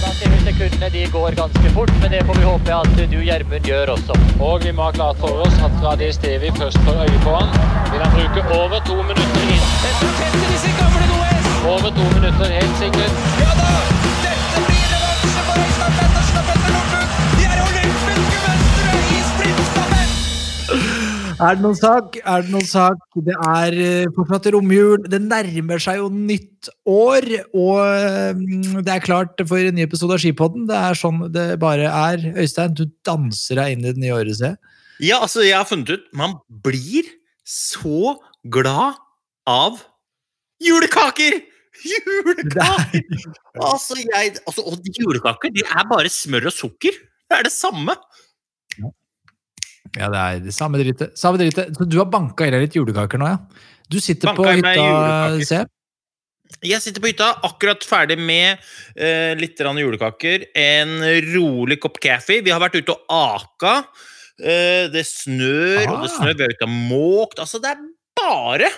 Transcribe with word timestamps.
Da 0.00 0.12
ser 0.20 0.30
vi 0.30 0.38
sekundene 0.44 0.90
de 0.90 1.06
går 1.10 1.30
ganske 1.34 1.70
fort, 1.74 1.90
men 2.00 2.10
det 2.14 2.26
får 2.26 2.34
vi 2.38 2.44
håpe 2.46 2.74
at 2.78 3.10
du, 3.10 3.18
Gjermund, 3.26 3.64
gjør 3.66 3.86
også. 3.96 4.14
Og 4.38 4.62
vi 4.62 4.70
må 4.70 4.82
ha 4.86 4.92
klart 4.94 5.18
for 5.18 5.42
oss 5.42 5.58
at 5.66 5.74
Radis 5.82 6.14
Devi 6.22 6.54
først 6.62 6.78
får 6.86 6.94
øye 7.08 7.18
på 7.26 7.34
han. 7.40 7.50
Vil 7.90 8.00
han 8.06 8.12
bruke 8.14 8.40
over 8.60 8.78
to 8.86 8.94
minutter 9.10 9.44
inn? 9.50 9.66
Dette 9.82 10.06
tetter 10.22 10.46
disse 10.54 10.70
gamle 10.78 11.04
OS! 11.18 11.44
Over 11.74 11.90
to 11.98 12.04
minutter, 12.14 12.46
helt 12.60 12.76
sikkert. 12.84 13.14
Ja 13.42 13.50
da! 13.58 13.68
Dette 14.22 14.58
blir 14.70 14.86
revansje 14.94 15.40
for 15.50 15.58
Øystein 15.66 16.19
Er 21.40 21.56
det 21.56 21.64
noen 21.64 21.76
sak? 21.78 22.18
Er 22.20 22.42
det 22.44 22.52
noen 22.52 22.66
sak? 22.68 22.98
Det 23.24 23.32
er 23.32 23.76
eh, 23.80 24.08
fortsatt 24.12 24.50
romjul. 24.52 25.06
Det 25.08 25.22
nærmer 25.24 25.80
seg 25.80 25.96
jo 26.02 26.10
nytt 26.12 26.68
år, 26.84 27.26
og 27.56 27.78
eh, 27.80 28.42
det 28.84 28.92
er 28.92 29.04
klart 29.06 29.40
for 29.48 29.56
en 29.56 29.78
ny 29.78 29.86
episode 29.86 30.18
av 30.18 30.20
Skipodden. 30.20 30.66
Det 30.68 30.76
er 30.76 30.98
sånn 31.00 31.22
det 31.32 31.46
bare 31.62 31.88
er. 31.88 32.26
Øystein, 32.42 32.76
du 32.76 32.84
danser 33.08 33.56
deg 33.62 33.72
inn 33.72 33.86
i 33.86 33.94
det 33.94 34.02
nye 34.02 34.18
året, 34.18 34.36
ser 34.36 34.52
jeg. 34.52 34.60
Ja, 35.00 35.22
altså, 35.24 35.40
jeg 35.46 35.56
har 35.56 35.64
funnet 35.64 35.88
ut 35.96 36.02
Man 36.12 36.34
blir 36.60 37.06
så 37.48 38.18
glad 38.52 39.00
av 39.48 39.80
julekaker! 40.60 41.40
Julekaker! 41.80 43.00
Altså, 43.64 43.96
jeg 43.96 44.34
altså, 44.44 44.66
Og 44.68 44.92
julekaker, 44.92 45.56
de 45.56 45.64
er 45.64 45.88
bare 45.88 46.12
smør 46.12 46.50
og 46.52 46.58
sukker. 46.58 47.00
Det 47.00 47.38
er 47.38 47.48
det 47.48 47.54
samme. 47.54 47.96
Ja, 49.98 50.06
det 50.12 50.20
er 50.22 50.40
det 50.44 50.54
samme 50.54 50.78
drittet. 50.78 51.16
Samme 51.18 51.40
drittet. 51.40 51.74
Så 51.76 51.86
du 51.88 51.98
har 51.98 52.08
banka 52.10 52.46
i 52.46 52.52
deg 52.54 52.62
litt 52.66 52.76
julekaker 52.78 53.20
nå, 53.20 53.30
ja? 53.32 53.38
Du 53.90 53.98
sitter 53.98 54.30
på 54.30 54.44
Banka 54.44 54.52
på 54.52 54.56
hytta, 54.60 54.74
julekaker. 54.86 55.70
jeg. 56.62 56.82
Sitter 56.84 57.02
på 57.02 57.10
hytta, 57.10 57.30
akkurat 57.46 57.86
ferdig 57.86 58.18
med 58.18 58.60
uh, 59.00 59.34
litt 59.40 59.58
julekaker. 59.58 60.46
En 60.54 60.96
rolig 61.34 61.80
kopp 61.82 61.98
kaffe. 62.02 62.38
Vi 62.44 62.54
har 62.54 62.62
vært 62.62 62.78
ute 62.78 62.94
og 62.94 63.02
aka. 63.10 63.74
Uh, 64.40 64.86
det 64.94 65.04
snør, 65.08 65.88
og 65.88 66.04
det 66.04 66.10
Ah. 66.10 66.16
snør. 66.18 66.36
Vi 66.38 66.46
er 66.46 66.54
ute 66.54 66.68
og 66.68 66.76
måkt. 66.90 67.42
Altså, 67.42 67.58
det 67.58 67.74
er 67.74 67.82
bare 68.20 68.70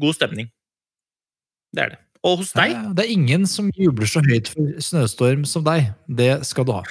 god 0.00 0.14
stemning. 0.20 0.52
Det 1.72 1.82
er 1.86 1.94
det. 1.94 1.98
Og 2.22 2.38
hos 2.38 2.52
deg? 2.54 2.70
Ja. 2.70 2.92
det 2.94 3.06
er 3.06 3.10
ingen 3.10 3.46
som 3.50 3.70
jubler 3.74 4.06
så 4.06 4.20
høyt 4.22 4.46
for 4.52 4.68
snøstorm 4.78 5.46
som 5.48 5.64
deg. 5.66 5.90
Det 6.06 6.44
skal 6.46 6.68
du 6.68 6.76
ha. 6.76 6.82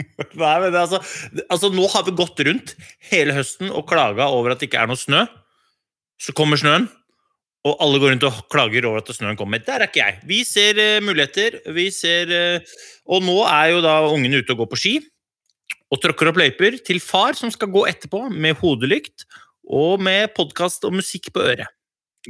Nei, 0.40 0.54
men 0.62 0.72
det, 0.72 0.80
altså, 0.80 1.00
altså, 1.48 1.70
nå 1.74 1.86
har 1.92 2.06
vi 2.06 2.16
gått 2.18 2.40
rundt 2.46 2.74
hele 3.10 3.36
høsten 3.36 3.70
og 3.72 3.86
klaga 3.90 4.30
over 4.32 4.54
at 4.54 4.62
det 4.62 4.70
ikke 4.70 4.82
er 4.84 4.90
noe 4.90 5.00
snø. 5.00 5.26
Så 6.20 6.34
kommer 6.36 6.60
snøen, 6.60 6.88
og 7.68 7.76
alle 7.84 8.00
går 8.00 8.14
rundt 8.14 8.26
og 8.28 8.42
klager 8.52 8.88
over 8.88 9.02
at 9.02 9.12
snøen 9.16 9.38
kommer. 9.40 9.60
Der 9.64 9.82
er 9.82 9.88
ikke 9.88 10.02
jeg. 10.02 10.20
Vi 10.28 10.40
ser 10.48 10.80
uh, 10.80 11.04
muligheter. 11.04 11.58
Vi 11.76 11.88
ser 11.92 12.32
uh, 12.32 12.76
Og 13.12 13.24
nå 13.24 13.36
er 13.44 13.74
jo 13.74 13.82
da 13.84 13.98
ungene 14.08 14.40
ute 14.40 14.54
og 14.54 14.62
går 14.62 14.70
på 14.72 14.80
ski. 14.80 14.94
Og 15.90 16.00
tråkker 16.00 16.30
opp 16.30 16.38
løyper 16.40 16.78
til 16.86 17.00
far, 17.02 17.36
som 17.36 17.52
skal 17.52 17.72
gå 17.72 17.84
etterpå 17.90 18.28
med 18.30 18.56
hodelykt 18.60 19.26
og 19.70 20.00
med 20.02 20.32
podkast 20.36 20.86
og 20.86 20.96
musikk 20.96 21.32
på 21.34 21.42
øret. 21.52 21.68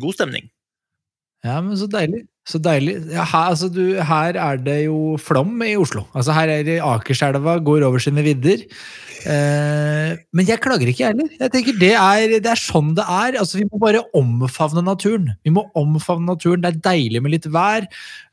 God 0.01 0.17
stemning. 0.17 0.51
Ja, 1.45 1.61
men 1.65 1.77
så 1.79 1.89
deilig. 1.91 2.25
Så 2.49 2.59
deilig. 2.63 2.97
Ja, 3.13 3.25
her, 3.29 3.53
altså, 3.53 3.69
du, 3.69 4.01
her 4.01 4.37
er 4.41 4.59
det 4.65 4.79
jo 4.87 5.17
flom 5.21 5.61
i 5.63 5.75
Oslo. 5.79 6.07
Altså, 6.17 6.33
her 6.35 6.49
er 6.49 6.65
det 6.67 6.81
Akerselva 6.83 7.59
går 7.63 7.85
over 7.87 8.01
sine 8.01 8.25
vidder. 8.25 8.65
Eh, 9.29 10.15
men 10.33 10.49
jeg 10.49 10.63
klager 10.65 10.89
ikke, 10.89 11.05
jeg 11.05 11.13
heller. 11.13 11.51
Tenker 11.53 11.77
det 11.77 11.93
er, 11.93 12.39
det 12.41 12.49
er 12.49 12.61
sånn 12.61 12.95
det 12.97 13.05
er. 13.05 13.37
Altså, 13.43 13.59
vi 13.61 13.67
må 13.69 13.79
bare 13.83 14.01
omfavne 14.17 14.83
naturen. 14.87 15.29
Vi 15.45 15.53
må 15.53 15.67
omfavne 15.79 16.31
naturen. 16.33 16.65
Det 16.65 16.73
er 16.73 16.81
deilig 16.89 17.21
med 17.23 17.35
litt 17.37 17.49
vær. 17.53 17.85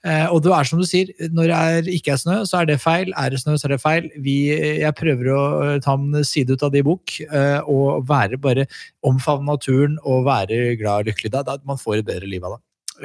Eh, 0.07 0.25
og 0.31 0.40
det 0.46 0.53
er 0.56 0.69
som 0.69 0.79
du 0.79 0.88
sier, 0.88 1.12
når 1.28 1.51
det 1.51 1.57
er, 1.57 1.90
ikke 2.00 2.16
er 2.16 2.22
snø, 2.22 2.38
så 2.47 2.62
er 2.62 2.72
det 2.72 2.79
feil. 2.81 3.12
Er 3.19 3.35
det 3.35 3.41
snø, 3.44 3.57
så 3.59 3.67
er 3.67 3.75
det 3.75 3.81
feil. 3.84 4.07
Vi, 4.23 4.38
jeg 4.56 4.97
prøver 4.97 5.34
å 5.35 5.41
ta 5.84 5.97
en 6.00 6.23
side 6.25 6.56
ut 6.56 6.63
av 6.63 6.72
det 6.73 6.85
i 6.85 6.88
bok, 6.88 7.19
eh, 7.28 7.59
og 7.67 8.07
være 8.07 8.40
bare 8.40 8.69
omfavne 9.06 9.51
naturen 9.51 10.00
og 10.07 10.23
være 10.31 10.78
glad 10.79 11.03
og 11.03 11.12
lykkelig. 11.12 11.35
Da, 11.35 11.44
da 11.51 11.59
man 11.67 11.81
får 11.81 12.00
et 12.00 12.09
bedre 12.09 12.31
liv 12.31 12.47
av 12.47 12.56
det. 12.56 12.63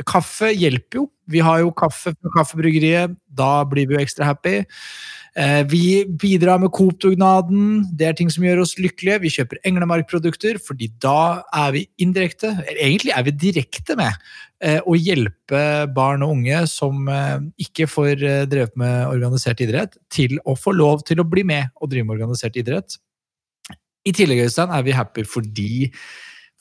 Kaffe 0.09 0.53
hjelper 0.55 1.03
jo. 1.03 1.09
Vi 1.31 1.41
har 1.45 1.63
jo 1.63 1.73
kaffe 1.77 2.13
fra 2.15 2.33
Kaffebryggeriet. 2.37 3.17
Da 3.29 3.65
blir 3.69 3.89
vi 3.89 3.97
jo 3.97 4.03
ekstra 4.03 4.27
happy. 4.29 4.63
Eh, 5.37 5.63
Vi 5.65 6.05
bidrar 6.05 6.59
med 6.59 6.73
Coop-dugnaden. 6.73 7.85
Det 7.97 8.07
er 8.07 8.13
ting 8.13 8.31
som 8.31 8.45
gjør 8.45 8.63
oss 8.65 8.77
lykkelige. 8.77 9.21
Vi 9.23 9.33
kjøper 9.37 9.61
Englemark-produkter, 9.65 10.59
fordi 10.61 10.91
da 11.01 11.43
er 11.55 11.73
vi 11.73 11.87
indirekte, 11.99 12.53
eller 12.53 12.83
egentlig 12.83 13.15
er 13.17 13.23
vi 13.23 13.37
direkte 13.49 13.97
med 13.97 14.13
eh, 14.61 14.81
å 14.85 14.97
hjelpe 14.97 15.63
barn 15.95 16.23
og 16.23 16.37
unge 16.37 16.67
som 16.69 17.09
eh, 17.09 17.39
ikke 17.65 17.89
får 17.89 18.27
drevet 18.51 18.77
med 18.77 19.07
organisert 19.09 19.63
idrett, 19.65 19.97
til 20.11 20.39
å 20.45 20.57
få 20.59 20.77
lov 20.77 21.07
til 21.09 21.23
å 21.23 21.29
bli 21.29 21.45
med 21.45 21.73
og 21.81 21.93
drive 21.93 22.09
med 22.09 22.19
organisert 22.19 22.57
idrett. 22.61 22.99
I 24.05 24.13
tillegg 24.13 24.45
Øystein, 24.49 24.73
er 24.75 24.83
vi 24.83 24.95
happy 24.97 25.25
fordi 25.25 25.93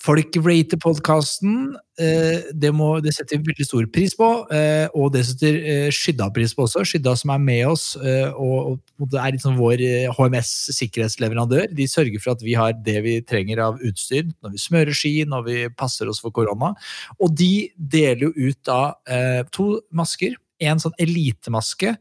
folk 0.02 0.38
rater 0.42 0.80
podkasten. 0.82 1.76
Det, 2.02 2.72
det 3.06 3.14
setter 3.14 3.38
vi 3.38 3.52
veldig 3.52 3.68
stor 3.68 3.88
pris 3.94 4.16
på, 4.18 4.28
eh, 4.56 4.88
og 4.98 5.12
det 5.14 5.22
setter 5.28 5.58
eh, 5.60 5.90
Skydda 5.94 6.32
pris 6.34 6.56
på 6.58 6.66
også. 6.66 6.84
Skydda 6.88 7.14
som 7.20 7.34
er 7.36 7.44
med 7.44 7.62
oss 7.70 7.86
eh, 8.00 8.32
og, 8.34 8.80
er 9.12 9.36
litt 9.36 9.44
sånn 9.44 9.60
vår 9.60 9.84
eh, 9.86 10.10
HMS-sikkerhetsleverandør. 10.18 11.70
De 11.78 11.88
sørger 11.90 12.24
for 12.24 12.34
at 12.34 12.46
vi 12.46 12.58
har 12.58 12.74
det 12.88 12.98
vi 13.06 13.18
trenger 13.28 13.62
av 13.68 13.82
utstyr 13.86 14.32
når 14.32 14.56
vi 14.56 14.64
smører 14.66 14.98
ski, 14.98 15.14
når 15.30 15.46
vi 15.48 15.58
passer 15.78 16.10
oss 16.10 16.24
for 16.24 16.34
korona. 16.34 16.74
Og 17.22 17.36
de 17.38 17.70
deler 17.76 18.30
jo 18.30 18.50
ut 18.50 18.62
da 18.68 18.82
eh, 19.06 19.44
to 19.54 19.76
masker. 19.94 20.40
En 20.62 20.78
sånn 20.78 20.94
elitemaske 21.02 21.96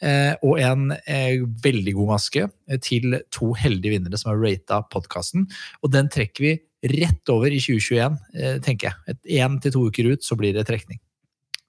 eh, 0.00 0.34
og 0.40 0.60
en 0.64 0.94
eh, 1.04 1.42
veldig 1.64 1.92
god 1.98 2.12
maske 2.14 2.46
eh, 2.46 2.78
til 2.80 3.18
to 3.34 3.50
heldige 3.60 3.92
vinnere 3.92 4.16
som 4.20 4.32
har 4.32 4.40
rata 4.40 4.80
podkasten. 4.92 5.44
Og 5.84 5.92
den 5.92 6.08
trekker 6.12 6.46
vi 6.46 6.54
rett 6.84 7.32
over 7.32 7.52
i 7.52 7.60
2021, 7.62 8.18
eh, 8.36 8.58
tenker 8.64 8.90
jeg. 8.90 9.18
Én 9.40 9.60
til 9.62 9.72
to 9.72 9.86
uker 9.88 10.12
ut, 10.12 10.24
så 10.24 10.36
blir 10.38 10.54
det 10.56 10.66
trekning. 10.68 11.00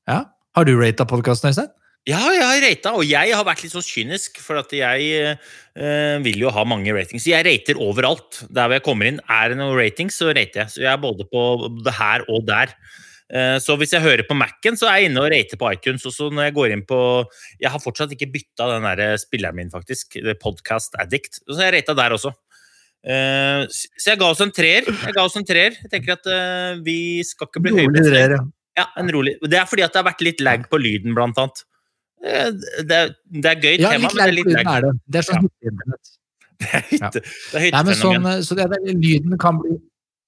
Ja. 0.08 0.26
Har 0.56 0.66
du 0.66 0.74
rata 0.80 1.06
podkasten, 1.06 1.52
Øystein? 1.52 1.70
Ja, 2.08 2.22
jeg 2.32 2.46
har 2.46 2.62
rata, 2.64 2.94
og 2.96 3.04
jeg 3.04 3.34
har 3.36 3.44
vært 3.44 3.66
litt 3.66 3.74
så 3.74 3.84
kynisk, 3.84 4.40
for 4.40 4.62
at 4.62 4.72
jeg 4.72 5.36
øh, 5.76 6.24
vil 6.24 6.46
jo 6.46 6.54
ha 6.56 6.64
mange 6.64 6.94
ratings. 6.96 7.28
Jeg 7.28 7.44
rater 7.44 7.80
overalt. 7.84 8.46
Der 8.48 8.70
hvor 8.70 8.78
jeg 8.78 8.86
kommer 8.86 9.10
inn, 9.10 9.20
er 9.28 9.52
det 9.52 9.58
noen 9.60 9.76
ratings, 9.76 10.16
så 10.16 10.32
rater 10.32 10.64
jeg. 10.64 10.72
Så 10.72 10.86
jeg 10.86 10.92
er 10.94 11.04
både 11.04 11.28
på 11.28 11.44
det 11.84 11.94
her 11.98 12.24
og 12.32 12.48
der. 12.48 12.72
Eh, 13.28 13.58
så 13.60 13.76
hvis 13.76 13.92
jeg 13.92 14.06
hører 14.06 14.24
på 14.24 14.38
Mac-en, 14.40 14.80
så 14.80 14.88
er 14.88 15.02
jeg 15.02 15.12
inne 15.12 15.26
og 15.26 15.34
rater 15.34 15.60
på 15.60 15.68
iTunes. 15.76 16.08
Og 16.08 16.16
så 16.16 16.30
når 16.32 16.48
jeg 16.48 16.56
går 16.56 16.76
inn 16.78 16.86
på 16.88 17.00
Jeg 17.60 17.74
har 17.74 17.84
fortsatt 17.84 18.16
ikke 18.16 18.32
bytta 18.38 18.70
den 18.72 18.88
der 18.88 19.20
spilleren 19.20 19.60
min, 19.60 19.74
faktisk. 19.74 20.16
Podcast 20.40 20.96
Addict. 21.02 21.42
Så 21.44 21.60
jeg 21.60 21.76
rata 21.76 21.98
der 21.98 22.16
også. 22.16 22.32
Eh, 23.08 23.64
så 23.72 24.12
jeg 24.12 24.20
ga 24.20 24.28
oss 24.34 24.42
en 24.44 24.52
treer. 24.52 24.88
Jeg 24.90 25.16
ga 25.16 25.24
oss 25.24 25.38
en 25.40 25.46
treer. 25.48 25.78
Jeg 25.84 25.92
tenker 25.94 26.18
at 26.18 26.28
eh, 26.28 26.76
vi 26.84 26.98
skal 27.28 27.48
ikke 27.48 27.62
bli 27.64 27.76
høye 27.78 28.04
tre. 28.04 28.24
Ja, 28.78 28.86
en 29.00 29.10
rolig. 29.16 29.38
Det 29.42 29.58
er 29.58 29.66
fordi 29.70 29.86
at 29.86 29.96
det 29.96 30.02
har 30.04 30.08
vært 30.12 30.22
litt 30.28 30.44
lag 30.44 30.68
på 30.70 30.78
lyden, 30.82 31.16
blant 31.18 31.40
annet. 31.42 31.64
Eh, 32.26 32.52
Det 32.84 32.98
er, 32.98 33.16
det 33.32 33.52
er 33.54 33.62
gøy 33.64 33.76
Ja, 33.80 33.94
tema, 33.96 34.10
men 34.10 34.18
det 34.20 34.26
er 34.28 34.36
litt 34.36 34.52
lag. 34.54 34.70
er 34.76 34.88
det. 34.88 34.94
Det 35.08 35.22
er 35.24 35.28
sånn 35.32 35.50
Ja. 35.62 35.72
Det 36.58 36.68
er 36.74 36.82
hytte, 36.90 37.00
Ja. 37.04 37.10
det 37.14 37.60
er 37.62 37.72
Nei, 37.76 37.82
men 37.86 37.98
sånn, 38.00 38.24
så 38.42 38.56
det, 38.58 38.66
det, 38.72 38.94
lyden 38.98 39.36
kan 39.38 39.60
bli 39.62 39.76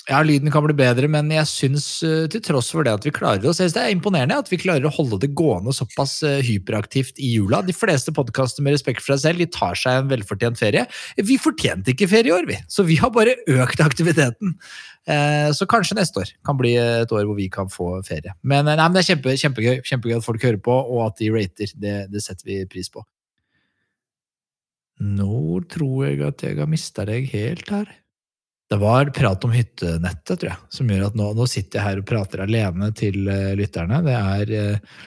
ja, 0.10 0.20
lyden 0.26 0.50
kan 0.50 0.64
bli 0.66 0.74
bedre, 0.74 1.06
men 1.12 1.28
jeg 1.30 1.46
syns 1.46 1.86
eh, 2.06 2.26
til 2.34 2.42
tross 2.42 2.72
for 2.74 2.86
det 2.86 2.96
at 2.98 3.06
vi 3.06 3.14
klarer 3.14 3.46
oss, 3.46 3.60
det 3.62 3.78
er 3.78 3.94
imponerende 3.94 4.40
at 4.42 4.50
vi 4.50 4.58
klarer 4.58 4.88
å 4.90 4.94
holde 4.96 5.20
det 5.22 5.30
gående 5.38 5.74
såpass 5.76 6.16
eh, 6.26 6.40
hyperaktivt 6.48 7.22
i 7.22 7.36
jula. 7.36 7.62
De 7.66 7.76
fleste 7.78 8.14
podkaster 8.16 8.66
med 8.66 8.74
respekt 8.74 9.04
for 9.06 9.14
seg 9.14 9.22
selv, 9.22 9.44
de 9.44 9.50
tar 9.54 9.78
seg 9.78 10.02
en 10.02 10.10
velfortjent 10.10 10.58
ferie. 10.58 10.88
Vi 11.22 11.38
fortjente 11.42 11.94
ikke 11.94 12.10
ferie 12.10 12.34
i 12.34 12.36
år, 12.36 12.50
vi, 12.50 12.58
så 12.72 12.88
vi 12.88 12.98
har 12.98 13.14
bare 13.14 13.38
økt 13.54 13.86
aktiviteten. 13.86 14.58
Eh, 15.06 15.52
Så 15.54 15.70
kanskje 15.70 16.00
neste 16.02 16.26
år 16.26 16.34
kan 16.46 16.58
bli 16.58 16.74
et 16.80 17.14
år 17.14 17.30
hvor 17.30 17.38
vi 17.38 17.48
kan 17.54 17.70
få 17.70 17.92
ferie. 18.08 18.34
Men, 18.42 18.66
nei, 18.66 18.82
men 18.82 18.98
det 18.98 19.06
er 19.06 19.12
kjempe, 19.14 19.38
kjempegøy, 19.46 19.80
kjempegøy 19.86 20.18
at 20.18 20.26
folk 20.26 20.44
hører 20.50 20.62
på, 20.66 20.74
og 20.74 21.06
at 21.06 21.22
de 21.22 21.30
rater. 21.38 21.78
Det, 21.78 21.96
det 22.10 22.26
setter 22.26 22.50
vi 22.50 22.60
pris 22.70 22.90
på. 22.90 23.06
Nå 25.00 25.62
tror 25.72 26.10
jeg 26.10 26.26
at 26.28 26.44
jeg 26.44 26.58
har 26.60 26.68
mista 26.70 27.06
deg 27.08 27.30
helt 27.32 27.70
her. 27.72 28.00
Det 28.70 28.78
var 28.78 29.10
prat 29.10 29.46
om 29.48 29.54
hyttenettet, 29.56 30.36
tror 30.36 30.52
jeg, 30.52 30.60
som 30.70 30.92
gjør 30.92 31.08
at 31.08 31.16
nå, 31.18 31.32
nå 31.34 31.48
sitter 31.50 31.80
jeg 31.80 31.88
her 31.88 32.02
og 32.04 32.06
prater 32.10 32.44
alene 32.46 32.92
til 32.94 33.24
uh, 33.26 33.56
lytterne. 33.58 34.04
Det 34.06 34.14
er 34.20 34.54
uh, 34.54 35.00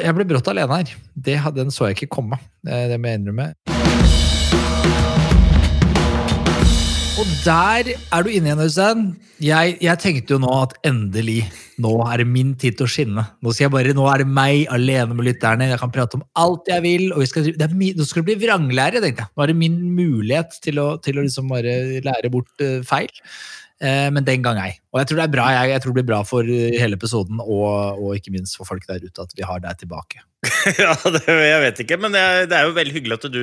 Jeg 0.00 0.16
ble 0.16 0.24
brått 0.30 0.48
alene 0.48 0.80
her. 0.80 0.94
Det, 1.12 1.36
den 1.58 1.74
så 1.74 1.90
jeg 1.90 1.98
ikke 1.98 2.14
komme. 2.16 2.40
Eh, 2.64 2.88
Det 2.88 2.96
må 2.96 3.12
jeg 3.12 3.20
innrømme. 3.20 4.13
Og 7.24 7.30
der 7.40 7.94
er 8.12 8.24
du 8.24 8.28
inne 8.28 8.50
igjen, 8.50 8.60
Øystein. 8.60 9.04
Jeg, 9.40 9.78
jeg 9.80 10.00
tenkte 10.02 10.34
jo 10.34 10.38
nå 10.42 10.50
at 10.60 10.74
endelig, 10.84 11.46
nå 11.80 11.92
er 12.04 12.20
det 12.20 12.26
min 12.28 12.50
tid 12.60 12.76
til 12.76 12.84
å 12.84 12.90
skinne. 12.90 13.24
Nå, 13.40 13.54
skal 13.54 13.64
jeg 13.64 13.72
bare, 13.72 13.94
nå 13.96 14.04
er 14.12 14.20
det 14.20 14.26
meg 14.28 14.66
alene 14.74 15.16
med 15.16 15.24
lytterne. 15.30 15.70
Jeg 15.70 15.80
kan 15.80 15.92
prate 15.94 16.18
om 16.18 16.26
alt 16.42 16.68
jeg 16.68 16.84
vil. 16.84 17.06
og 17.16 17.24
skal, 17.30 17.48
det 17.48 17.64
er 17.64 17.72
mi, 17.72 17.94
Nå 17.96 18.04
skal 18.04 18.20
det 18.20 18.28
bli 18.28 18.44
vranglære, 18.44 19.00
tenkte 19.00 19.24
jeg. 19.24 19.32
Nå 19.32 19.44
er 19.44 19.52
det 19.54 19.56
min 19.62 19.78
mulighet 19.96 20.58
til 20.66 20.82
å, 20.82 20.86
til 21.00 21.16
å 21.16 21.24
liksom 21.24 21.48
bare 21.54 21.78
lære 22.04 22.32
bort 22.34 22.66
eh, 22.66 22.84
feil. 22.84 23.08
Eh, 23.82 24.08
men 24.14 24.26
den 24.26 24.44
gang 24.44 24.60
ei. 24.62 24.76
Og 24.94 25.00
jeg 25.00 25.10
tror 25.10 25.18
det 25.18 25.24
er 25.26 25.32
bra, 25.32 25.48
jeg, 25.50 25.72
jeg 25.72 25.82
tror 25.82 25.92
det 25.92 25.98
blir 25.98 26.10
bra 26.12 26.20
for 26.26 26.46
eh, 26.46 26.76
hele 26.78 26.98
episoden, 26.98 27.40
og, 27.42 27.98
og 27.98 28.14
ikke 28.18 28.32
minst 28.34 28.58
for 28.58 28.68
folk 28.68 28.86
der 28.86 29.02
ute, 29.02 29.26
at 29.26 29.34
vi 29.34 29.46
har 29.46 29.62
deg 29.64 29.82
tilbake. 29.82 30.22
Ja, 30.80 30.94
det, 31.12 31.24
jeg 31.26 31.60
vet 31.64 31.80
ikke, 31.84 31.98
men 32.00 32.14
det 32.14 32.20
er, 32.22 32.46
det 32.48 32.56
er 32.56 32.68
jo 32.68 32.76
veldig 32.76 32.94
hyggelig 32.94 33.18
at 33.18 33.26
du, 33.32 33.42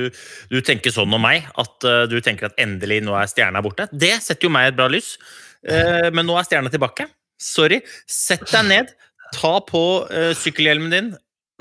du 0.50 0.58
tenker 0.64 0.94
sånn 0.94 1.12
om 1.12 1.22
meg. 1.22 1.48
At 1.60 1.86
eh, 1.88 2.04
du 2.10 2.16
tenker 2.24 2.48
at 2.48 2.58
endelig 2.62 3.02
nå 3.06 3.16
er 3.18 3.30
stjerna 3.30 3.62
borte. 3.64 3.88
Det 3.92 4.14
setter 4.24 4.48
jo 4.48 4.54
meg 4.54 4.68
i 4.68 4.72
et 4.72 4.78
bra 4.78 4.88
lys. 4.90 5.14
Eh, 5.62 6.08
men 6.14 6.26
nå 6.26 6.38
er 6.38 6.48
stjerna 6.48 6.72
tilbake. 6.72 7.06
Sorry. 7.42 7.82
Sett 8.10 8.46
deg 8.50 8.66
ned, 8.70 8.96
ta 9.36 9.56
på 9.66 9.84
eh, 10.10 10.32
sykkelhjelmen 10.38 10.94
din. 10.94 11.12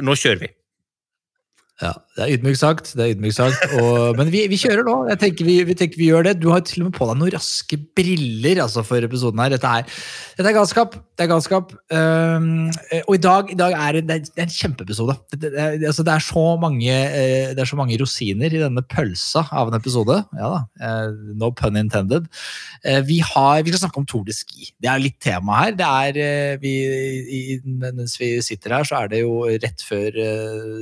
Nå 0.01 0.17
kjører 0.17 0.45
vi. 0.45 0.51
Ja, 1.81 1.93
Det 2.15 2.21
er 2.25 2.31
ydmykt 2.35 2.59
sagt. 2.59 2.91
det 2.93 3.01
er 3.05 3.13
ydmykt 3.15 3.33
sagt. 3.37 3.71
Og, 3.81 4.17
men 4.19 4.29
vi, 4.29 4.43
vi 4.51 4.57
kjører 4.59 4.83
nå. 4.85 4.95
Jeg 5.09 5.17
tenker 5.23 5.47
vi, 5.47 5.55
vi 5.65 5.73
tenker 5.79 5.97
vi 5.97 6.09
gjør 6.11 6.27
det. 6.27 6.33
Du 6.41 6.49
har 6.51 6.61
til 6.67 6.83
og 6.83 6.89
med 6.91 6.97
på 6.97 7.07
deg 7.09 7.17
noen 7.17 7.31
raske 7.33 7.79
briller 7.97 8.59
altså, 8.65 8.83
for 8.85 9.01
episoden 9.07 9.41
her. 9.41 9.53
Dette 9.55 9.71
er, 9.79 9.87
dette 10.37 10.51
er 10.51 10.57
galskap. 10.59 10.97
Det 11.17 11.25
er 11.25 11.31
galskap. 11.31 11.71
Um, 11.89 12.67
og 13.07 13.13
i 13.15 13.21
dag, 13.23 13.49
i 13.53 13.57
dag 13.57 13.73
er 13.77 13.97
det, 13.97 14.03
det 14.11 14.17
er- 14.19 14.43
er 14.43 14.45
en 14.45 14.53
kjempeepisode. 14.53 15.15
Det, 15.31 15.39
det, 15.41 15.51
det, 15.55 15.87
altså, 15.89 16.05
det, 16.05 16.13
er 16.13 16.25
så 16.27 16.45
mange, 16.61 16.91
eh, 16.91 17.55
det 17.55 17.63
er 17.65 17.71
så 17.71 17.79
mange 17.79 17.97
rosiner 18.01 18.53
i 18.53 18.61
denne 18.61 18.83
pølsa 18.91 19.47
av 19.49 19.71
en 19.71 19.79
episode. 19.79 20.19
Ja 20.37 20.51
da, 20.53 20.61
eh, 20.85 21.17
no 21.41 21.49
pun 21.57 21.79
intended. 21.81 22.27
Vi, 23.07 23.19
har, 23.21 23.61
vi 23.63 23.69
skal 23.73 23.83
snakke 23.87 24.01
om 24.01 24.05
Tour 24.09 24.23
de 24.25 24.33
Ski. 24.33 24.71
Det 24.81 24.89
er 24.89 25.01
litt 25.01 25.17
tema 25.21 25.59
her. 25.63 25.75
Det 25.77 25.85
er, 25.87 26.57
vi, 26.61 26.71
i, 27.39 27.41
mens 27.65 28.15
vi 28.21 28.31
sitter 28.45 28.77
her, 28.77 28.87
så 28.89 29.01
er 29.03 29.11
det 29.13 29.21
jo 29.23 29.43
rett 29.49 29.83
før 29.85 30.17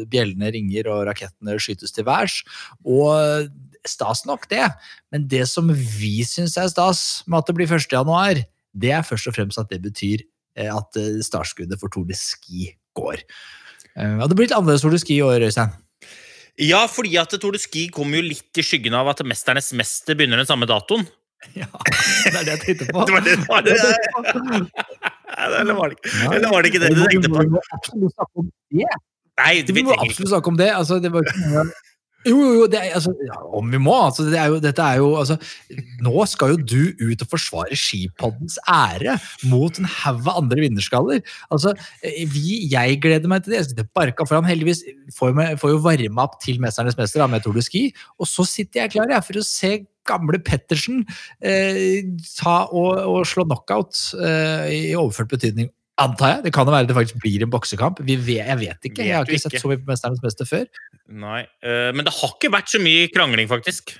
bjellene 0.09 0.51
ringer 0.55 0.88
og 0.91 1.05
rakettene 1.09 1.57
skytes 1.61 1.93
til 1.95 2.07
værs. 2.07 2.39
Og 2.85 3.49
stas 3.87 4.25
nok, 4.27 4.47
det. 4.51 4.65
Men 5.13 5.27
det 5.31 5.45
som 5.49 5.69
vi 5.71 6.19
syns 6.27 6.57
er 6.59 6.69
stas 6.71 7.03
med 7.27 7.41
at 7.41 7.49
det 7.49 7.55
blir 7.57 7.69
1. 7.69 7.87
januar, 7.91 8.41
det 8.79 8.91
er 8.95 9.05
først 9.05 9.29
og 9.31 9.37
fremst 9.37 9.61
at 9.61 9.69
det 9.71 9.81
betyr 9.83 10.23
eh, 10.57 10.69
at 10.69 10.99
eh, 10.99 11.21
startskuddet 11.25 11.79
for 11.81 11.91
Tour 11.93 12.07
de 12.09 12.17
Ski 12.17 12.71
går. 12.97 13.21
Eh, 13.95 14.17
Og 14.19 14.27
det 14.29 14.37
blir 14.37 14.49
litt 14.49 14.57
annerledes 14.57 14.83
Tour 14.85 14.95
de 14.95 15.01
Ski 15.01 15.19
i 15.19 15.25
år, 15.25 15.45
Øystein. 15.47 15.71
Ja, 16.59 16.83
fordi 16.91 17.15
at 17.21 17.33
Tour 17.39 17.55
de 17.55 17.61
Ski 17.61 17.87
kommer 17.93 18.19
jo 18.19 18.29
litt 18.29 18.59
i 18.59 18.65
skyggen 18.65 18.97
av 18.99 19.07
at 19.13 19.23
Mesternes 19.23 19.71
mester 19.79 20.17
begynner 20.19 20.41
den 20.41 20.49
samme 20.49 20.69
datoen. 20.69 21.07
Ja, 21.55 21.69
det 21.71 22.35
er 22.35 22.43
det 22.43 22.51
jeg 22.51 22.59
tenkte 22.65 22.85
på. 22.91 22.99
Det 23.07 23.13
var 23.15 23.23
det, 23.23 23.37
det, 23.39 23.47
var 23.47 23.61
det 23.63 23.71
Eller 25.39 25.71
var 26.51 26.61
det, 26.61 26.67
ikke 26.67 26.81
det 26.83 26.89
du 26.97 27.03
tenkte 27.07 27.29
på? 27.31 27.39
Om 29.39 29.45
det. 29.45 29.67
Nei, 29.67 29.77
Vi 29.79 29.85
må 29.87 29.95
absolutt 29.95 30.33
snakke 30.33 30.51
om 30.51 30.59
det. 30.59 30.73
Altså, 30.75 30.99
det 31.03 31.13
var 31.13 31.25
ikke 31.25 31.69
jo, 32.27 32.35
jo, 32.35 32.47
jo, 32.57 32.63
det 32.67 32.79
er, 32.81 32.89
altså, 32.97 33.13
ja, 33.23 33.37
om 33.55 33.69
vi 33.71 33.79
må. 33.79 33.93
Altså, 33.95 34.25
det 34.27 34.39
er 34.41 34.49
jo, 34.51 34.57
dette 34.59 34.83
er 34.83 34.97
jo, 34.99 35.13
altså, 35.21 35.37
nå 36.03 36.25
skal 36.27 36.51
jo 36.51 36.57
du 36.59 37.05
ut 37.07 37.23
og 37.23 37.29
forsvare 37.31 37.77
skipoddens 37.79 38.57
ære 38.67 39.15
mot 39.47 39.79
en 39.79 39.87
haug 39.87 40.27
av 40.27 40.41
andre 40.41 40.65
vinnerskaller. 40.65 41.21
Altså, 41.47 41.71
eh, 42.03 42.25
vi, 42.27 42.57
jeg 42.73 42.99
gleder 43.05 43.31
meg 43.31 43.45
til 43.45 43.55
det. 43.55 43.61
Jeg 43.61 43.69
sitter 43.69 43.87
barka 43.95 44.27
foran. 44.27 44.49
Heldigvis 44.49 44.83
får, 45.15 45.31
med, 45.37 45.55
får 45.61 45.77
jo 45.77 45.79
varma 45.85 46.27
opp 46.27 46.35
til 46.43 46.59
Mesternes 46.59 46.99
mester 46.99 47.23
med 47.31 47.45
Tour 47.45 47.55
de 47.55 47.63
Ski. 47.63 47.87
Og 48.19 48.27
så 48.27 48.43
sitter 48.47 48.83
jeg 48.83 48.97
klar 48.97 49.15
jeg, 49.15 49.27
for 49.29 49.39
å 49.39 49.47
se 49.47 49.73
gamle 50.09 50.41
Pettersen 50.43 51.03
eh, 51.39 52.03
ta 52.35 52.63
og, 52.67 52.99
og 52.99 53.27
slå 53.29 53.45
knockout 53.47 54.09
eh, 54.19 54.71
i 54.75 54.95
overført 54.97 55.37
betydning. 55.37 55.71
Antar 55.99 56.35
jeg. 56.35 56.43
Det 56.47 56.51
kan 56.55 56.67
jo 56.69 56.73
være 56.73 56.87
det 56.89 56.95
faktisk 56.95 57.21
blir 57.23 57.43
en 57.43 57.51
boksekamp. 57.51 57.99
Vi 58.07 58.15
vet, 58.15 58.45
jeg 58.47 58.59
vet 58.61 58.85
ikke. 58.89 59.03
Jeg 59.03 59.17
har 59.17 59.27
ikke 59.27 59.41
sett 59.43 59.59
så 59.59 59.71
mye 59.71 59.81
på 59.81 59.89
Mesternes 59.89 60.21
mester 60.23 60.47
før. 60.47 60.67
Nei, 61.09 61.41
uh, 61.65 61.89
men 61.95 62.05
det 62.07 62.13
har 62.15 62.35
ikke 62.37 62.51
vært 62.53 62.71
så 62.71 62.79
mye 62.83 63.09
krangling, 63.11 63.49
faktisk. 63.51 63.97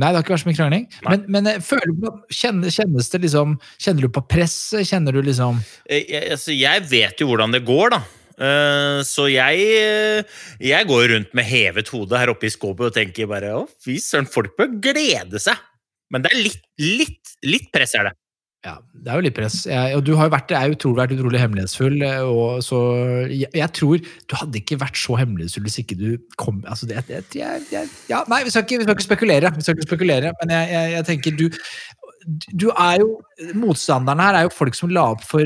Nei, 0.00 0.08
det 0.08 0.16
har 0.16 0.24
ikke 0.24 0.32
vært 0.32 0.44
så 0.46 0.48
mye 0.48 0.56
krangling. 0.56 0.86
Nei. 1.04 1.10
Men, 1.12 1.24
men 1.34 1.50
eh, 1.50 1.60
føler 1.60 2.14
kjenner, 2.32 2.72
kjennes 2.72 3.10
det 3.12 3.18
liksom 3.26 3.58
Kjenner 3.76 4.06
du 4.06 4.08
på 4.16 4.22
presset? 4.24 4.86
Kjenner 4.88 5.12
du 5.12 5.20
liksom 5.20 5.58
Eh, 5.84 6.06
Jeg, 6.08 6.30
altså, 6.32 6.54
jeg 6.56 6.86
vet 6.88 7.20
jo 7.20 7.28
hvordan 7.28 7.52
det 7.52 7.60
går, 7.68 7.92
da. 7.98 8.00
Uh, 8.40 9.02
Så 9.04 9.26
jeg, 9.28 10.24
jeg 10.64 10.88
går 10.88 11.04
rundt 11.12 11.36
med 11.36 11.44
hevet 11.44 11.92
hode 11.92 12.16
her 12.16 12.32
oppe 12.32 12.48
i 12.48 12.54
skåpet 12.54 12.88
og 12.88 12.96
tenker 12.96 13.28
bare 13.28 13.52
å, 13.58 13.66
fy 13.84 13.98
søren, 14.00 14.30
folk 14.32 14.56
bør 14.56 14.72
glede 14.88 15.42
seg. 15.44 15.60
Men 16.12 16.24
det 16.24 16.32
er 16.32 16.40
litt, 16.40 16.64
litt, 16.80 17.36
litt 17.44 17.68
press 17.72 17.92
er 17.96 18.08
det. 18.08 18.16
Ja, 18.62 18.76
det 18.94 19.10
er 19.10 19.16
jo 19.18 19.22
litt 19.26 19.34
press. 19.34 19.56
Jeg, 19.66 19.96
og 19.98 20.04
du 20.06 20.12
har 20.14 20.28
jo 20.28 20.32
vært, 20.36 20.52
er 20.54 20.70
utrolig, 20.70 21.00
vært 21.00 21.14
utrolig 21.16 21.40
hemmelighetsfull. 21.42 21.96
eh, 22.06 22.20
Og 22.22 22.60
så, 22.62 22.78
jeg, 23.26 23.48
jeg 23.58 23.72
tror 23.74 23.98
du 24.30 24.36
hadde 24.38 24.60
ikke 24.60 24.78
vært 24.78 25.00
så 25.00 25.16
hemmelighetsfull 25.18 25.64
hvis 25.66 25.80
ikke 25.82 25.96
du 25.98 26.06
kom 26.38 26.60
altså 26.70 26.86
det, 26.86 27.02
det, 27.08 27.24
jeg, 27.40 27.88
ja, 28.12 28.20
Nei, 28.30 28.38
vi 28.46 28.52
skal, 28.54 28.62
ikke, 28.62 28.78
vi 28.78 28.86
skal 28.86 28.94
ikke 28.94 29.08
spekulere, 29.08 29.50
vi 29.56 29.66
skal 29.66 29.74
ikke 29.74 29.88
spekulere 29.88 30.30
men 30.44 30.54
jeg, 30.54 31.02
tenker 31.10 31.34
du 31.40 31.48
du 32.54 32.68
er 32.78 33.00
jo, 33.02 33.16
Motstanderne 33.58 34.22
her 34.22 34.36
er 34.38 34.44
jo 34.46 34.54
folk 34.54 34.76
som 34.78 34.92
la 34.94 35.08
opp 35.16 35.24
for 35.26 35.42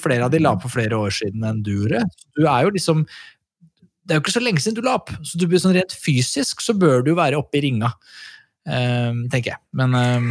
Flere 0.00 0.24
av 0.24 0.32
de 0.32 0.40
la 0.40 0.54
opp 0.56 0.64
for 0.64 0.72
flere 0.72 0.96
år 0.96 1.12
siden 1.12 1.44
enn 1.44 1.58
du 1.66 1.74
gjorde. 1.74 2.00
Du 2.32 2.46
er 2.48 2.62
jo 2.64 2.70
liksom 2.72 3.02
Det 4.08 4.14
er 4.16 4.16
jo 4.16 4.24
ikke 4.24 4.32
så 4.38 4.40
lenge 4.40 4.64
siden 4.64 4.78
du 4.80 4.86
la 4.88 4.94
opp, 4.96 5.12
så 5.20 5.36
du 5.36 5.44
blir 5.50 5.60
sånn 5.60 5.76
rent 5.76 5.92
fysisk 6.00 6.64
så 6.64 6.72
bør 6.80 7.04
du 7.04 7.12
jo 7.12 7.18
være 7.20 7.36
oppe 7.36 7.60
i 7.60 7.66
ringa. 7.68 7.92
um, 8.64 9.26
tenker 9.28 9.52
jeg. 9.52 9.60
Men 9.76 9.92
um, 9.92 10.30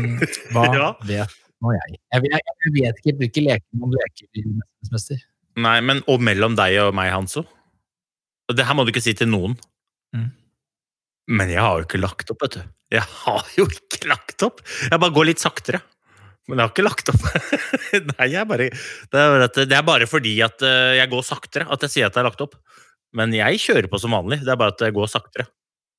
hva 0.56 0.66
Ja. 0.82 0.90
vet 1.06 1.38
nå 1.64 1.74
jeg? 1.76 2.00
Jeg, 2.14 2.30
jeg, 2.32 2.56
jeg 2.64 2.74
vet 2.76 3.02
ikke 3.02 3.18
hvilke 3.22 3.44
leker 3.46 3.86
om 3.86 3.94
leker 3.96 4.28
i 4.28 4.46
Mesternes 4.46 4.94
mester. 4.94 5.22
Nei, 5.58 5.78
men 5.82 6.04
Og 6.12 6.22
mellom 6.22 6.58
deg 6.58 6.78
og 6.84 6.94
meg, 6.98 7.12
Hanso? 7.16 7.44
Og 8.48 8.56
Det 8.56 8.66
her 8.68 8.78
må 8.78 8.86
du 8.86 8.94
ikke 8.94 9.04
si 9.04 9.16
til 9.18 9.30
noen. 9.32 9.58
Mm. 10.16 10.30
Men 11.38 11.52
jeg 11.52 11.60
har 11.60 11.82
jo 11.82 11.88
ikke 11.88 12.00
lagt 12.00 12.30
opp, 12.32 12.44
vet 12.46 12.60
du. 12.60 12.74
Jeg 12.96 13.04
har 13.04 13.50
jo 13.58 13.66
ikke 13.68 14.08
lagt 14.08 14.44
opp! 14.46 14.62
Jeg 14.86 15.02
bare 15.02 15.16
går 15.16 15.28
litt 15.28 15.44
saktere. 15.44 15.82
Men 16.48 16.62
jeg 16.62 16.64
har 16.64 16.72
ikke 16.72 16.86
lagt 16.86 17.10
opp. 17.12 17.26
Nei, 18.14 18.30
jeg 18.32 18.48
bare, 18.48 18.70
det, 18.72 19.20
er, 19.20 19.34
bare 19.34 19.50
det 19.58 19.76
er 19.76 19.88
bare 19.90 20.08
fordi 20.08 20.38
at 20.46 20.64
eh, 20.64 20.94
jeg 21.02 21.12
går 21.12 21.26
saktere 21.28 21.68
at 21.74 21.84
jeg 21.84 21.94
sier 21.94 22.08
at 22.08 22.16
jeg 22.16 22.24
har 22.24 22.30
lagt 22.30 22.46
opp. 22.46 22.56
Men 23.18 23.34
jeg 23.36 23.60
kjører 23.66 23.90
på 23.92 24.00
som 24.00 24.16
vanlig. 24.16 24.40
Det 24.46 24.54
er 24.54 24.60
bare 24.62 24.76
at 24.76 24.86
jeg 24.88 24.96
går 24.96 25.12
saktere. 25.12 25.50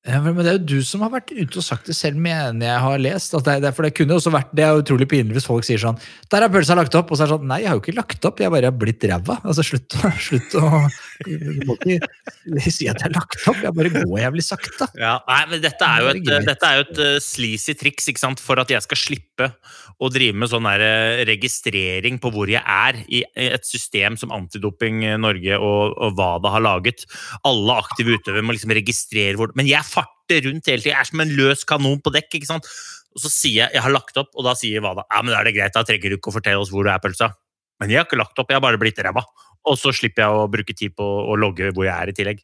Ja, 0.07 0.21
men 0.23 0.37
det 0.39 0.47
er 0.47 0.55
jo 0.55 0.77
du 0.79 0.85
som 0.87 1.01
har 1.03 1.11
vært 1.11 1.33
ute 1.35 1.59
og 1.59 1.63
sagt 1.65 1.89
det 1.89 1.93
selv, 1.97 2.21
mener 2.23 2.63
jeg 2.63 2.83
har 2.85 3.01
lest. 3.03 3.33
At 3.35 3.49
det, 3.59 3.71
for 3.75 3.83
det 3.83 3.91
kunne 3.97 4.15
også 4.15 4.31
vært, 4.31 4.53
det 4.55 4.63
er 4.63 4.79
utrolig 4.79 5.09
pinlig 5.11 5.35
hvis 5.35 5.47
folk 5.49 5.67
sier 5.67 5.81
sånn 5.81 5.99
'Der 6.31 6.45
er 6.45 6.53
pølsa 6.53 6.77
lagt 6.79 6.95
opp', 6.95 7.11
og 7.11 7.19
så 7.19 7.25
er 7.25 7.27
det 7.27 7.35
sånn 7.35 7.49
'Nei, 7.51 7.59
jeg 7.65 7.69
har 7.69 7.75
jo 7.75 7.83
ikke 7.83 7.97
lagt 7.97 8.27
opp, 8.29 8.39
jeg 8.39 8.53
bare 8.53 8.71
har 8.71 8.77
blitt 8.79 9.03
ræva'. 9.03 9.37
Altså, 9.43 9.65
slutt, 9.67 9.97
slutt 10.27 10.55
å 10.55 10.87
Du 11.27 11.65
må 11.67 11.75
ikke 11.75 12.71
si 12.77 12.87
at 12.87 12.95
jeg 12.95 13.09
har 13.09 13.15
lagt 13.17 13.43
opp, 13.43 13.59
jeg 13.59 13.75
bare 13.75 13.91
går 13.91 14.23
jævlig 14.23 14.45
sakte. 14.47 14.87
Ja, 14.95 15.17
nei, 15.27 15.41
men 15.51 15.65
dette 15.67 15.91
er 15.91 16.05
jo 16.05 16.13
et, 16.15 16.31
dette 16.47 16.71
er 16.71 16.79
jo 16.79 16.87
et 16.87 17.03
eh, 17.03 17.19
sleazy 17.19 17.75
triks 17.75 18.07
ikke 18.07 18.23
sant? 18.23 18.39
for 18.39 18.55
at 18.63 18.71
jeg 18.71 18.81
skal 18.87 19.03
slippe 19.03 19.51
å 19.99 20.09
drive 20.13 20.37
med 20.39 20.51
sånn 20.51 20.67
der 20.67 20.83
eh, 20.85 21.21
registrering 21.27 22.19
på 22.23 22.31
hvor 22.31 22.51
jeg 22.51 22.63
er 22.63 23.01
i 23.11 23.23
et 23.35 23.65
system 23.67 24.15
som 24.19 24.31
Antidoping 24.35 25.01
Norge 25.19 25.57
og, 25.59 25.97
og 25.99 26.15
WADA 26.19 26.53
har 26.55 26.63
laget. 26.63 27.03
Alle 27.47 27.75
aktive 27.81 28.15
utøvere 28.15 28.45
må 28.45 28.55
liksom 28.55 28.73
registrere 28.77 29.35
hvor 29.39 29.51
Men 29.59 29.67
jeg 29.67 29.83
farter 29.87 30.45
rundt 30.47 30.71
hele 30.71 30.81
tiden. 30.81 30.93
Jeg 30.93 31.01
er 31.01 31.09
som 31.11 31.23
en 31.25 31.35
løs 31.35 31.65
kanon 31.67 31.99
på 32.03 32.13
dekk. 32.15 32.39
ikke 32.39 32.49
sant? 32.49 32.69
Og 33.15 33.23
så 33.25 33.31
sier 33.33 33.65
jeg 33.65 33.75
jeg 33.75 33.83
har 33.83 33.93
lagt 33.93 34.17
opp, 34.21 34.31
og 34.37 34.45
da 34.45 34.55
sier 34.57 34.83
WADA 34.85 35.03
ja, 35.09 35.21
men 35.23 35.33
da 35.33 35.41
er 35.41 35.49
det 35.49 35.55
greit, 35.57 35.75
da 35.75 35.83
trenger 35.83 36.13
du 36.13 36.19
ikke 36.19 36.31
å 36.31 36.37
fortelle 36.37 36.63
oss 36.63 36.71
hvor 36.73 36.85
du 36.85 36.93
er, 36.93 37.01
pølsa. 37.03 37.33
Men 37.79 37.91
jeg 37.91 38.01
har 38.01 38.07
ikke 38.07 38.19
lagt 38.19 38.39
opp, 38.39 38.51
jeg 38.51 38.59
har 38.59 38.63
bare 38.63 38.79
blitt 38.79 38.99
ræva. 39.03 39.23
Og 39.67 39.75
så 39.79 39.91
slipper 39.95 40.23
jeg 40.23 40.37
å 40.39 40.47
bruke 40.51 40.75
tid 40.75 40.95
på 40.95 41.03
å 41.03 41.35
logge 41.39 41.73
hvor 41.73 41.87
jeg 41.87 41.95
er 41.95 42.11
i 42.11 42.15
tillegg. 42.15 42.39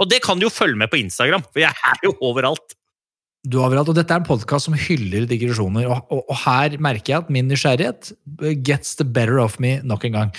Og 0.00 0.08
det 0.08 0.22
kan 0.24 0.38
du 0.38 0.46
jo 0.46 0.52
følge 0.52 0.78
med 0.78 0.90
på 0.92 1.00
Instagram, 1.00 1.44
for 1.50 1.62
jeg 1.62 1.72
er 1.72 2.06
jo 2.06 2.14
overalt. 2.24 2.76
Du 3.42 3.56
har 3.58 3.66
overalt, 3.66 3.88
og 3.90 3.96
Dette 3.98 4.14
er 4.14 4.22
en 4.22 4.26
podkast 4.26 4.68
som 4.68 4.74
hyller 4.78 5.24
digresjoner, 5.26 5.88
og, 5.90 6.06
og, 6.14 6.20
og 6.30 6.36
her 6.44 6.76
merker 6.82 7.10
jeg 7.10 7.22
at 7.24 7.30
min 7.34 7.48
nysgjerrighet 7.50 8.00
gets 8.62 8.94
the 9.00 9.06
better 9.06 9.38
of 9.42 9.58
me 9.62 9.72
nok 9.82 10.04
en 10.06 10.16
gang. 10.18 10.30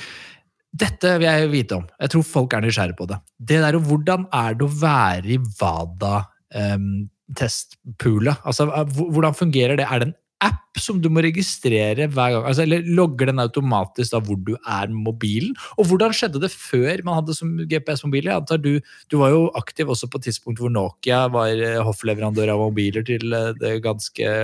Dette 0.73 1.17
vil 1.19 1.27
jeg 1.27 1.51
vite 1.51 1.75
om. 1.81 1.85
Jeg 1.99 2.09
tror 2.13 2.23
folk 2.25 2.53
er 2.55 2.61
nysgjerrige 2.63 2.97
på 2.97 3.05
det. 3.11 3.17
Det 3.37 3.59
der, 3.61 3.77
Hvordan 3.89 4.21
er 4.33 4.53
det 4.57 4.65
å 4.65 4.77
være 4.79 5.27
i 5.35 5.37
WADA-testpoolet? 5.59 8.37
altså, 8.41 8.63
hvordan 8.87 9.33
fungerer 9.37 9.75
det? 9.77 9.85
Er 9.85 9.97
det 9.99 10.07
en 10.09 10.17
app 10.43 10.79
som 10.81 10.99
du 11.01 11.09
må 11.13 11.23
registrere 11.23 12.07
hver 12.11 12.35
gang? 12.35 12.45
Altså, 12.49 12.65
eller 12.65 12.85
Logger 12.97 13.29
den 13.31 13.41
automatisk 13.43 14.13
da 14.13 14.21
hvor 14.23 14.39
du 14.39 14.53
er 14.57 14.91
med 14.91 15.07
mobilen? 15.07 15.53
Og 15.77 15.87
hvordan 15.89 16.15
skjedde 16.15 16.41
det 16.43 16.51
før 16.53 17.03
man 17.05 17.19
hadde 17.19 17.35
som 17.37 17.53
GPS-mobil? 17.69 18.29
Jeg 18.29 18.61
du, 18.63 18.71
du 19.11 19.17
var 19.21 19.33
jo 19.33 19.47
aktiv 19.59 19.89
også 19.89 20.09
på 20.11 20.19
et 20.19 20.29
tidspunkt 20.29 20.61
hvor 20.61 20.73
Nokia 20.73 21.25
var 21.33 21.53
eh, 21.53 21.81
hoffleverandør 21.83 22.53
av 22.55 22.65
mobiler 22.65 23.05
til 23.07 23.33
eh, 23.33 23.79
ganske, 23.83 24.35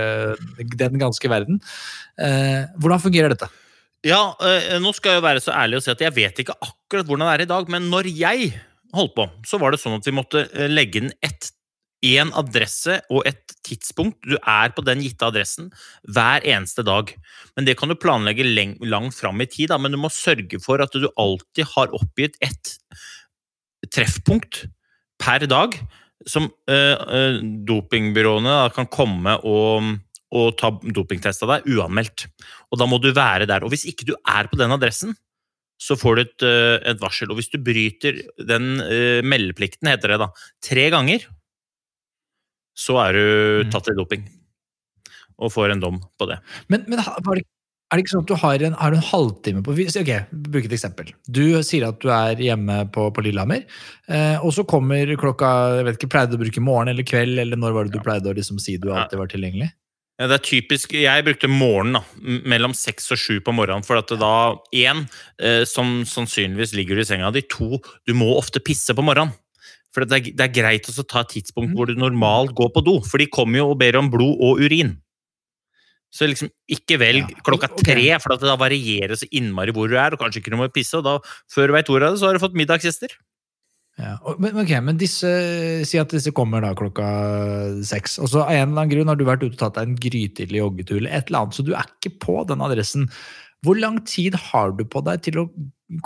den 0.80 1.00
ganske 1.02 1.32
verden. 1.32 1.60
Eh, 2.20 2.64
hvordan 2.80 3.04
fungerer 3.04 3.34
dette? 3.34 3.50
Ja, 4.06 4.32
eh, 4.40 4.78
nå 4.80 4.94
skal 4.96 5.16
jeg 5.16 5.20
jo 5.20 5.28
være 5.28 5.44
så 5.44 5.54
ærlig 5.56 5.80
og 5.80 5.84
si 5.84 5.92
at 5.92 6.04
jeg 6.06 6.16
vet 6.16 6.42
ikke 6.42 6.56
akkurat 6.56 7.08
hvordan 7.08 7.28
det 7.28 7.36
er 7.36 7.46
i 7.46 7.52
dag, 7.52 7.72
men 7.72 7.90
når 7.92 8.08
jeg 8.16 8.52
holdt 8.96 9.16
på, 9.16 9.30
så 9.46 9.60
var 9.60 9.74
det 9.74 9.82
sånn 9.82 10.00
at 10.00 10.06
vi 10.08 10.16
måtte 10.16 10.46
legge 10.70 11.02
inn 11.02 11.12
ett 11.22 11.52
én 12.06 12.32
adresse 12.36 12.96
og 13.12 13.26
et 13.28 13.54
tidspunkt. 13.66 14.20
Du 14.24 14.36
er 14.38 14.72
på 14.72 14.84
den 14.86 15.02
gitte 15.04 15.28
adressen 15.28 15.68
hver 16.08 16.44
eneste 16.48 16.84
dag. 16.86 17.12
Men 17.56 17.66
Det 17.68 17.76
kan 17.78 17.88
du 17.88 17.94
planlegge 17.94 18.46
langt 18.80 19.14
fram 19.14 19.40
i 19.40 19.46
tid, 19.46 19.68
da. 19.68 19.78
men 19.78 19.92
du 19.92 19.98
må 19.98 20.08
sørge 20.08 20.60
for 20.62 20.80
at 20.80 20.92
du 20.92 21.08
alltid 21.16 21.66
har 21.76 21.92
oppgitt 21.92 22.36
ett 22.40 22.78
treffpunkt 23.92 24.66
per 25.20 25.44
dag 25.46 25.76
som 26.28 26.48
uh, 26.68 27.40
dopingbyråene 27.40 28.48
da, 28.48 28.68
kan 28.72 28.88
komme 28.92 29.38
og, 29.48 29.96
og 30.36 30.52
ta 30.60 30.70
dopingtest 30.84 31.44
av 31.44 31.56
deg 31.56 31.76
uanmeldt. 31.76 32.28
Og 32.70 32.80
Da 32.80 32.86
må 32.88 33.00
du 33.00 33.12
være 33.12 33.48
der. 33.48 33.64
Og 33.64 33.72
Hvis 33.72 33.88
ikke 33.88 34.08
du 34.08 34.14
er 34.24 34.48
på 34.48 34.56
den 34.60 34.72
adressen, 34.72 35.16
så 35.80 35.96
får 35.96 36.16
du 36.16 36.20
et, 36.20 36.42
et 36.92 37.00
varsel. 37.00 37.30
Og 37.32 37.38
hvis 37.38 37.48
du 37.48 37.56
bryter 37.56 38.18
den 38.36 38.74
meldeplikten, 39.24 39.88
heter 39.88 40.12
det 40.12 40.18
da, 40.20 40.26
tre 40.60 40.90
ganger, 40.92 41.24
så 42.76 42.98
er 43.04 43.16
du 43.16 43.24
mm. 43.66 43.72
tatt 43.72 43.90
i 43.92 43.96
doping. 43.96 44.28
Og 45.40 45.52
får 45.54 45.72
en 45.72 45.82
dom 45.82 45.98
på 46.20 46.28
det. 46.28 46.36
Men, 46.72 46.84
men 46.90 47.00
er 47.00 47.98
det 47.98 48.04
ikke 48.04 48.12
sånn 48.12 48.22
at 48.26 48.30
du 48.30 48.38
har 48.38 48.64
en, 48.66 48.76
har 48.78 48.94
en 48.94 49.08
halvtime 49.08 49.64
på 49.66 49.74
Ok, 49.74 50.10
bruk 50.30 50.68
et 50.68 50.76
eksempel. 50.76 51.10
Du 51.26 51.42
sier 51.66 51.88
at 51.88 51.98
du 52.02 52.10
er 52.14 52.38
hjemme 52.44 52.84
på, 52.94 53.08
på 53.14 53.24
Lillehammer, 53.24 53.64
eh, 54.06 54.36
og 54.38 54.54
så 54.54 54.66
kommer 54.68 55.10
klokka 55.18 55.50
jeg 55.80 55.88
vet 55.88 55.98
ikke, 55.98 56.12
Pleide 56.14 56.34
du 56.34 56.38
å 56.38 56.44
bruke 56.44 56.62
morgen 56.64 56.92
eller 56.92 57.06
kveld, 57.08 57.40
eller 57.42 57.58
når 57.58 57.76
var 57.76 57.88
det 57.88 57.96
du 57.96 58.04
pleide 58.04 58.30
å 58.30 58.36
liksom 58.36 58.60
si 58.62 58.76
du 58.78 58.92
alltid 58.92 59.18
var 59.18 59.32
tilgjengelig? 59.32 59.72
Ja, 60.20 60.26
det 60.28 60.36
er 60.36 60.44
typisk, 60.44 60.92
Jeg 60.92 61.24
brukte 61.24 61.48
morgenen, 61.48 61.96
da, 61.96 62.38
mellom 62.52 62.74
seks 62.76 63.08
og 63.14 63.18
sju 63.18 63.38
på 63.40 63.54
morgenen. 63.56 63.86
For 63.86 63.96
at 63.96 64.12
da, 64.20 64.52
én, 64.76 65.06
eh, 65.40 65.62
som 65.64 66.02
sannsynligvis 66.04 66.74
ligger 66.76 67.00
du 67.00 67.02
i 67.02 67.08
senga 67.08 67.30
di, 67.32 67.40
to, 67.48 67.80
du 68.04 68.12
må 68.12 68.28
ofte 68.36 68.60
pisse 68.60 68.92
på 68.92 69.04
morgenen. 69.06 69.32
For 69.94 70.06
det 70.06 70.16
er, 70.16 70.32
det 70.38 70.46
er 70.46 70.54
greit 70.54 70.90
å 70.90 71.02
ta 71.02 71.24
et 71.24 71.32
tidspunkt 71.36 71.72
mm. 71.72 71.76
hvor 71.78 71.90
du 71.90 71.98
normalt 71.98 72.54
går 72.58 72.70
på 72.74 72.82
do, 72.86 72.98
for 73.06 73.22
de 73.22 73.30
kommer 73.30 73.62
jo 73.62 73.70
og 73.72 73.80
ber 73.80 73.98
om 73.98 74.10
blod 74.12 74.38
og 74.38 74.62
urin. 74.62 74.94
Så 76.10 76.26
liksom, 76.26 76.50
ikke 76.70 76.98
velg 76.98 77.28
ja. 77.30 77.42
klokka 77.46 77.70
tre, 77.78 78.06
for 78.22 78.34
da 78.38 78.56
varierer 78.58 79.18
så 79.18 79.28
innmari 79.30 79.74
hvor 79.74 79.90
du 79.90 79.96
er, 79.98 80.14
og 80.14 80.22
kanskje 80.22 80.42
ikke 80.42 80.54
du 80.54 80.58
må 80.58 80.70
pisse, 80.74 80.98
og 80.98 81.06
da, 81.06 81.18
før 81.50 81.70
du 81.70 81.76
veit 81.76 81.90
ordet 81.92 82.08
av 82.08 82.16
det, 82.16 82.22
så 82.22 82.30
har 82.30 82.38
du 82.38 82.42
fått 82.42 82.58
middagsgjester. 82.58 83.14
Ja, 84.00 84.14
men, 84.40 84.56
ok, 84.56 84.70
men 84.86 84.98
disse, 85.00 85.28
Si 85.88 85.98
at 86.00 86.12
disse 86.14 86.32
kommer 86.32 86.62
da 86.64 86.70
klokka 86.78 87.04
seks. 87.84 88.16
og 88.22 88.30
så 88.32 88.44
av 88.46 88.54
en 88.54 88.70
eller 88.70 88.84
annen 88.86 88.92
grunn 88.94 89.12
har 89.12 89.18
du 89.18 89.26
vært 89.28 89.44
ute 89.44 89.52
og 89.52 89.60
tatt 89.60 89.76
deg 89.76 89.90
en 89.90 90.00
grytidlig 90.06 90.62
joggetur, 90.62 90.96
eller 91.02 91.18
et 91.18 91.28
eller 91.28 91.44
annet, 91.44 91.58
så 91.58 91.66
du 91.66 91.74
er 91.74 91.90
ikke 91.90 92.14
på 92.24 92.38
den 92.48 92.64
adressen. 92.64 93.10
Hvor 93.66 93.76
lang 93.76 94.00
tid 94.08 94.38
har 94.50 94.72
du 94.78 94.86
på 94.88 95.02
deg 95.04 95.26
til 95.26 95.42
å 95.42 95.46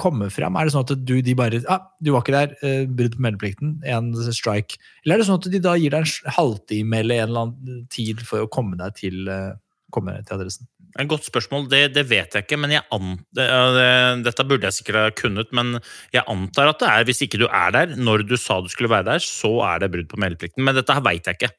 komme 0.01 0.31
frem? 0.33 0.57
Er 0.57 0.67
det 0.67 0.75
sånn 0.75 0.87
at 0.87 0.93
du, 1.05 1.15
de 1.25 1.37
bare 1.37 1.61
ah, 1.71 1.85
'Du 2.01 2.15
var 2.15 2.25
ikke 2.25 2.37
der. 2.37 2.55
Eh, 2.65 2.85
brudd 2.89 3.17
på 3.19 3.25
meldeplikten. 3.27 3.81
En 3.85 4.13
strike.' 4.15 4.79
Eller 5.05 5.17
er 5.17 5.23
det 5.23 5.29
sånn 5.29 5.41
at 5.43 5.51
de 5.53 5.61
da 5.63 5.75
gir 5.77 5.93
deg 5.93 6.07
en 6.07 6.37
halvtime 6.39 7.03
eller 7.03 7.25
en 7.25 7.29
eller 7.29 7.49
annen 7.49 7.83
tid 7.93 8.25
for 8.25 8.45
å 8.45 8.51
komme 8.51 8.79
deg 8.81 8.97
til, 8.97 9.29
uh, 9.29 9.59
komme 9.93 10.17
til 10.25 10.39
adressen? 10.39 10.71
En 10.95 11.09
godt 11.11 11.27
spørsmål. 11.27 11.67
Det, 11.69 11.89
det, 11.97 12.05
vet 12.07 12.37
jeg 12.37 12.47
ikke. 12.47 12.57
men 12.57 12.71
jeg 12.71 12.87
an, 12.95 13.17
det, 13.35 13.45
det, 13.75 13.87
Dette 14.29 14.47
burde 14.47 14.69
jeg 14.71 14.79
sikkert 14.79 15.01
ha 15.01 15.15
kunnet, 15.19 15.51
men 15.51 15.81
jeg 16.15 16.23
antar 16.31 16.71
at 16.71 16.79
det 16.79 16.91
er 16.91 17.09
hvis 17.09 17.25
ikke 17.27 17.41
du 17.43 17.49
er 17.49 17.75
der 17.75 17.97
når 17.99 18.23
du 18.29 18.37
sa 18.39 18.61
du 18.63 18.71
skulle 18.71 18.93
være 18.93 19.09
der, 19.11 19.19
så 19.19 19.57
er 19.67 19.83
det 19.83 19.91
brudd 19.91 20.09
på 20.13 20.21
meldeplikten. 20.23 20.63
Men 20.65 20.79
dette 20.79 20.95
her 20.95 21.03
veit 21.05 21.27
jeg 21.27 21.41
ikke. 21.41 21.53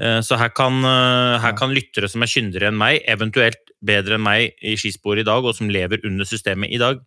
Uh, 0.00 0.18
så 0.24 0.40
her 0.40 0.50
kan, 0.56 0.82
her 0.82 1.54
kan 1.58 1.74
lyttere 1.76 2.08
som 2.08 2.24
er 2.24 2.32
kyndigere 2.32 2.72
enn 2.72 2.80
meg, 2.80 3.02
eventuelt 3.06 3.60
bedre 3.84 4.16
enn 4.16 4.24
meg 4.24 4.56
i 4.64 4.74
skisporet 4.80 5.22
i 5.22 5.28
dag, 5.28 5.44
og 5.44 5.54
som 5.54 5.70
lever 5.70 6.02
under 6.08 6.26
systemet 6.28 6.72
i 6.72 6.80
dag, 6.80 7.02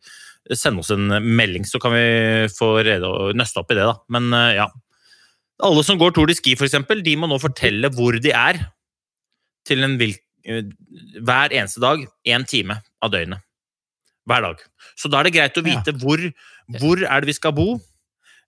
send 0.49 0.81
oss 0.81 0.91
en 0.93 1.11
melding, 1.21 1.65
så 1.67 1.79
kan 1.81 1.93
vi 1.93 2.05
få 2.51 2.73
nøste 3.37 3.61
opp 3.61 3.71
i 3.73 3.77
det. 3.77 3.85
da. 3.87 3.97
Men 4.13 4.31
eh, 4.33 4.55
ja. 4.61 4.69
Alle 5.61 5.83
som 5.85 5.99
går 6.01 6.15
Tour 6.15 6.29
de 6.29 6.33
Ski, 6.33 6.55
f.eks., 6.57 6.79
de 7.05 7.15
må 7.19 7.29
nå 7.29 7.37
fortelle 7.41 7.91
hvor 7.93 8.17
de 8.17 8.33
er 8.33 8.57
til 9.67 9.85
en 9.85 9.97
vil, 10.01 10.15
eh, 10.45 10.65
hver 11.21 11.53
eneste 11.53 11.83
dag 11.83 12.01
én 12.25 12.47
time 12.49 12.81
av 13.03 13.13
døgnet. 13.13 13.45
Hver 14.29 14.45
dag. 14.45 14.65
Så 14.97 15.09
da 15.09 15.21
er 15.21 15.29
det 15.29 15.35
greit 15.37 15.57
å 15.57 15.65
vite 15.65 15.93
hvor, 16.01 16.21
hvor 16.79 17.01
er 17.01 17.21
det 17.21 17.29
vi 17.29 17.37
skal 17.37 17.53
bo, 17.57 17.75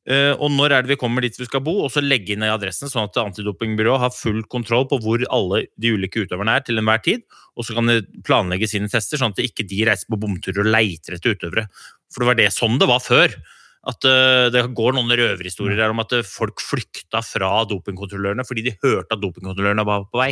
og 0.04 0.50
når 0.52 0.74
er 0.76 0.84
det 0.84 0.92
vi 0.92 1.00
kommer 1.00 1.24
dit 1.24 1.38
vi 1.40 1.46
skal 1.48 1.62
bo, 1.64 1.78
og 1.86 1.92
så 1.94 2.02
legge 2.04 2.34
inn 2.36 2.44
i 2.44 2.52
adressen, 2.52 2.90
sånn 2.92 3.08
at 3.08 3.20
antidopingbyrået 3.22 4.02
har 4.04 4.12
full 4.12 4.42
kontroll 4.52 4.84
på 4.92 5.00
hvor 5.00 5.24
alle 5.32 5.62
de 5.80 5.94
ulike 5.96 6.26
utøverne 6.26 6.58
er 6.58 6.66
til 6.68 6.82
enhver 6.82 7.00
tid. 7.06 7.24
Og 7.56 7.68
så 7.68 7.76
kan 7.78 7.88
de 7.88 8.02
planlegge 8.28 8.68
sine 8.68 8.92
tester, 8.92 9.22
sånn 9.22 9.36
at 9.36 9.44
ikke 9.44 9.64
de 9.70 9.84
reiser 9.88 10.10
på 10.12 10.20
bomturer 10.20 10.66
og 10.66 10.72
leiter 10.74 11.16
etter 11.16 11.38
utøvere. 11.38 11.68
For 12.12 12.24
det 12.24 12.30
var 12.32 12.40
det 12.42 12.50
sånn 12.56 12.80
det 12.82 12.90
var 12.90 13.04
før. 13.04 13.36
At 13.84 14.08
uh, 14.08 14.48
Det 14.54 14.64
går 14.76 14.96
noen 14.96 15.12
røverhistorier 15.12 15.80
der 15.80 15.92
om 15.92 16.02
at 16.04 16.16
uh, 16.16 16.24
folk 16.24 16.64
flykta 16.64 17.20
fra 17.26 17.52
dopingkontrollørene 17.68 18.46
fordi 18.48 18.64
de 18.70 18.78
hørte 18.84 19.16
at 19.16 19.24
dopingkontrollørene 19.24 19.88
var 19.88 20.08
på 20.08 20.22
vei. 20.22 20.32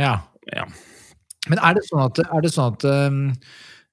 Ja. 0.00 0.18
ja. 0.52 0.66
Men 1.48 1.62
er 1.64 1.78
det 1.78 1.86
sånn 1.88 2.04
at, 2.04 2.20
er 2.24 2.44
det 2.44 2.52
sånn 2.52 2.76
at 2.76 2.88
Um, 2.90 3.22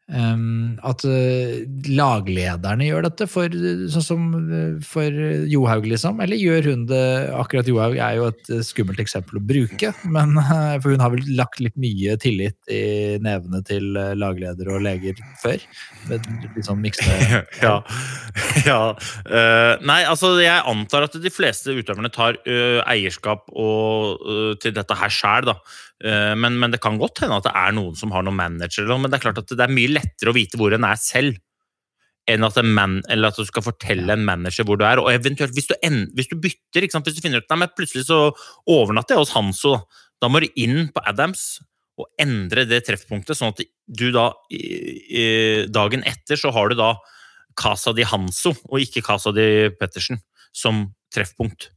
at 0.08 1.04
uh, 1.04 1.56
laglederne 1.92 2.86
gjør 2.88 3.04
dette, 3.10 3.26
for, 3.28 3.52
sånn 3.92 4.06
som 4.06 4.28
uh, 4.40 4.78
for 4.80 5.12
Johaug, 5.52 5.84
liksom? 5.92 6.22
Eller 6.24 6.40
gjør 6.40 6.70
hun 6.72 6.86
det 6.88 7.02
Akkurat 7.36 7.68
Johaug 7.68 7.98
er 8.00 8.16
jo 8.16 8.30
et 8.30 8.52
uh, 8.54 8.62
skummelt 8.64 9.02
eksempel 9.04 9.42
å 9.42 9.44
bruke, 9.44 9.92
men, 10.08 10.38
for 10.80 10.94
hun 10.94 11.04
har 11.04 11.12
vel 11.12 11.28
lagt 11.36 11.60
litt 11.60 11.76
mye 11.76 12.16
tillit 12.24 12.56
i 12.72 13.18
nevene 13.24 13.60
til 13.68 14.00
lagleder 14.16 14.72
og 14.72 14.86
leger 14.86 15.20
før? 15.42 15.60
Med 16.08 16.32
litt 16.46 16.64
sånn 16.70 16.80
mikste 16.84 17.12
Ja. 17.66 17.82
ja. 18.70 18.80
nei, 19.84 20.00
altså 20.08 20.38
jeg 20.40 20.64
antar 20.72 21.08
at 21.10 21.20
de 21.20 21.32
fleste 21.34 21.76
utøverne 21.76 22.12
tar 22.14 22.40
eierskap 22.88 23.50
og, 23.52 24.24
til 24.64 24.76
dette 24.78 24.96
her 25.04 25.12
sjæl, 25.12 25.52
da. 25.52 25.58
Eh, 26.06 26.36
men, 26.38 26.60
men, 26.62 26.74
det 26.74 26.82
kan 26.84 27.00
godt 27.01 27.24
hende 27.24 27.39
at 27.39 27.48
det 27.48 27.56
er 27.58 27.75
noen 27.77 27.98
som 27.98 28.13
har 28.13 28.25
noen 28.25 28.38
manager, 28.38 28.89
men 28.94 29.10
det 29.10 29.18
er 29.18 29.27
klart 29.27 29.42
at 29.42 29.54
det 29.54 29.66
er 29.66 29.74
mye 29.74 29.96
lettere 29.96 30.32
å 30.34 30.38
vite 30.38 30.60
hvor 30.60 30.75
en 30.75 30.86
er 30.86 31.00
selv, 31.01 31.39
enn 32.27 32.44
at, 32.44 32.58
man, 32.66 33.00
at 33.08 33.39
du 33.39 33.48
skal 33.48 33.63
fortelle 33.63 34.13
en 34.13 34.25
manager 34.27 34.68
hvor 34.68 34.77
du 34.80 34.84
er. 34.86 35.00
Og 35.00 35.10
eventuelt, 35.13 35.56
hvis 35.56 35.70
du, 35.70 35.77
en, 35.88 36.04
hvis 36.18 36.30
du 36.30 36.36
bytter, 36.44 36.84
hvis 36.84 37.16
du 37.16 37.24
finner 37.24 37.42
ut 37.42 37.56
at 37.56 37.77
plutselig 37.77 38.10
så 38.10 38.27
overnatter 38.68 39.16
jeg 39.16 39.24
hos 39.24 39.34
Hanso, 39.38 39.77
da 40.22 40.30
må 40.30 40.42
du 40.44 40.50
inn 40.60 40.89
på 40.92 41.04
Adams 41.08 41.62
og 41.98 42.10
endre 42.22 42.68
det 42.70 42.84
treffpunktet, 42.86 43.38
sånn 43.38 43.56
at 43.56 43.63
du 43.88 44.10
da 44.13 44.27
Dagen 45.72 46.04
etter 46.06 46.38
så 46.38 46.51
har 46.54 46.70
du 46.70 46.77
da 46.77 46.92
Casa 47.58 47.94
di 47.96 48.06
Hanso 48.06 48.54
og 48.68 48.84
ikke 48.84 49.06
Casa 49.08 49.34
di 49.34 49.48
Pettersen 49.80 50.20
som 50.54 50.84
treffpunkt. 51.13 51.72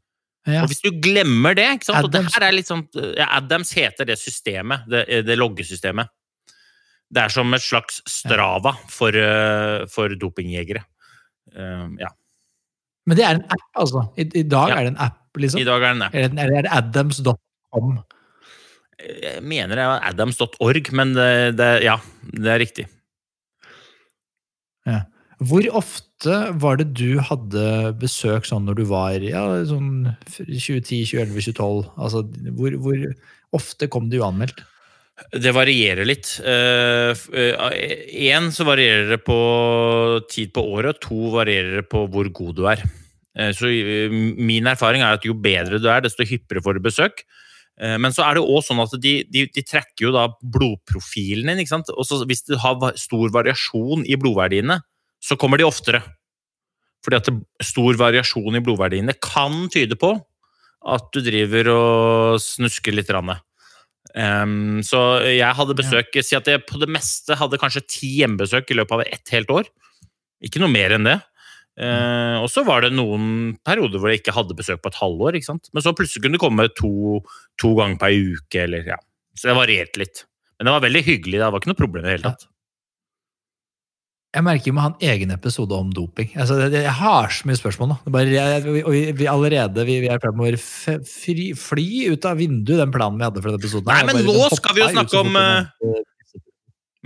Ja. 0.48 0.62
Og 0.64 0.70
hvis 0.70 0.80
du 0.80 0.88
glemmer 1.04 1.56
det 1.56 1.66
ikke 1.76 1.90
sant? 1.90 2.06
Og 2.06 2.12
det 2.14 2.22
her 2.24 2.46
er 2.46 2.56
sånn, 2.64 2.86
ja, 3.18 3.26
Adams 3.36 3.74
heter 3.76 4.08
det 4.08 4.16
systemet, 4.20 4.86
det, 4.88 5.04
det 5.26 5.36
loggesystemet. 5.36 6.08
Det 7.10 7.24
er 7.26 7.34
som 7.34 7.50
et 7.56 7.64
slags 7.64 7.98
strava 8.08 8.72
for, 8.88 9.12
uh, 9.12 9.84
for 9.90 10.14
dopingjegere. 10.16 10.84
Uh, 11.52 11.90
ja. 12.00 12.12
Men 13.10 13.18
det 13.18 13.26
er 13.26 13.40
en 13.40 13.44
app, 13.50 13.66
altså? 13.82 14.06
I, 14.14 14.28
i 14.38 14.44
dag 14.46 14.72
ja. 14.72 14.78
er 14.78 14.86
det 14.86 14.94
en 14.94 15.02
app, 15.08 15.20
liksom? 15.42 15.60
I 15.60 15.66
dag 15.68 15.82
er 15.82 15.88
det 15.88 15.98
en 15.98 16.06
app. 16.06 16.16
Eller 16.22 16.54
er 16.60 16.66
det 16.68 16.72
adams.com? 16.78 17.92
Jeg 19.00 19.44
mener 19.48 19.76
det 19.76 19.84
er 19.84 20.08
adams.org, 20.12 20.90
men 20.96 21.14
det, 21.16 21.30
det, 21.58 21.70
ja, 21.84 21.96
det 22.36 22.52
er 22.54 22.62
riktig. 22.62 22.86
Ja. 24.88 25.02
Hvor 25.40 25.64
ofte 25.78 26.34
var 26.60 26.76
det 26.80 26.90
du 26.98 27.20
hadde 27.24 27.94
besøk 28.00 28.44
sånn 28.48 28.66
når 28.68 28.80
du 28.80 28.84
var 28.90 29.24
ja, 29.24 29.44
sånn 29.68 30.10
2010, 30.28 31.06
2011, 31.08 31.32
2012? 31.56 31.86
Altså, 31.96 32.24
hvor, 32.58 32.76
hvor 32.84 33.06
ofte 33.56 33.88
kom 33.92 34.10
du 34.12 34.18
uanmeldt? 34.20 34.60
Det 35.36 35.52
varierer 35.52 36.06
litt. 36.08 36.28
Én 36.40 37.12
uh, 37.12 38.46
uh, 38.48 38.52
så 38.56 38.64
varierer 38.68 39.10
det 39.14 39.20
på 39.24 39.40
tid 40.32 40.52
på 40.56 40.64
året, 40.78 41.00
to 41.04 41.32
varierer 41.34 41.82
det 41.82 41.88
på 41.92 42.06
hvor 42.08 42.30
god 42.36 42.56
du 42.56 42.64
er. 42.72 42.84
Uh, 43.36 43.50
så 43.56 43.68
min 43.68 44.68
erfaring 44.68 45.04
er 45.04 45.18
at 45.18 45.28
jo 45.28 45.36
bedre 45.36 45.80
du 45.80 45.90
er, 45.92 46.04
desto 46.04 46.24
hyppigere 46.24 46.64
får 46.64 46.78
du 46.78 46.88
besøk. 46.88 47.24
Eh, 47.80 47.96
Men 47.98 48.12
så 48.12 48.26
er 48.26 48.36
det 48.36 48.44
også 48.44 48.74
sånn 48.74 48.82
at 48.84 48.94
de, 49.00 49.14
de, 49.32 49.46
de 49.54 49.64
trekker 49.64 50.08
jo 50.08 50.14
da 50.14 50.26
blodprofilen 50.40 51.48
din. 51.48 51.62
ikke 51.62 51.74
sant? 51.74 51.92
Og 51.94 52.26
hvis 52.28 52.44
du 52.48 52.56
har 52.60 52.76
stor 53.00 53.32
variasjon 53.32 54.04
i 54.04 54.18
blodverdiene, 54.20 54.80
så 55.20 55.36
kommer 55.40 55.60
de 55.60 55.68
oftere. 55.68 56.02
Fordi 57.04 57.20
at 57.20 57.30
stor 57.64 57.96
variasjon 58.00 58.58
i 58.58 58.64
blodverdiene 58.64 59.16
kan 59.22 59.68
tyde 59.72 59.96
på 60.00 60.14
at 60.90 61.08
du 61.12 61.20
driver 61.24 61.70
og 61.74 62.42
snusker 62.42 62.94
litt. 62.96 63.12
Um, 64.16 64.80
så 64.84 65.20
jeg 65.28 65.54
hadde 65.54 65.76
besøk 65.78 66.16
Si 66.24 66.34
at 66.34 66.48
jeg 66.48 66.64
på 66.66 66.80
det 66.80 66.88
meste 66.90 67.36
hadde 67.38 67.60
kanskje 67.60 67.84
ti 67.86 68.08
hjemmebesøk 68.20 68.72
i 68.72 68.78
løpet 68.80 68.96
av 68.96 69.04
ett 69.04 69.34
helt 69.36 69.52
år. 69.54 69.68
Ikke 70.44 70.62
noe 70.62 70.72
mer 70.72 70.96
enn 70.96 71.08
det. 71.08 71.18
Uh, 71.80 72.40
og 72.42 72.48
så 72.52 72.64
var 72.66 72.84
det 72.84 72.92
noen 72.92 73.54
perioder 73.64 74.00
hvor 74.00 74.10
jeg 74.12 74.20
ikke 74.20 74.34
hadde 74.36 74.56
besøk 74.56 74.82
på 74.82 74.90
et 74.92 75.00
halvår. 75.00 75.40
Men 75.46 75.84
så 75.84 75.94
plutselig 75.96 76.24
kunne 76.24 76.40
det 76.40 76.44
komme 76.44 76.68
to, 76.76 77.20
to 77.60 77.74
ganger 77.78 78.00
på 78.00 78.10
ei 78.10 78.24
uke. 78.36 78.64
eller 78.66 78.92
ja. 78.96 79.00
Så 79.36 79.48
det 79.48 79.56
varierte 79.56 80.02
litt. 80.02 80.24
Men 80.58 80.68
det 80.68 80.76
var 80.76 80.84
veldig 80.84 81.04
hyggelig. 81.06 81.38
Det 81.40 81.52
var 81.52 81.62
ikke 81.62 81.72
noe 81.72 81.82
problem 81.84 82.04
i 82.04 82.08
det 82.08 82.16
hele 82.18 82.32
tatt. 82.32 82.48
Jeg 84.30 84.44
merker 84.46 84.68
vi 84.68 84.72
må 84.76 84.82
ha 84.84 84.90
en 84.92 85.00
egen 85.02 85.32
episode 85.34 85.74
om 85.74 85.88
doping. 85.90 86.28
Altså, 86.38 86.54
det, 86.60 86.68
det, 86.70 86.84
jeg 86.84 86.94
har 87.00 87.32
så 87.34 87.48
mye 87.50 87.58
spørsmål 87.58 87.88
nå. 87.90 87.96
Det 88.04 88.12
bare, 88.14 88.30
jeg, 88.30 88.62
vi, 88.68 88.82
vi, 88.86 89.00
vi 89.18 89.26
allerede 89.26 89.82
vi, 89.88 89.96
vi 90.04 90.10
er 90.12 90.20
i 90.20 90.22
ferd 90.22 90.38
med 90.38 90.54
å 90.54 91.56
fly 91.58 91.86
ut 92.12 92.28
av 92.30 92.38
vinduet, 92.38 92.78
den 92.78 92.94
planen 92.94 93.18
vi 93.18 93.26
hadde 93.26 93.42
for 93.42 93.50
denne 93.50 93.58
episoden. 93.58 93.90
Nei, 93.90 94.04
men 94.06 94.20
bare- 94.20 94.28
nå 94.28 94.46
den 94.46 94.60
skal 94.60 94.76
vi 94.78 94.84
jo 94.84 94.88
snakke 94.94 95.24
om, 95.24 95.40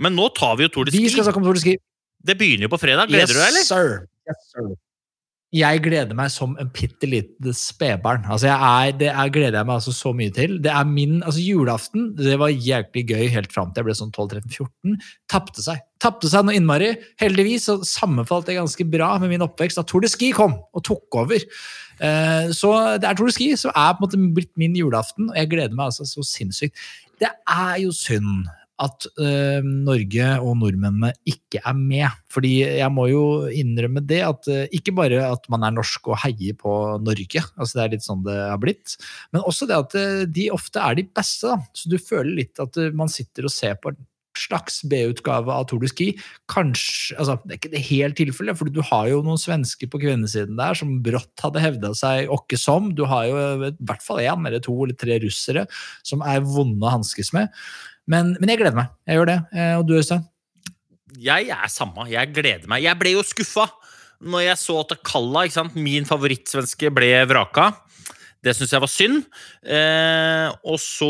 Men 0.05 0.17
nå 0.19 0.27
tar 0.37 0.57
vi 0.59 0.67
jo 0.67 0.73
Tour 0.75 0.85
de 0.85 0.93
Vi 0.93 1.07
Ski. 1.09 1.77
Det 2.25 2.37
begynner 2.37 2.67
jo 2.67 2.73
på 2.75 2.81
fredag. 2.81 3.09
Gleder 3.09 3.33
du 3.33 3.39
deg, 3.39 3.47
eller? 3.49 3.65
Sir. 3.65 3.89
Yes, 4.29 4.45
sir. 4.53 4.69
Jeg 5.55 5.79
gleder 5.85 6.17
meg 6.17 6.31
som 6.33 6.55
en 6.59 6.69
bitte 6.75 7.07
lite 7.07 7.53
spedbarn. 7.55 8.25
Altså, 8.27 8.51
det 8.99 9.07
er, 9.07 9.29
gleder 9.31 9.61
jeg 9.61 9.67
meg 9.69 9.77
altså 9.77 9.93
så 9.95 10.11
mye 10.17 10.33
til. 10.35 10.57
Det 10.63 10.71
er 10.73 10.87
min, 10.89 11.21
altså 11.23 11.39
Julaften 11.39 12.09
det 12.17 12.35
var 12.41 12.51
jæklig 12.51 13.05
gøy 13.13 13.29
helt 13.31 13.53
fram 13.55 13.71
til 13.71 13.79
jeg 13.81 13.87
ble 13.87 13.95
sånn 13.95 14.11
12-13-14. 14.11 14.97
Tapte 15.31 15.63
seg. 15.63 15.79
Tapte 16.03 16.27
seg 16.31 16.43
noe 16.43 16.57
innmari. 16.57 16.91
Heldigvis 17.21 17.69
så 17.69 17.77
sammenfalt 17.87 18.49
det 18.49 18.57
ganske 18.59 18.87
bra 18.91 19.13
med 19.21 19.31
min 19.31 19.45
oppvekst 19.47 19.79
da 19.79 19.85
Tour 19.87 20.03
de 20.03 20.11
Ski 20.11 20.33
kom 20.35 20.57
og 20.75 20.85
tok 20.89 21.21
over. 21.23 21.47
Eh, 22.03 22.51
Så 22.51 22.73
det 22.99 23.07
er 23.07 23.15
Tour 23.15 23.31
de 23.31 23.37
Ski 23.37 23.53
som 23.59 23.71
er 23.71 23.95
på 23.95 24.03
en 24.03 24.07
måte 24.09 24.35
blitt 24.35 24.51
min 24.59 24.75
julaften, 24.75 25.31
og 25.31 25.39
jeg 25.39 25.53
gleder 25.55 25.77
meg 25.77 25.87
altså 25.87 26.07
så 26.09 26.25
sinnssykt. 26.35 26.75
Det 27.23 27.31
er 27.31 27.75
jo 27.85 27.95
synd 27.95 28.49
at 28.83 29.07
uh, 29.21 29.61
Norge 29.63 30.29
og 30.43 30.57
nordmennene 30.59 31.13
ikke 31.29 31.61
er 31.61 31.77
med. 31.77 32.17
Fordi 32.31 32.53
jeg 32.81 32.91
må 32.91 33.07
jo 33.11 33.23
innrømme 33.47 34.03
det 34.03 34.21
at 34.27 34.49
uh, 34.51 34.65
ikke 34.75 34.95
bare 34.97 35.21
at 35.29 35.47
man 35.51 35.63
er 35.67 35.75
norsk 35.77 36.11
og 36.11 36.19
heier 36.25 36.57
på 36.59 36.73
Norge, 37.03 37.45
altså 37.55 37.79
det 37.79 37.85
er 37.85 37.93
litt 37.95 38.07
sånn 38.07 38.25
det 38.25 38.35
har 38.35 38.59
blitt, 38.61 38.97
men 39.31 39.45
også 39.45 39.69
det 39.69 39.79
at 39.79 39.95
uh, 39.99 40.25
de 40.27 40.49
ofte 40.55 40.81
er 40.81 40.99
de 40.99 41.07
beste. 41.07 41.53
Da. 41.53 41.61
Så 41.77 41.91
du 41.91 41.97
føler 42.01 42.33
litt 42.43 42.61
at 42.61 42.77
man 42.97 43.11
sitter 43.11 43.47
og 43.47 43.53
ser 43.53 43.79
på 43.79 43.93
en 43.93 44.03
slags 44.39 44.81
B-utgave 44.89 45.51
av 45.51 45.67
Tour 45.69 45.83
de 45.83 45.89
Ski. 45.89 46.07
Kanskje, 46.51 47.15
altså 47.19 47.37
Det 47.43 47.53
er 47.55 47.59
ikke 47.59 47.73
det 47.73 47.83
helt 47.87 48.17
tilfellet, 48.19 48.59
for 48.59 48.71
du 48.71 48.81
har 48.83 49.07
jo 49.11 49.21
noen 49.25 49.39
svensker 49.41 49.89
på 49.91 50.01
kvinnesiden 50.03 50.59
der 50.59 50.77
som 50.77 50.97
brått 51.05 51.43
hadde 51.43 51.63
hevda 51.63 51.93
seg 51.97 52.31
åkke 52.33 52.59
som. 52.59 52.91
Du 52.95 53.05
har 53.09 53.27
jo 53.29 53.41
i 53.69 53.73
hvert 53.79 54.05
fall 54.05 54.23
én 54.23 54.47
eller 54.47 54.63
to 54.63 54.75
eller 54.75 54.97
tre 54.99 55.19
russere 55.23 55.65
som 56.03 56.23
er 56.25 56.43
vonde 56.43 56.83
å 56.83 56.95
hanskes 56.97 57.31
med. 57.35 57.51
Men, 58.11 58.35
men 58.39 58.51
jeg 58.51 58.59
gleder 58.61 58.77
meg. 58.77 58.91
Jeg 59.09 59.17
gjør 59.19 59.29
det. 59.31 59.39
Eh, 59.55 59.73
Og 59.79 59.87
du, 59.89 59.95
Øystein? 59.97 60.25
Jeg 61.21 61.49
er 61.53 61.67
samme. 61.71 62.05
Jeg 62.11 62.33
gleder 62.35 62.67
meg. 62.69 62.83
Jeg 62.85 62.99
ble 62.99 63.15
jo 63.15 63.23
skuffa 63.25 63.69
når 64.25 64.45
jeg 64.45 64.57
så 64.61 64.75
at 64.81 64.93
Kalla, 65.05 65.43
min 65.75 66.05
favorittsvenske, 66.07 66.89
ble 66.95 67.09
vraka. 67.29 67.71
Det 68.45 68.53
syns 68.53 68.73
jeg 68.75 68.83
var 68.83 68.91
synd. 68.91 69.23
Eh, 69.65 70.47
og 70.69 70.77
så 70.81 71.09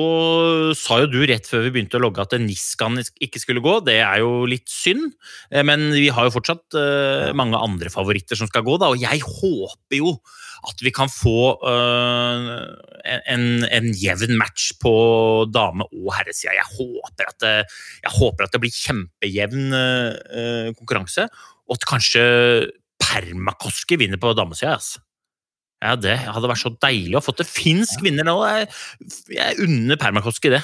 sa 0.80 1.01
jo 1.01 1.10
du 1.12 1.18
rett 1.27 1.48
før 1.50 1.65
vi 1.65 1.74
begynte 1.75 2.00
å 2.00 2.04
logge 2.06 2.24
at 2.24 2.36
Niskan 2.39 3.01
ikke 3.24 3.42
skulle 3.44 3.63
gå. 3.65 3.74
Det 3.84 3.98
er 4.00 4.22
jo 4.24 4.46
litt 4.48 4.70
synd, 4.72 5.10
eh, 5.51 5.66
men 5.68 5.90
vi 5.92 6.07
har 6.16 6.29
jo 6.29 6.33
fortsatt 6.38 6.77
eh, 6.79 7.33
mange 7.36 7.60
andre 7.60 7.92
favoritter 7.92 8.40
som 8.40 8.48
skal 8.48 8.64
gå, 8.64 8.77
da. 8.79 8.94
Og 8.96 9.03
jeg 9.03 9.20
håper 9.27 10.00
jo 10.00 10.16
at 10.66 10.79
vi 10.81 10.94
kan 10.96 11.12
få 11.12 11.36
eh, 11.68 12.48
en, 13.36 13.46
en 13.68 13.90
jevn 14.00 14.38
match 14.40 14.72
på 14.81 14.96
dame- 15.53 15.86
og 15.92 16.10
herresida. 16.16 16.55
Jeg, 16.55 16.70
håper 16.79 17.29
at 17.33 17.40
det- 17.44 17.68
jeg 18.07 18.16
håper 18.16 18.48
at 18.48 18.55
det 18.55 18.64
blir 18.64 18.79
kjempejevn 18.79 19.75
eh, 19.75 20.72
konkurranse, 20.79 21.27
og 21.68 21.77
at 21.79 21.88
kanskje 21.92 22.25
Permakoski 23.05 23.98
vinner 24.00 24.18
på 24.18 24.31
damesida. 24.38 24.77
ass. 24.79 24.96
Ja, 25.86 25.96
det 26.00 26.18
hadde 26.26 26.52
vært 26.52 26.64
så 26.64 26.74
deilig 26.84 27.20
å 27.20 27.24
få 27.24 27.36
til 27.38 27.48
finsk 27.50 28.04
vinner 28.06 28.28
nå. 28.28 28.40
Jeg, 28.50 28.70
jeg 29.38 29.60
unner 29.66 30.02
Permakoski 30.02 30.54
det. 30.56 30.64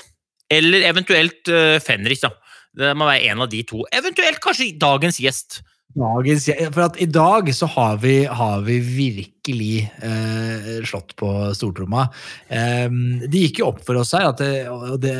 Eller 0.51 0.87
eventuelt 0.89 1.51
uh, 1.51 1.77
Fenrik, 1.83 2.23
da. 2.23 2.33
Det 2.77 2.93
må 2.95 3.07
være 3.07 3.31
en 3.31 3.43
av 3.43 3.51
de 3.51 3.61
to. 3.67 3.83
Eventuelt 3.95 4.39
kanskje 4.43 4.71
dagens 4.79 5.19
gjest. 5.21 5.61
Dagens, 5.91 6.45
for 6.71 6.85
at 6.85 6.97
i 7.03 7.07
dag 7.09 7.49
så 7.51 7.67
har 7.73 7.97
vi, 7.99 8.23
har 8.23 8.61
vi 8.63 8.77
virkelig 8.79 9.81
eh, 9.99 10.69
slått 10.87 11.17
på 11.19 11.27
stortromma. 11.57 12.05
Eh, 12.47 12.87
det 13.25 13.41
gikk 13.41 13.59
jo 13.59 13.71
opp 13.73 13.81
for 13.83 13.99
oss 13.99 14.13
her 14.15 14.29
at, 14.29 14.39
det, 14.39 14.63
det, 15.03 15.15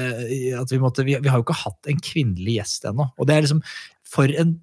at 0.55 0.71
vi 0.71 0.79
måtte 0.79 1.03
vi, 1.07 1.17
vi 1.19 1.31
har 1.31 1.41
jo 1.41 1.43
ikke 1.43 1.59
hatt 1.65 1.91
en 1.91 1.99
kvinnelig 1.99 2.61
gjest 2.61 2.87
ennå. 2.87 3.09
Og 3.17 3.27
det 3.27 3.35
er 3.35 3.45
liksom 3.47 3.59
for 4.11 4.31
en 4.41 4.57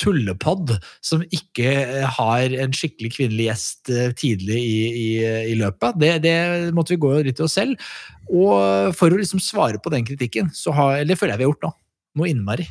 tullepod 0.00 0.74
som 1.04 1.22
ikke 1.30 1.72
har 2.16 2.54
en 2.64 2.74
skikkelig 2.74 3.12
kvinnelig 3.14 3.46
gjest 3.46 3.92
eh, 3.92 4.10
tidlig 4.18 4.58
i, 4.58 4.78
i, 4.90 5.10
i 5.52 5.56
løpet. 5.60 6.00
Det, 6.02 6.12
det 6.24 6.36
måtte 6.74 6.96
vi 6.96 7.02
gå 7.04 7.12
litt 7.22 7.38
til 7.38 7.46
oss 7.46 7.58
selv. 7.60 7.78
Og 8.32 8.94
for 8.98 9.12
å 9.12 9.20
liksom 9.20 9.42
svare 9.42 9.78
på 9.82 9.92
den 9.94 10.06
kritikken, 10.08 10.50
så 10.56 10.74
har, 10.74 10.96
eller 10.98 11.14
det 11.14 11.20
føler 11.20 11.36
jeg 11.36 11.42
vi 11.42 11.46
har 11.46 11.52
gjort 11.52 11.68
nå. 11.68 11.72
Noe 12.18 12.32
innmari. 12.32 12.66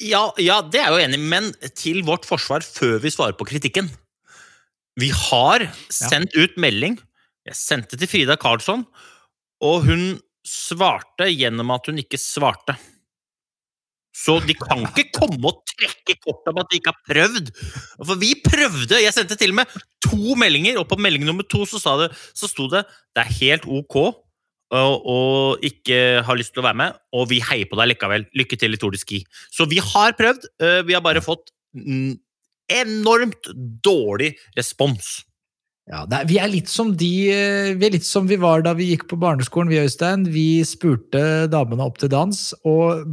Ja, 0.00 0.30
ja, 0.40 0.62
det 0.64 0.80
er 0.80 0.88
jeg 0.88 0.94
jo 0.94 1.04
enig 1.08 1.18
i, 1.18 1.26
men 1.34 1.50
til 1.76 2.00
vårt 2.06 2.24
forsvar 2.28 2.64
før 2.64 3.02
vi 3.02 3.12
svarer 3.12 3.36
på 3.36 3.48
kritikken. 3.48 3.90
Vi 5.00 5.10
har 5.12 5.66
sendt 5.92 6.34
ut 6.38 6.56
melding. 6.60 6.96
Jeg 7.48 7.56
sendte 7.56 7.98
til 8.00 8.08
Frida 8.08 8.36
Karlsson, 8.40 8.86
og 9.64 9.84
hun 9.88 10.04
svarte 10.46 11.28
gjennom 11.30 11.72
at 11.74 11.88
hun 11.90 12.00
ikke 12.00 12.20
svarte. 12.20 12.76
Så 14.16 14.40
de 14.42 14.56
kan 14.58 14.82
ikke 14.88 15.06
komme 15.14 15.38
og 15.46 15.60
trekke 15.70 16.16
kort 16.24 16.48
om 16.50 16.58
at 16.62 16.70
de 16.70 16.80
ikke 16.80 16.92
har 16.92 17.04
prøvd. 17.06 17.52
For 18.00 18.18
vi 18.20 18.32
prøvde! 18.42 18.98
Jeg 19.02 19.14
sendte 19.14 19.38
til 19.38 19.54
og 19.54 19.60
med 19.60 19.76
to 20.06 20.34
meldinger, 20.38 20.80
og 20.80 20.88
på 20.90 20.98
melding 20.98 21.28
nummer 21.28 21.46
to 21.46 21.62
så, 21.68 21.78
sa 21.82 21.94
det, 22.02 22.10
så 22.34 22.50
sto 22.50 22.66
det 22.72 22.84
det 23.14 23.24
er 23.24 23.38
helt 23.38 23.68
ok 23.70 24.02
og 24.70 25.64
ikke 25.66 26.22
har 26.22 26.38
lyst 26.38 26.54
til 26.54 26.62
å 26.62 26.68
være 26.68 26.78
med, 26.78 26.98
og 27.16 27.26
vi 27.32 27.40
heier 27.42 27.66
på 27.66 27.78
deg 27.80 27.90
likevel. 27.90 28.26
Lykke 28.38 28.58
til 28.58 28.76
i 28.76 28.78
Tour 28.78 28.94
de 28.94 29.00
Ski. 29.00 29.24
Så 29.50 29.66
vi 29.70 29.80
har 29.82 30.14
prøvd, 30.18 30.46
øh, 30.62 30.86
vi 30.86 30.94
har 30.94 31.02
bare 31.02 31.22
fått 31.24 31.50
enormt 32.70 33.50
dårlig 33.82 34.36
respons. 34.58 35.24
Ja, 35.88 36.04
er, 36.06 36.26
vi 36.28 36.36
er 36.38 36.50
de 37.00 37.10
eh, 37.32 37.70
Vi 37.74 37.86
er 37.86 37.94
litt 37.96 38.06
som 38.06 38.28
vi 38.28 38.36
var 38.38 38.62
da 38.62 38.74
vi 38.78 38.90
gikk 38.92 39.08
på 39.10 39.18
barneskolen, 39.18 39.70
vi 39.72 39.80
Øystein. 39.80 40.26
Vi 40.30 40.62
spurte 40.66 41.48
damene 41.50 41.82
opp 41.82 41.98
til 41.98 42.12
dans 42.12 42.52
og 42.68 43.06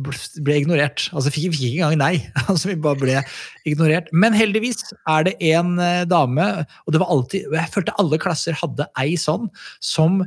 ble 0.44 0.60
ignorert. 0.60 1.08
Altså 1.14 1.32
fikk, 1.34 1.56
fikk 1.56 1.64
ikke 1.72 1.88
engang 1.88 2.02
nei. 2.04 2.16
Altså 2.50 2.74
Vi 2.74 2.78
bare 2.84 3.02
ble 3.02 3.24
ignorert. 3.66 4.12
Men 4.12 4.36
heldigvis 4.38 4.84
er 5.10 5.30
det 5.30 5.38
en 5.54 5.80
eh, 5.80 6.04
dame, 6.10 6.50
og 6.86 6.94
det 6.94 7.02
var 7.02 7.14
alltid 7.16 7.50
Jeg 7.56 7.74
følte 7.74 7.98
alle 7.98 8.22
klasser 8.22 8.60
hadde 8.60 8.90
ei 9.00 9.16
sånn, 9.18 9.50
som 9.82 10.22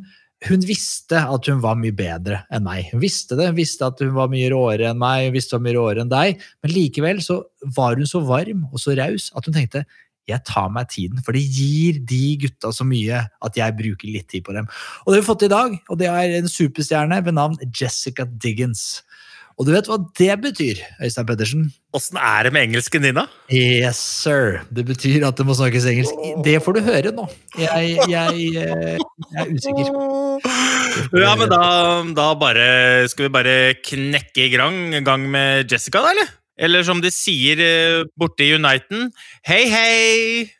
hun 0.49 0.63
visste 0.65 1.21
at 1.21 1.49
hun 1.51 1.59
var 1.61 1.77
mye 1.77 1.93
bedre 1.93 2.41
enn 2.51 2.65
meg. 2.65 2.89
Hun 2.95 3.03
visste 3.03 3.37
det, 3.37 3.51
hun 3.51 3.59
visste 3.59 3.85
at 3.87 4.01
hun 4.01 4.15
var 4.17 4.31
mye 4.33 4.49
råere 4.51 4.89
enn 4.89 5.01
meg, 5.01 5.27
hun 5.29 5.35
visste 5.37 5.55
hun 5.55 5.61
var 5.61 5.69
mye 5.69 5.77
råere 5.77 6.05
enn 6.07 6.13
deg, 6.13 6.47
men 6.65 6.73
likevel 6.73 7.21
så 7.25 7.43
var 7.77 8.01
hun 8.01 8.09
så 8.09 8.23
varm 8.25 8.65
og 8.71 8.81
så 8.81 8.97
raus 8.97 9.29
at 9.37 9.45
hun 9.45 9.59
tenkte 9.59 9.85
jeg 10.33 10.47
tar 10.49 10.71
meg 10.73 10.89
tiden, 10.93 11.21
for 11.27 11.37
det 11.37 11.45
gir 11.45 12.01
de 12.09 12.25
gutta 12.47 12.73
så 12.75 12.87
mye 12.87 13.25
at 13.29 13.61
jeg 13.61 13.77
bruker 13.79 14.11
litt 14.11 14.31
tid 14.31 14.47
på 14.47 14.57
dem. 14.57 14.71
Og 15.05 15.13
det 15.13 15.19
har 15.19 15.25
vi 15.25 15.31
fått 15.31 15.47
i 15.47 15.53
dag, 15.53 15.77
og 15.89 16.01
det 16.01 16.11
er 16.11 16.39
en 16.41 16.51
superstjerne 16.51 17.21
ved 17.27 17.39
navn 17.39 17.61
Jessica 17.69 18.27
Diggins. 18.27 19.03
Og 19.61 19.67
du 19.69 19.75
vet 19.75 19.89
hva 19.91 19.99
det 20.17 20.35
betyr, 20.41 20.79
Øystein 21.05 21.27
Pettersen? 21.29 21.65
Åssen 21.93 22.17
er 22.17 22.47
det 22.47 22.53
med 22.55 22.65
engelsken 22.65 23.05
din, 23.05 23.19
da? 23.19 23.27
Yes, 23.53 23.99
sir. 24.01 24.63
Det 24.73 24.87
betyr 24.89 25.27
at 25.29 25.37
det 25.37 25.45
må 25.45 25.53
snakkes 25.59 25.85
engelsk. 25.91 26.23
Det 26.47 26.55
får 26.65 26.79
du 26.79 26.81
høre 26.87 27.13
nå. 27.13 27.27
Jeg, 27.61 27.99
jeg, 28.09 28.47
eh, 28.57 28.97
jeg 28.97 29.43
er 29.43 29.53
usikker. 29.53 29.93
Ja, 31.21 31.35
men 31.37 31.53
da, 31.53 31.61
da 32.17 32.31
bare 32.41 32.65
Skal 33.13 33.29
vi 33.29 33.33
bare 33.35 33.57
knekke 33.85 34.47
i 34.47 34.53
gang, 34.55 34.97
gang 35.05 35.29
med 35.29 35.69
Jessica, 35.69 36.01
da, 36.07 36.15
eller? 36.15 36.33
Eller 36.61 36.85
som 36.85 37.01
de 37.01 37.09
sier 37.13 37.61
eh, 37.65 38.03
borte 38.21 38.45
i 38.45 38.53
Uniten 38.53 39.09
Hei, 39.49 39.65
hei! 39.73 40.51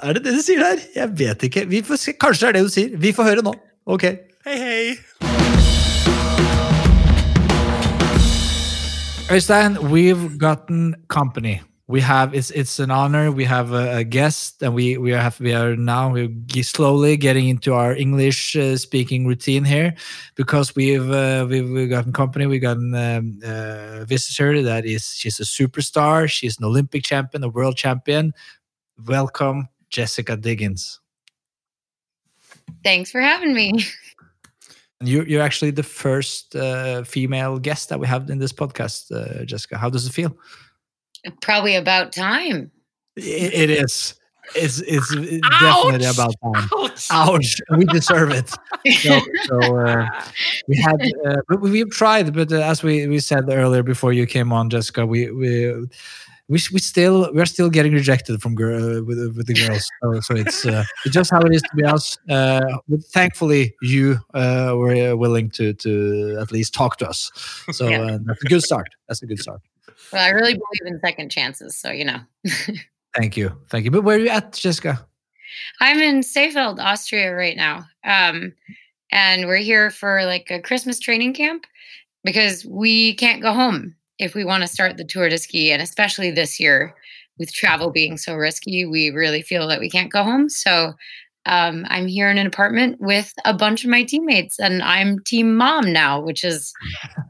Er 0.00 0.16
det 0.16 0.24
det 0.24 0.32
du 0.38 0.40
sier 0.40 0.62
der? 0.62 0.80
Jeg 0.94 1.12
vet 1.18 1.42
ikke. 1.48 1.66
Vi 1.68 1.82
får 1.84 2.00
se. 2.00 2.14
Kanskje 2.16 2.46
det 2.46 2.48
er 2.48 2.56
det 2.56 2.62
du 2.64 2.72
sier. 2.72 2.94
Vi 2.96 3.12
får 3.12 3.26
høre 3.26 3.44
nå. 3.44 3.52
Ok. 3.84 4.06
Hei, 4.48 4.56
hei! 4.56 4.96
Øystein, 9.28 9.76
we've 9.92 10.38
gotten 10.40 10.94
company. 11.12 11.58
We 11.88 12.02
have 12.02 12.34
it's 12.34 12.50
it's 12.50 12.78
an 12.78 12.90
honor. 12.90 13.32
We 13.32 13.44
have 13.44 13.72
a, 13.72 13.96
a 13.96 14.04
guest, 14.04 14.62
and 14.62 14.74
we 14.74 14.98
we 14.98 15.10
have 15.10 15.40
we 15.40 15.54
are 15.54 15.74
now 15.74 16.12
we're 16.12 16.28
slowly 16.62 17.16
getting 17.16 17.48
into 17.48 17.72
our 17.72 17.94
English 17.96 18.54
uh, 18.56 18.76
speaking 18.76 19.26
routine 19.26 19.64
here 19.64 19.94
because 20.34 20.76
we've 20.76 21.10
uh, 21.10 21.46
we've, 21.48 21.68
we've 21.68 21.88
gotten 21.88 22.12
company. 22.12 22.44
We 22.44 22.58
got 22.58 22.76
a 22.76 23.16
um, 23.18 23.40
uh, 23.42 24.04
visitor 24.04 24.62
that 24.62 24.84
is 24.84 25.14
she's 25.14 25.40
a 25.40 25.44
superstar. 25.44 26.28
She's 26.28 26.58
an 26.58 26.66
Olympic 26.66 27.04
champion, 27.04 27.42
a 27.42 27.48
world 27.48 27.78
champion. 27.78 28.34
Welcome, 29.06 29.68
Jessica 29.88 30.36
Diggins. 30.36 31.00
Thanks 32.84 33.10
for 33.10 33.22
having 33.22 33.54
me. 33.54 33.82
You, 35.00 35.22
you're 35.22 35.42
actually 35.42 35.70
the 35.70 35.84
first 35.84 36.56
uh, 36.56 37.04
female 37.04 37.60
guest 37.60 37.88
that 37.88 38.00
we 38.00 38.08
have 38.08 38.28
in 38.30 38.38
this 38.38 38.52
podcast, 38.52 39.12
uh, 39.12 39.44
Jessica. 39.44 39.78
How 39.78 39.88
does 39.88 40.06
it 40.06 40.12
feel? 40.12 40.36
Probably 41.42 41.74
about 41.76 42.12
time. 42.12 42.70
It, 43.16 43.52
it 43.54 43.70
is. 43.70 44.14
It's 44.54 44.80
it's 44.80 45.14
definitely 45.60 46.06
about 46.06 46.34
time. 46.42 46.68
Ouch. 46.74 47.06
Ouch! 47.10 47.60
We 47.76 47.84
deserve 47.84 48.30
it. 48.30 48.48
So, 49.02 49.20
so 49.44 49.78
uh, 49.78 50.08
we 50.68 50.76
had, 50.78 51.02
uh, 51.26 51.36
but 51.48 51.60
we've 51.60 51.90
tried. 51.90 52.32
But 52.32 52.50
uh, 52.50 52.56
as 52.60 52.82
we, 52.82 53.06
we 53.08 53.18
said 53.20 53.44
earlier 53.50 53.82
before 53.82 54.14
you 54.14 54.26
came 54.26 54.50
on, 54.52 54.70
Jessica, 54.70 55.04
we 55.04 55.30
we 55.30 55.70
we, 56.48 56.58
we 56.72 56.78
still 56.78 57.30
we're 57.34 57.44
still 57.44 57.68
getting 57.68 57.92
rejected 57.92 58.40
from 58.40 58.54
girl 58.54 59.04
with 59.04 59.18
with 59.36 59.46
the 59.46 59.54
girls. 59.54 59.86
So, 60.02 60.20
so 60.20 60.34
it's 60.34 60.64
uh, 60.64 60.84
it's 61.04 61.12
just 61.14 61.30
how 61.30 61.40
it 61.40 61.54
is 61.54 61.60
to 61.60 61.76
be 61.76 61.84
us. 61.84 62.16
Uh, 62.30 62.60
but 62.88 63.04
thankfully, 63.04 63.74
you 63.82 64.16
uh, 64.32 64.72
were 64.76 65.14
willing 65.14 65.50
to 65.50 65.74
to 65.74 66.38
at 66.40 66.50
least 66.52 66.72
talk 66.72 66.96
to 66.98 67.08
us. 67.08 67.30
So 67.72 67.88
Yeah. 67.88 68.00
uh, 68.00 68.18
that's 68.24 68.42
a 68.42 68.48
good 68.48 68.62
start. 68.62 68.88
That's 69.08 69.22
a 69.22 69.26
good 69.26 69.40
start. 69.40 69.60
Well, 70.12 70.24
I 70.24 70.30
really 70.30 70.54
believe 70.54 70.92
in 70.92 71.00
second 71.00 71.30
chances, 71.30 71.76
so 71.76 71.90
you 71.90 72.04
know. 72.04 72.20
Thank 73.16 73.36
you, 73.36 73.56
thank 73.68 73.84
you. 73.84 73.90
But 73.90 74.04
where 74.04 74.16
are 74.16 74.20
you 74.20 74.28
at, 74.28 74.52
Jessica? 74.52 75.04
I'm 75.80 75.98
in 75.98 76.20
Seefeld, 76.20 76.78
Austria 76.78 77.34
right 77.34 77.56
now. 77.56 77.86
Um, 78.04 78.52
and 79.10 79.46
we're 79.46 79.56
here 79.56 79.90
for 79.90 80.24
like 80.24 80.50
a 80.50 80.60
Christmas 80.60 81.00
training 81.00 81.34
camp 81.34 81.66
because 82.22 82.64
we 82.66 83.14
can't 83.14 83.42
go 83.42 83.52
home 83.52 83.96
if 84.18 84.34
we 84.34 84.44
want 84.44 84.62
to 84.62 84.68
start 84.68 84.96
the 84.96 85.04
Tour 85.04 85.28
de 85.28 85.38
Ski. 85.38 85.72
And 85.72 85.80
especially 85.80 86.30
this 86.30 86.60
year, 86.60 86.94
with 87.38 87.52
travel 87.52 87.90
being 87.90 88.18
so 88.18 88.34
risky, 88.34 88.84
we 88.84 89.10
really 89.10 89.42
feel 89.42 89.68
that 89.68 89.80
we 89.80 89.88
can't 89.88 90.12
go 90.12 90.22
home. 90.22 90.48
So 90.48 90.92
um, 91.46 91.86
I'm 91.88 92.06
here 92.06 92.30
in 92.30 92.36
an 92.36 92.46
apartment 92.46 93.00
with 93.00 93.32
a 93.44 93.54
bunch 93.54 93.84
of 93.84 93.90
my 93.90 94.02
teammates, 94.02 94.58
and 94.58 94.82
I'm 94.82 95.18
team 95.20 95.56
mom 95.56 95.92
now, 95.92 96.20
which 96.20 96.44
is 96.44 96.72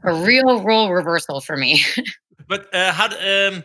a 0.03 0.13
real 0.25 0.61
role 0.61 0.91
reversal 0.91 1.41
for 1.41 1.55
me. 1.55 1.81
But 2.49 2.73
uh, 2.73 2.91
how 2.91 3.05
um, 3.05 3.63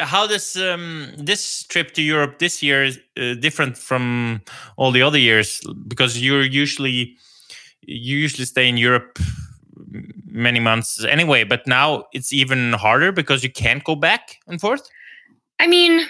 how 0.00 0.26
does 0.26 0.56
um, 0.56 1.12
this 1.16 1.62
trip 1.62 1.92
to 1.94 2.02
Europe 2.02 2.40
this 2.40 2.62
year 2.62 2.84
is 2.84 2.98
uh, 3.16 3.34
different 3.34 3.78
from 3.78 4.42
all 4.76 4.90
the 4.90 5.02
other 5.02 5.18
years? 5.18 5.62
Because 5.88 6.20
you're 6.20 6.42
usually 6.42 7.16
you 7.86 8.18
usually 8.18 8.44
stay 8.44 8.68
in 8.68 8.76
Europe 8.76 9.18
many 10.26 10.58
months 10.58 11.04
anyway, 11.04 11.44
but 11.44 11.66
now 11.66 12.04
it's 12.12 12.32
even 12.32 12.72
harder 12.72 13.12
because 13.12 13.44
you 13.44 13.50
can't 13.50 13.84
go 13.84 13.94
back 13.94 14.40
and 14.48 14.60
forth. 14.60 14.88
I 15.60 15.68
mean, 15.68 16.04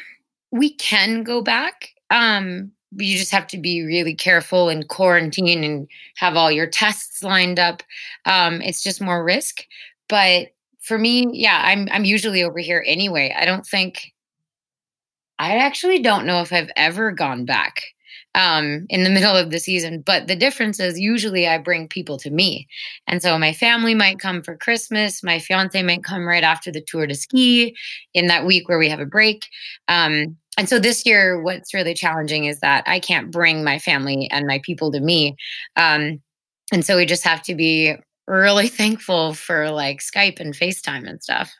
we 0.51 0.71
can 0.75 1.23
go 1.23 1.43
back. 1.43 1.91
Um, 2.11 2.73
you 2.97 3.19
just 3.19 3.33
have 3.33 3.47
to 3.49 3.59
be 3.59 3.83
really 3.83 4.15
careful 4.15 4.71
and 4.71 4.89
quarantine 4.89 5.63
and 5.63 5.89
have 6.17 6.37
all 6.37 6.51
your 6.51 6.67
tests 6.67 7.23
lined 7.23 7.59
up. 7.59 7.83
Um, 8.25 8.63
it's 8.63 8.83
just 8.83 9.03
more 9.03 9.23
risk. 9.23 9.67
But 10.09 10.55
for 10.85 10.99
me, 10.99 11.27
yeah, 11.33 11.63
I'm 11.65 11.89
I'm 11.91 12.05
usually 12.05 12.43
over 12.43 12.59
here 12.59 12.85
anyway. 12.87 13.35
I 13.37 13.45
don't 13.45 13.67
think 13.67 14.13
I 15.39 15.57
actually 15.59 16.01
don't 16.01 16.27
know 16.27 16.41
if 16.41 16.53
I've 16.53 16.71
ever 16.77 17.11
gone 17.11 17.45
back 17.45 17.83
um, 18.35 18.87
in 18.89 19.05
the 19.05 19.11
middle 19.17 19.37
of 19.37 19.51
the 19.51 19.59
season. 19.59 20.03
But 20.05 20.27
the 20.27 20.37
difference 20.37 20.79
is 20.81 20.99
usually 20.99 21.47
I 21.47 21.59
bring 21.59 21.89
people 21.89 22.19
to 22.19 22.31
me. 22.31 22.69
And 23.07 23.23
so 23.23 23.39
my 23.39 23.53
family 23.53 23.95
might 23.95 24.19
come 24.19 24.43
for 24.43 24.57
Christmas. 24.57 25.23
My 25.23 25.39
fiance 25.39 25.83
might 25.83 26.05
come 26.05 26.27
right 26.27 26.45
after 26.45 26.71
the 26.71 26.85
tour 26.87 27.07
to 27.07 27.15
ski 27.15 27.75
in 28.13 28.27
that 28.29 28.47
week 28.47 28.69
where 28.69 28.79
we 28.79 28.89
have 28.89 29.01
a 29.01 29.07
break. 29.07 29.47
Um, 29.89 30.37
and 30.57 30.69
so 30.69 30.79
this 30.79 31.05
year, 31.05 31.43
what's 31.43 31.75
really 31.75 31.95
challenging 31.95 32.45
is 32.45 32.61
that 32.61 32.85
I 32.87 33.01
can't 33.01 33.33
bring 33.33 33.65
my 33.65 33.79
family 33.79 34.29
and 34.31 34.47
my 34.47 34.61
people 34.63 34.93
to 34.93 35.01
me. 35.01 35.37
Um, 35.77 36.23
and 36.73 36.85
so 36.85 36.97
we 36.97 37.07
just 37.07 37.25
have 37.25 37.43
to 37.43 37.55
be 37.55 37.97
really 38.27 38.69
thankful 38.69 39.35
for 39.35 39.71
like 39.71 40.01
Skype 40.01 40.41
and 40.41 40.55
FaceTime 40.55 41.09
and 41.09 41.23
stuff. 41.23 41.53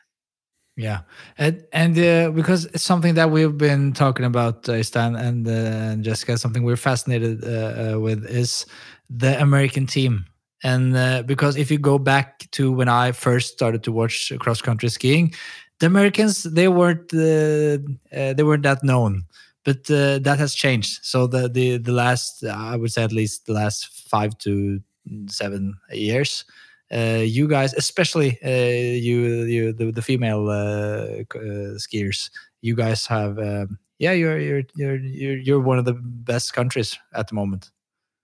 Yeah, 0.77 1.01
and 1.37 1.63
and 1.71 1.97
uh, 1.97 2.31
because 2.31 2.65
it's 2.65 2.83
something 2.83 3.13
that 3.13 3.31
we've 3.31 3.57
been 3.57 3.93
talking 3.93 4.25
about, 4.25 4.67
uh, 4.67 4.83
Stan 4.83 5.15
and, 5.15 5.47
uh, 5.47 5.51
and 5.51 6.03
Jessica, 6.03 6.37
something 6.37 6.63
we're 6.63 6.75
fascinated 6.75 7.45
uh, 7.45 7.93
uh, 7.95 7.99
with 7.99 8.25
is 8.25 8.65
the 9.09 9.41
American 9.41 9.87
team. 9.87 10.25
And 10.63 10.97
uh, 10.97 11.23
because 11.23 11.55
if 11.55 11.71
you 11.71 11.77
go 11.77 11.97
back 11.97 12.51
to 12.51 12.73
when 12.73 12.89
I 12.89 13.13
first 13.13 13.53
started 13.53 13.83
to 13.83 13.93
watch 13.93 14.33
cross 14.39 14.61
country 14.61 14.89
skiing, 14.89 15.33
the 15.79 15.85
Americans 15.85 16.43
they 16.43 16.67
weren't 16.67 17.07
they 17.09 18.43
weren't 18.43 18.63
that 18.63 18.83
known, 18.83 19.23
but 19.63 19.85
that 19.85 20.35
has 20.37 20.53
changed. 20.53 21.05
So 21.05 21.25
the 21.27 21.47
the 21.47 21.77
the 21.77 21.93
last 21.93 22.43
I 22.43 22.75
would 22.75 22.91
say 22.91 23.03
at 23.03 23.13
least 23.13 23.45
the 23.45 23.53
last 23.53 24.09
five 24.09 24.37
to 24.39 24.81
seven 25.27 25.75
years 25.91 26.45
uh, 26.93 27.23
you 27.23 27.47
guys, 27.47 27.73
especially 27.73 28.37
uh, 28.43 28.49
you, 28.49 29.43
you 29.45 29.73
the, 29.73 29.91
the 29.91 30.01
female 30.01 30.49
uh, 30.49 31.23
uh, 31.35 31.77
skiers, 31.77 32.29
you 32.61 32.75
guys 32.75 33.07
have, 33.07 33.39
um, 33.39 33.79
yeah, 33.97 34.11
you're 34.11 34.37
you're 34.37 34.61
you're 34.75 34.97
you're 34.97 35.37
you're 35.37 35.59
one 35.59 35.79
of 35.79 35.85
the 35.85 35.93
best 35.93 36.53
countries 36.53 36.97
at 37.13 37.27
the 37.27 37.35
moment. 37.35 37.71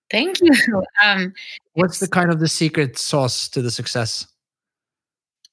Thank 0.09 0.41
you. 0.41 0.51
Um, 1.03 1.33
What's 1.73 1.99
the 1.99 2.07
kind 2.07 2.31
of 2.31 2.39
the 2.39 2.47
secret 2.47 2.97
sauce 2.97 3.47
to 3.49 3.61
the 3.61 3.71
success? 3.71 4.27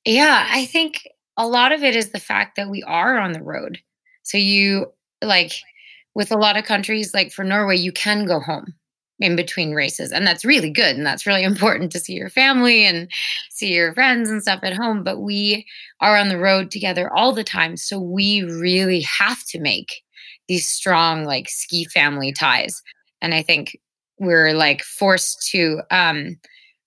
Yeah, 0.04 0.46
I 0.50 0.66
think 0.66 1.08
a 1.36 1.46
lot 1.46 1.72
of 1.72 1.82
it 1.82 1.96
is 1.96 2.10
the 2.10 2.20
fact 2.20 2.56
that 2.56 2.68
we 2.68 2.82
are 2.82 3.18
on 3.18 3.32
the 3.32 3.42
road. 3.42 3.78
So 4.24 4.36
you 4.36 4.92
like 5.22 5.52
with 6.14 6.30
a 6.32 6.36
lot 6.36 6.58
of 6.58 6.64
countries, 6.64 7.14
like 7.14 7.32
for 7.32 7.44
Norway, 7.44 7.76
you 7.76 7.92
can 7.92 8.26
go 8.26 8.40
home 8.40 8.74
in 9.20 9.37
between 9.37 9.72
races, 9.72 10.12
and 10.12 10.26
that's 10.26 10.44
really 10.44 10.70
good, 10.70 10.96
and 10.96 11.07
that's 11.07 11.26
really 11.26 11.42
important 11.52 11.92
to 11.92 12.00
see 12.00 12.14
your 12.14 12.31
family 12.31 12.85
and 12.85 13.11
see 13.50 13.74
your 13.74 13.94
friends 13.94 14.31
and 14.31 14.42
stuff 14.42 14.61
at 14.62 14.74
home. 14.74 15.02
But 15.02 15.20
we 15.20 15.66
are 16.00 16.16
on 16.16 16.28
the 16.28 16.38
road 16.38 16.70
together 16.70 17.12
all 17.12 17.33
the 17.33 17.44
time, 17.44 17.76
so 17.76 17.98
we 17.98 18.42
really 18.42 19.00
have 19.02 19.44
to 19.46 19.61
make 19.61 20.02
these 20.48 20.68
strong 20.68 21.24
like 21.24 21.48
ski 21.48 21.85
family 21.87 22.33
ties. 22.33 22.83
And 23.20 23.35
I 23.35 23.42
think 23.42 23.78
we're 24.18 24.52
like 24.52 24.83
forced 24.83 25.46
to 25.50 25.83
um, 25.90 26.37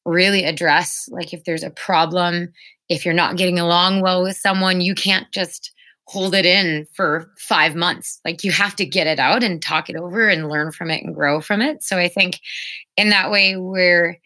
really 0.05 0.43
address 0.43 1.07
like 1.11 1.33
if 1.33 1.43
there's 1.43 1.63
a 1.63 1.69
problem 1.69 2.51
if 2.91 3.05
you're 3.05 3.13
not 3.13 3.37
getting 3.37 3.57
along 3.57 4.01
well 4.01 4.21
with 4.21 4.35
someone, 4.35 4.81
you 4.81 4.93
can't 4.93 5.31
just 5.31 5.71
hold 6.11 6.35
it 6.35 6.45
in 6.45 6.85
for 6.91 7.31
five 7.37 7.73
months. 7.73 8.19
Like 8.25 8.43
you 8.43 8.51
have 8.51 8.75
to 8.75 8.85
get 8.85 9.07
it 9.07 9.17
out 9.17 9.43
and 9.43 9.61
talk 9.61 9.89
it 9.89 9.95
over 9.95 10.27
and 10.27 10.49
learn 10.49 10.73
from 10.73 10.91
it 10.91 11.01
and 11.01 11.15
grow 11.15 11.39
from 11.39 11.61
it. 11.61 11.81
So 11.83 11.97
I 11.97 12.09
think 12.09 12.41
in 12.97 13.11
that 13.11 13.31
way, 13.31 13.55
we're, 13.55 14.17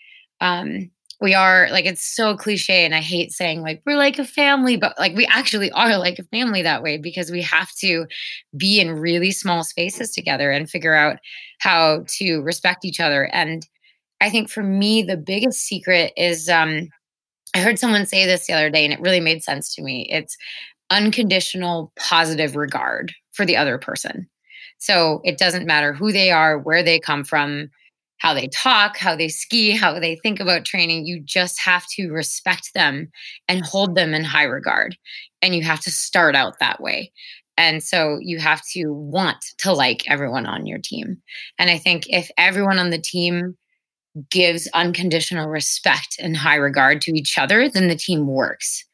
um, 0.41 0.89
we 1.21 1.35
are 1.35 1.67
like, 1.69 1.85
it's 1.85 2.01
so 2.01 2.35
cliche. 2.35 2.85
And 2.85 2.95
I 2.95 3.01
hate 3.01 3.31
saying 3.31 3.61
like, 3.61 3.83
we're 3.85 3.97
like 3.97 4.17
a 4.17 4.25
family, 4.25 4.77
but 4.77 4.97
like 4.97 5.15
we 5.15 5.27
actually 5.27 5.69
are 5.73 5.99
like 5.99 6.17
a 6.17 6.23
family 6.23 6.63
that 6.63 6.81
way 6.81 6.97
because 6.97 7.29
we 7.29 7.43
have 7.43 7.71
to 7.81 8.07
be 8.57 8.79
in 8.79 8.89
really 8.89 9.29
small 9.29 9.63
spaces 9.63 10.11
together 10.11 10.49
and 10.49 10.67
figure 10.67 10.95
out 10.95 11.19
how 11.59 12.03
to 12.17 12.39
respect 12.39 12.83
each 12.83 12.99
other. 12.99 13.25
And 13.31 13.63
I 14.21 14.31
think 14.31 14.49
for 14.49 14.63
me, 14.63 15.03
the 15.03 15.17
biggest 15.17 15.61
secret 15.61 16.13
is, 16.17 16.49
um, 16.49 16.89
I 17.53 17.59
heard 17.59 17.77
someone 17.77 18.07
say 18.07 18.25
this 18.25 18.47
the 18.47 18.53
other 18.53 18.71
day 18.71 18.83
and 18.83 18.91
it 18.91 18.99
really 19.01 19.19
made 19.19 19.43
sense 19.43 19.75
to 19.75 19.83
me. 19.83 20.07
It's 20.09 20.35
unconditional 20.89 21.91
positive 21.97 22.55
regard 22.55 23.13
for 23.31 23.45
the 23.45 23.57
other 23.57 23.77
person. 23.77 24.27
So 24.77 25.21
it 25.23 25.37
doesn't 25.37 25.65
matter 25.65 25.93
who 25.93 26.11
they 26.11 26.31
are, 26.31 26.59
where 26.59 26.83
they 26.83 26.99
come 26.99 27.23
from, 27.23 27.69
how 28.17 28.33
they 28.33 28.47
talk, 28.47 28.97
how 28.97 29.15
they 29.15 29.27
ski, 29.27 29.71
how 29.71 29.99
they 29.99 30.15
think 30.15 30.39
about 30.39 30.65
training. 30.65 31.05
You 31.05 31.21
just 31.21 31.59
have 31.61 31.85
to 31.95 32.09
respect 32.09 32.73
them 32.73 33.09
and 33.47 33.65
hold 33.65 33.95
them 33.95 34.13
in 34.13 34.23
high 34.23 34.43
regard. 34.43 34.97
And 35.41 35.55
you 35.55 35.63
have 35.63 35.81
to 35.81 35.91
start 35.91 36.35
out 36.35 36.59
that 36.59 36.81
way. 36.81 37.11
And 37.57 37.81
so 37.83 38.17
you 38.21 38.39
have 38.39 38.61
to 38.73 38.91
want 38.91 39.37
to 39.59 39.73
like 39.73 40.03
everyone 40.09 40.45
on 40.45 40.65
your 40.65 40.79
team. 40.79 41.21
And 41.57 41.69
I 41.69 41.77
think 41.77 42.05
if 42.09 42.29
everyone 42.37 42.79
on 42.79 42.89
the 42.89 43.01
team 43.01 43.57
gives 44.29 44.67
unconditional 44.73 45.49
respect 45.49 46.17
and 46.19 46.37
high 46.37 46.55
regard 46.55 47.01
to 47.01 47.11
each 47.11 47.37
other, 47.37 47.69
then 47.69 47.87
the 47.87 47.95
team 47.95 48.27
works. 48.27 48.84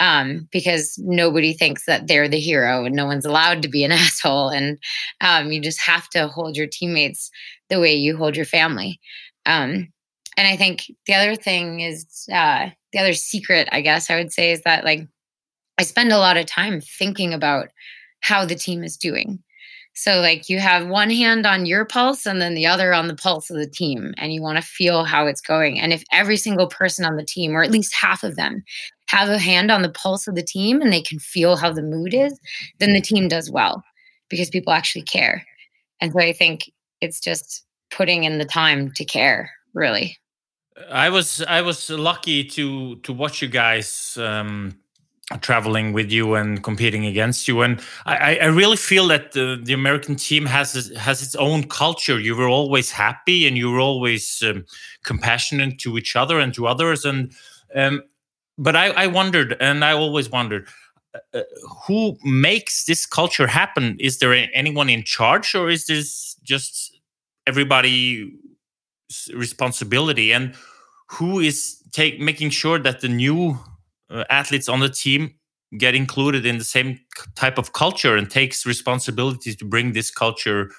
Um, 0.00 0.48
because 0.52 0.96
nobody 0.98 1.52
thinks 1.52 1.86
that 1.86 2.06
they're 2.06 2.28
the 2.28 2.38
hero 2.38 2.84
and 2.84 2.94
no 2.94 3.06
one's 3.06 3.24
allowed 3.24 3.62
to 3.62 3.68
be 3.68 3.84
an 3.84 3.92
asshole. 3.92 4.50
And 4.50 4.78
um, 5.20 5.50
you 5.50 5.60
just 5.60 5.80
have 5.80 6.08
to 6.10 6.28
hold 6.28 6.56
your 6.56 6.68
teammates 6.70 7.30
the 7.68 7.80
way 7.80 7.94
you 7.94 8.16
hold 8.16 8.36
your 8.36 8.46
family. 8.46 9.00
Um, 9.46 9.88
and 10.36 10.46
I 10.46 10.56
think 10.56 10.84
the 11.06 11.14
other 11.14 11.34
thing 11.34 11.80
is 11.80 12.06
uh, 12.32 12.70
the 12.92 12.98
other 13.00 13.14
secret, 13.14 13.68
I 13.72 13.80
guess 13.80 14.08
I 14.08 14.16
would 14.16 14.32
say, 14.32 14.52
is 14.52 14.62
that 14.62 14.84
like 14.84 15.06
I 15.78 15.82
spend 15.82 16.12
a 16.12 16.18
lot 16.18 16.36
of 16.36 16.46
time 16.46 16.80
thinking 16.80 17.32
about 17.32 17.68
how 18.20 18.44
the 18.44 18.54
team 18.54 18.82
is 18.82 18.96
doing. 18.96 19.42
So, 19.94 20.20
like, 20.20 20.48
you 20.48 20.60
have 20.60 20.86
one 20.86 21.10
hand 21.10 21.44
on 21.44 21.66
your 21.66 21.84
pulse 21.84 22.24
and 22.24 22.40
then 22.40 22.54
the 22.54 22.66
other 22.66 22.94
on 22.94 23.08
the 23.08 23.16
pulse 23.16 23.50
of 23.50 23.56
the 23.56 23.66
team, 23.66 24.14
and 24.16 24.32
you 24.32 24.40
want 24.40 24.56
to 24.56 24.62
feel 24.62 25.02
how 25.02 25.26
it's 25.26 25.40
going. 25.40 25.80
And 25.80 25.92
if 25.92 26.04
every 26.12 26.36
single 26.36 26.68
person 26.68 27.04
on 27.04 27.16
the 27.16 27.24
team, 27.24 27.56
or 27.56 27.64
at 27.64 27.72
least 27.72 27.92
half 27.94 28.22
of 28.22 28.36
them, 28.36 28.62
have 29.08 29.28
a 29.28 29.38
hand 29.38 29.70
on 29.70 29.82
the 29.82 29.88
pulse 29.88 30.26
of 30.26 30.34
the 30.34 30.42
team 30.42 30.80
and 30.80 30.92
they 30.92 31.02
can 31.02 31.18
feel 31.18 31.56
how 31.56 31.72
the 31.72 31.82
mood 31.82 32.14
is, 32.14 32.38
then 32.78 32.92
the 32.92 33.00
team 33.00 33.28
does 33.28 33.50
well 33.50 33.82
because 34.28 34.50
people 34.50 34.72
actually 34.72 35.02
care. 35.02 35.44
And 36.00 36.12
so 36.12 36.20
I 36.20 36.32
think 36.32 36.70
it's 37.00 37.20
just 37.20 37.64
putting 37.90 38.24
in 38.24 38.38
the 38.38 38.44
time 38.44 38.92
to 38.92 39.04
care, 39.04 39.50
really. 39.74 40.18
I 40.90 41.08
was 41.08 41.42
I 41.42 41.62
was 41.62 41.90
lucky 41.90 42.44
to 42.44 42.96
to 42.96 43.12
watch 43.12 43.42
you 43.42 43.48
guys 43.48 44.16
um, 44.20 44.78
traveling 45.40 45.92
with 45.92 46.12
you 46.12 46.34
and 46.34 46.62
competing 46.62 47.04
against 47.04 47.48
you, 47.48 47.62
and 47.62 47.80
I, 48.06 48.38
I 48.38 48.46
really 48.46 48.76
feel 48.76 49.08
that 49.08 49.32
the, 49.32 49.60
the 49.60 49.72
American 49.72 50.14
team 50.14 50.46
has 50.46 50.92
has 50.96 51.20
its 51.20 51.34
own 51.34 51.64
culture. 51.64 52.20
You 52.20 52.36
were 52.36 52.48
always 52.48 52.92
happy, 52.92 53.48
and 53.48 53.56
you 53.56 53.72
were 53.72 53.80
always 53.80 54.40
um, 54.46 54.66
compassionate 55.02 55.80
to 55.80 55.98
each 55.98 56.14
other 56.14 56.38
and 56.38 56.54
to 56.54 56.68
others, 56.68 57.04
and 57.04 57.32
um, 57.74 58.02
but 58.58 58.76
I, 58.76 58.88
I 58.88 59.06
wondered, 59.06 59.56
and 59.60 59.84
I 59.84 59.92
always 59.92 60.30
wondered. 60.30 60.66
Uh, 61.14 61.38
uh 61.38 61.42
who 61.86 62.18
makes 62.22 62.84
this 62.84 63.06
culture 63.06 63.46
happen? 63.46 63.96
Is 63.98 64.18
there 64.18 64.34
anyone 64.52 64.90
in 64.90 65.04
charge, 65.04 65.54
or 65.54 65.70
is 65.70 65.86
this 65.86 66.36
just 66.42 66.98
everybody 67.46 68.30
responsibility 69.34 70.32
and 70.32 70.54
who 71.10 71.40
is 71.40 71.82
take 71.92 72.20
making 72.20 72.50
sure 72.50 72.78
that 72.78 73.00
the 73.00 73.08
new 73.08 73.58
uh, 74.10 74.24
athletes 74.28 74.68
on 74.68 74.80
the 74.80 74.88
team 74.88 75.34
get 75.78 75.94
included 75.94 76.46
in 76.46 76.58
the 76.58 76.64
same 76.64 76.98
type 77.34 77.58
of 77.58 77.72
culture 77.72 78.16
and 78.16 78.30
takes 78.30 78.66
responsibility 78.66 79.54
to 79.54 79.64
bring 79.64 79.92
this 79.92 80.10
culture 80.10 80.70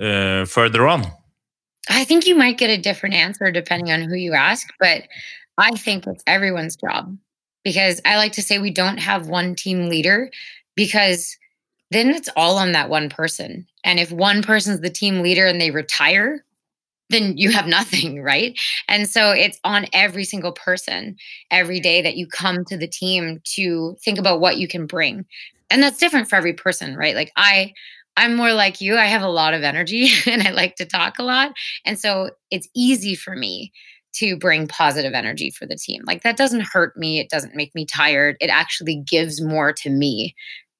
uh, 0.00 0.44
further 0.44 0.88
on 0.88 1.04
i 1.88 2.04
think 2.04 2.26
you 2.26 2.34
might 2.34 2.58
get 2.58 2.70
a 2.70 2.80
different 2.80 3.14
answer 3.14 3.50
depending 3.52 3.92
on 3.92 4.02
who 4.02 4.14
you 4.14 4.32
ask 4.34 4.72
but 4.80 5.02
i 5.58 5.70
think 5.72 6.06
it's 6.06 6.24
everyone's 6.26 6.76
job 6.76 7.16
because 7.64 8.00
i 8.04 8.16
like 8.16 8.32
to 8.32 8.42
say 8.42 8.58
we 8.58 8.70
don't 8.70 8.98
have 8.98 9.28
one 9.28 9.54
team 9.54 9.88
leader 9.88 10.30
because 10.76 11.36
then 11.90 12.10
it's 12.10 12.28
all 12.36 12.56
on 12.56 12.72
that 12.72 12.88
one 12.90 13.08
person 13.08 13.66
and 13.84 13.98
if 13.98 14.12
one 14.12 14.42
person's 14.42 14.80
the 14.80 14.90
team 14.90 15.22
leader 15.22 15.46
and 15.46 15.60
they 15.60 15.70
retire 15.70 16.44
then 17.10 17.36
you 17.36 17.50
have 17.50 17.66
nothing, 17.66 18.22
right? 18.22 18.58
And 18.88 19.08
so 19.08 19.32
it's 19.32 19.58
on 19.64 19.86
every 19.92 20.24
single 20.24 20.52
person 20.52 21.16
every 21.50 21.80
day 21.80 22.00
that 22.02 22.16
you 22.16 22.26
come 22.26 22.64
to 22.66 22.76
the 22.78 22.88
team 22.88 23.40
to 23.56 23.96
think 24.02 24.18
about 24.18 24.40
what 24.40 24.56
you 24.56 24.66
can 24.66 24.86
bring. 24.86 25.26
And 25.70 25.82
that's 25.82 25.98
different 25.98 26.28
for 26.28 26.36
every 26.36 26.54
person, 26.54 26.96
right? 26.96 27.14
Like 27.14 27.32
I 27.36 27.72
I'm 28.16 28.34
more 28.34 28.52
like 28.52 28.80
you. 28.80 28.96
I 28.96 29.06
have 29.06 29.22
a 29.22 29.28
lot 29.28 29.54
of 29.54 29.62
energy 29.62 30.10
and 30.26 30.42
I 30.42 30.50
like 30.50 30.76
to 30.76 30.84
talk 30.86 31.18
a 31.18 31.22
lot. 31.22 31.52
And 31.84 31.98
so 31.98 32.30
it's 32.50 32.68
easy 32.74 33.14
for 33.14 33.36
me 33.36 33.72
to 34.14 34.36
bring 34.36 34.66
positive 34.66 35.12
energy 35.12 35.50
for 35.50 35.66
the 35.66 35.76
team. 35.76 36.02
Like 36.06 36.22
that 36.22 36.36
doesn't 36.36 36.66
hurt 36.72 36.96
me, 36.96 37.18
it 37.18 37.30
doesn't 37.30 37.56
make 37.56 37.74
me 37.74 37.86
tired. 37.86 38.36
It 38.40 38.50
actually 38.50 38.96
gives 38.96 39.40
more 39.40 39.72
to 39.74 39.90
me 39.90 40.34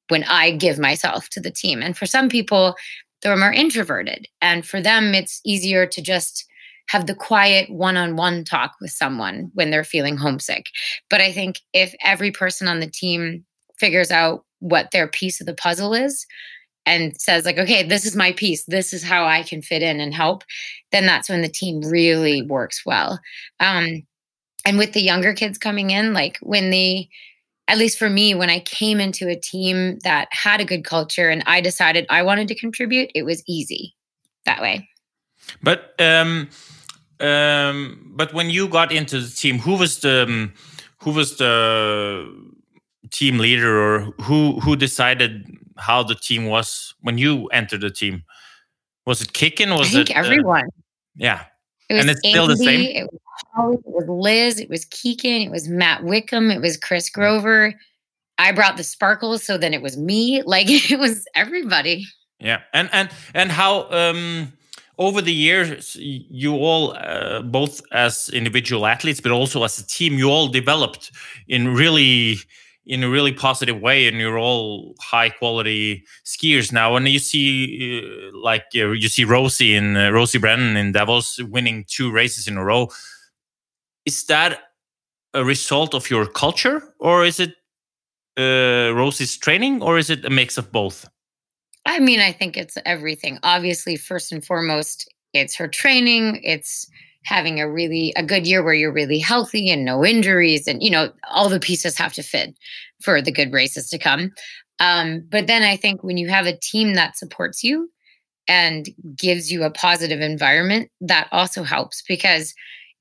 when 0.08 0.24
I 0.24 0.50
give 0.50 0.78
myself 0.78 1.28
to 1.30 1.40
the 1.40 1.50
team. 1.50 1.82
And 1.82 1.96
for 1.96 2.06
some 2.06 2.28
people, 2.28 2.74
they're 3.22 3.36
more 3.36 3.52
introverted. 3.52 4.26
And 4.40 4.66
for 4.66 4.80
them, 4.80 5.14
it's 5.14 5.40
easier 5.44 5.86
to 5.86 6.02
just 6.02 6.46
have 6.88 7.06
the 7.06 7.14
quiet 7.14 7.70
one 7.70 7.96
on 7.96 8.16
one 8.16 8.44
talk 8.44 8.74
with 8.80 8.90
someone 8.90 9.50
when 9.54 9.70
they're 9.70 9.84
feeling 9.84 10.16
homesick. 10.16 10.66
But 11.08 11.20
I 11.20 11.30
think 11.30 11.60
if 11.72 11.94
every 12.04 12.32
person 12.32 12.66
on 12.66 12.80
the 12.80 12.90
team 12.90 13.44
figures 13.78 14.10
out 14.10 14.44
what 14.58 14.90
their 14.90 15.06
piece 15.06 15.40
of 15.40 15.46
the 15.46 15.54
puzzle 15.54 15.94
is 15.94 16.26
and 16.86 17.18
says, 17.20 17.44
like, 17.44 17.58
okay, 17.58 17.82
this 17.82 18.04
is 18.04 18.16
my 18.16 18.32
piece, 18.32 18.64
this 18.64 18.92
is 18.92 19.02
how 19.02 19.26
I 19.26 19.42
can 19.42 19.62
fit 19.62 19.82
in 19.82 20.00
and 20.00 20.14
help, 20.14 20.44
then 20.92 21.06
that's 21.06 21.28
when 21.28 21.42
the 21.42 21.48
team 21.48 21.80
really 21.82 22.42
works 22.42 22.84
well. 22.84 23.20
Um, 23.60 24.06
and 24.64 24.78
with 24.78 24.92
the 24.92 25.02
younger 25.02 25.34
kids 25.34 25.58
coming 25.58 25.90
in, 25.90 26.12
like 26.12 26.38
when 26.40 26.70
they, 26.70 27.08
at 27.68 27.78
least 27.78 27.98
for 27.98 28.10
me, 28.10 28.34
when 28.34 28.50
I 28.50 28.60
came 28.60 29.00
into 29.00 29.28
a 29.28 29.36
team 29.36 29.98
that 30.00 30.28
had 30.32 30.60
a 30.60 30.64
good 30.64 30.84
culture 30.84 31.28
and 31.28 31.42
I 31.46 31.60
decided 31.60 32.06
I 32.10 32.22
wanted 32.22 32.48
to 32.48 32.54
contribute, 32.54 33.10
it 33.14 33.22
was 33.22 33.42
easy 33.46 33.94
that 34.44 34.60
way. 34.60 34.88
But 35.62 35.94
um, 35.98 36.48
um, 37.20 38.12
but 38.14 38.32
when 38.32 38.50
you 38.50 38.68
got 38.68 38.92
into 38.92 39.20
the 39.20 39.30
team, 39.30 39.58
who 39.58 39.76
was 39.76 40.00
the 40.00 40.24
um, 40.24 40.52
who 40.98 41.12
was 41.12 41.36
the 41.36 42.28
team 43.10 43.38
leader, 43.38 43.78
or 43.78 44.00
who 44.22 44.60
who 44.60 44.76
decided 44.76 45.58
how 45.80 46.02
the 46.02 46.14
team 46.14 46.46
was 46.46 46.94
when 47.00 47.18
you 47.18 47.46
entered 47.48 47.80
the 47.80 47.90
team? 47.90 48.24
Was 49.06 49.22
it 49.22 49.32
Kikkan? 49.32 49.76
Was 49.76 49.88
I 49.88 49.90
think 49.90 50.10
it 50.10 50.16
everyone? 50.16 50.64
Uh, 50.64 50.82
yeah, 51.16 51.44
it 51.88 51.94
was 51.94 52.00
and 52.02 52.10
it's 52.10 52.20
still 52.20 52.46
the 52.46 52.56
same. 52.56 52.80
It 52.80 53.08
was 53.10 53.20
Holly, 53.54 53.76
it 53.76 53.82
was 53.86 54.08
Liz, 54.08 54.60
it 54.60 54.68
was 54.68 54.84
Kikkan, 54.86 55.46
it 55.46 55.50
was 55.50 55.68
Matt 55.68 56.04
Whitcomb, 56.04 56.50
it 56.50 56.60
was 56.60 56.76
Chris 56.76 57.10
Grover. 57.10 57.74
I 58.38 58.52
brought 58.52 58.76
the 58.76 58.84
sparkles, 58.84 59.44
so 59.44 59.58
then 59.58 59.74
it 59.74 59.82
was 59.82 59.96
me. 59.96 60.42
Like 60.46 60.66
it 60.68 60.98
was 60.98 61.26
everybody. 61.34 62.06
Yeah, 62.38 62.60
and 62.72 62.88
and 62.92 63.10
and 63.34 63.50
how 63.50 63.90
um 63.90 64.52
over 64.98 65.22
the 65.22 65.32
years 65.32 65.96
you 65.96 66.54
all 66.54 66.92
uh, 66.92 67.42
both 67.42 67.80
as 67.90 68.28
individual 68.28 68.86
athletes 68.86 69.20
but 69.20 69.32
also 69.32 69.64
as 69.64 69.78
a 69.78 69.86
team 69.86 70.14
you 70.14 70.30
all 70.30 70.46
developed 70.46 71.10
in 71.48 71.74
really 71.74 72.36
in 72.86 73.02
a 73.02 73.10
really 73.10 73.32
positive 73.32 73.80
way 73.80 74.08
and 74.08 74.18
you're 74.18 74.38
all 74.38 74.94
high 75.00 75.28
quality 75.28 76.04
skiers 76.24 76.72
now 76.72 76.96
and 76.96 77.06
you 77.08 77.18
see 77.18 78.02
uh, 78.02 78.38
like 78.38 78.64
you 78.72 79.08
see 79.08 79.24
rosie 79.24 79.74
and 79.74 79.96
uh, 79.96 80.10
rosie 80.10 80.38
brennan 80.38 80.76
in 80.76 80.92
davos 80.92 81.38
winning 81.42 81.84
two 81.88 82.10
races 82.10 82.48
in 82.48 82.56
a 82.56 82.64
row. 82.64 82.88
Is 84.06 84.24
that 84.26 84.60
a 85.34 85.44
result 85.44 85.94
of 85.94 86.10
your 86.10 86.26
culture 86.26 86.82
or 86.98 87.24
is 87.24 87.38
it 87.38 87.54
uh, 88.38 88.94
rosie's 88.94 89.36
training 89.36 89.82
or 89.82 89.98
is 89.98 90.08
it 90.08 90.24
a 90.24 90.30
mix 90.30 90.56
of 90.56 90.72
both? 90.72 91.08
I 91.86 91.98
mean 91.98 92.20
i 92.20 92.32
think 92.32 92.56
it's 92.56 92.78
everything. 92.86 93.38
Obviously 93.42 93.96
first 93.96 94.32
and 94.32 94.44
foremost 94.44 95.12
it's 95.34 95.54
her 95.54 95.68
training 95.68 96.40
it's 96.42 96.90
having 97.24 97.60
a 97.60 97.70
really 97.70 98.12
a 98.16 98.22
good 98.22 98.46
year 98.46 98.62
where 98.62 98.74
you're 98.74 98.92
really 98.92 99.18
healthy 99.18 99.70
and 99.70 99.84
no 99.84 100.04
injuries 100.04 100.66
and 100.66 100.82
you 100.82 100.90
know 100.90 101.10
all 101.30 101.48
the 101.48 101.60
pieces 101.60 101.96
have 101.96 102.12
to 102.12 102.22
fit 102.22 102.54
for 103.02 103.20
the 103.22 103.32
good 103.32 103.52
races 103.52 103.88
to 103.88 103.98
come. 103.98 104.30
Um, 104.78 105.26
but 105.28 105.46
then 105.46 105.62
i 105.62 105.76
think 105.76 106.02
when 106.02 106.16
you 106.16 106.28
have 106.28 106.46
a 106.46 106.56
team 106.56 106.94
that 106.94 107.16
supports 107.16 107.62
you 107.62 107.90
and 108.48 108.88
gives 109.16 109.52
you 109.52 109.62
a 109.62 109.70
positive 109.70 110.20
environment 110.20 110.90
that 111.00 111.28
also 111.32 111.62
helps 111.62 112.02
because 112.08 112.54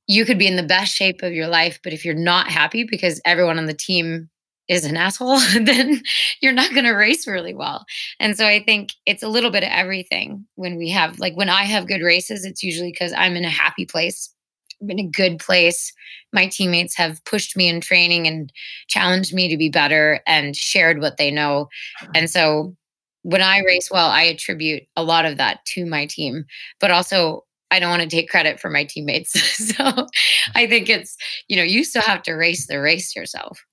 you 0.08 0.26
could 0.26 0.38
be 0.38 0.48
in 0.48 0.58
the 0.58 0.64
best 0.64 0.94
shape 0.94 1.24
of 1.24 1.34
your 1.34 1.48
life 1.48 1.80
but 1.84 1.94
if 1.94 2.04
you're 2.04 2.14
not 2.14 2.50
happy 2.50 2.84
because 2.84 3.22
everyone 3.24 3.58
on 3.58 3.66
the 3.66 3.74
team 3.74 4.30
is 4.70 4.86
an 4.86 4.96
asshole, 4.96 5.40
then 5.62 6.02
you're 6.42 6.54
not 6.54 6.72
going 6.72 6.86
to 6.86 6.92
race 6.92 7.28
really 7.28 7.54
well. 7.54 7.86
And 8.20 8.38
so 8.38 8.46
I 8.46 8.64
think 8.64 8.94
it's 9.06 9.24
a 9.24 9.28
little 9.28 9.52
bit 9.52 9.64
of 9.64 9.70
everything 9.72 10.46
when 10.56 10.78
we 10.78 10.90
have, 10.90 11.20
like, 11.20 11.36
when 11.36 11.50
I 11.50 11.64
have 11.64 11.88
good 11.88 12.02
races, 12.02 12.46
it's 12.46 12.64
usually 12.64 12.92
because 12.92 13.12
I'm 13.14 13.36
in 13.36 13.44
a 13.44 13.50
happy 13.50 13.86
place, 13.86 14.34
I'm 14.82 14.92
in 14.92 15.00
a 15.00 15.08
good 15.08 15.40
place. 15.40 15.92
My 16.32 16.48
teammates 16.48 16.96
have 16.96 17.24
pushed 17.26 17.58
me 17.58 17.68
in 17.68 17.82
training 17.82 18.28
and 18.28 18.54
challenged 18.88 19.34
me 19.34 19.50
to 19.50 19.58
be 19.58 19.70
better 19.70 20.22
and 20.26 20.56
shared 20.56 21.02
what 21.02 21.18
they 21.18 21.32
know. 21.32 21.68
And 22.16 22.30
so 22.30 22.76
when 23.24 23.42
I 23.42 23.60
race 23.60 23.90
well, 23.92 24.10
I 24.10 24.22
attribute 24.24 24.84
a 24.96 25.04
lot 25.04 25.26
of 25.26 25.38
that 25.38 25.66
to 25.68 25.86
my 25.86 26.06
team, 26.06 26.46
but 26.80 26.92
also 26.92 27.44
I 27.72 27.80
don't 27.80 27.90
want 27.90 28.04
to 28.04 28.08
take 28.08 28.30
credit 28.30 28.60
for 28.60 28.70
my 28.70 28.84
teammates. 28.84 29.32
so 29.76 30.08
I 30.56 30.68
think 30.68 30.90
it's, 30.90 31.18
you 31.48 31.58
know, 31.58 31.64
you 31.64 31.84
still 31.84 32.02
have 32.04 32.24
to 32.24 32.34
race 32.34 32.68
the 32.68 32.80
race 32.80 33.16
yourself. 33.16 33.64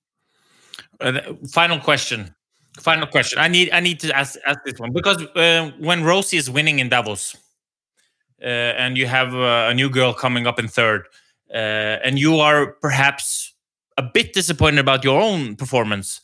Uh, 0.99 1.21
final 1.49 1.79
question. 1.79 2.33
Final 2.79 3.07
question. 3.07 3.39
I 3.39 3.47
need 3.47 3.71
I 3.71 3.79
need 3.79 3.99
to 4.01 4.15
ask 4.15 4.37
ask 4.45 4.59
this 4.63 4.79
one 4.79 4.93
because 4.93 5.21
uh, 5.35 5.71
when 5.79 6.03
Rosie 6.03 6.37
is 6.37 6.49
winning 6.49 6.79
in 6.79 6.89
Davos, 6.89 7.35
uh, 8.41 8.45
and 8.45 8.97
you 8.97 9.07
have 9.07 9.33
uh, 9.33 9.67
a 9.69 9.73
new 9.73 9.89
girl 9.89 10.13
coming 10.13 10.45
up 10.45 10.59
in 10.59 10.67
third, 10.67 11.07
uh, 11.51 11.57
and 12.03 12.19
you 12.19 12.39
are 12.39 12.73
perhaps 12.73 13.53
a 13.97 14.03
bit 14.03 14.33
disappointed 14.33 14.79
about 14.79 15.03
your 15.03 15.19
own 15.19 15.55
performance, 15.55 16.21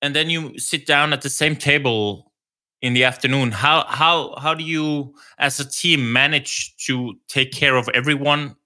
and 0.00 0.16
then 0.16 0.30
you 0.30 0.58
sit 0.58 0.86
down 0.86 1.12
at 1.12 1.20
the 1.20 1.28
same 1.28 1.54
table 1.54 2.32
in 2.80 2.94
the 2.94 3.04
afternoon. 3.04 3.52
How 3.52 3.84
how 3.88 4.36
how 4.38 4.54
do 4.54 4.64
you, 4.64 5.14
as 5.38 5.60
a 5.60 5.68
team, 5.68 6.12
manage 6.12 6.76
to 6.86 7.14
take 7.28 7.52
care 7.52 7.76
of 7.76 7.90
everyone, 7.92 8.56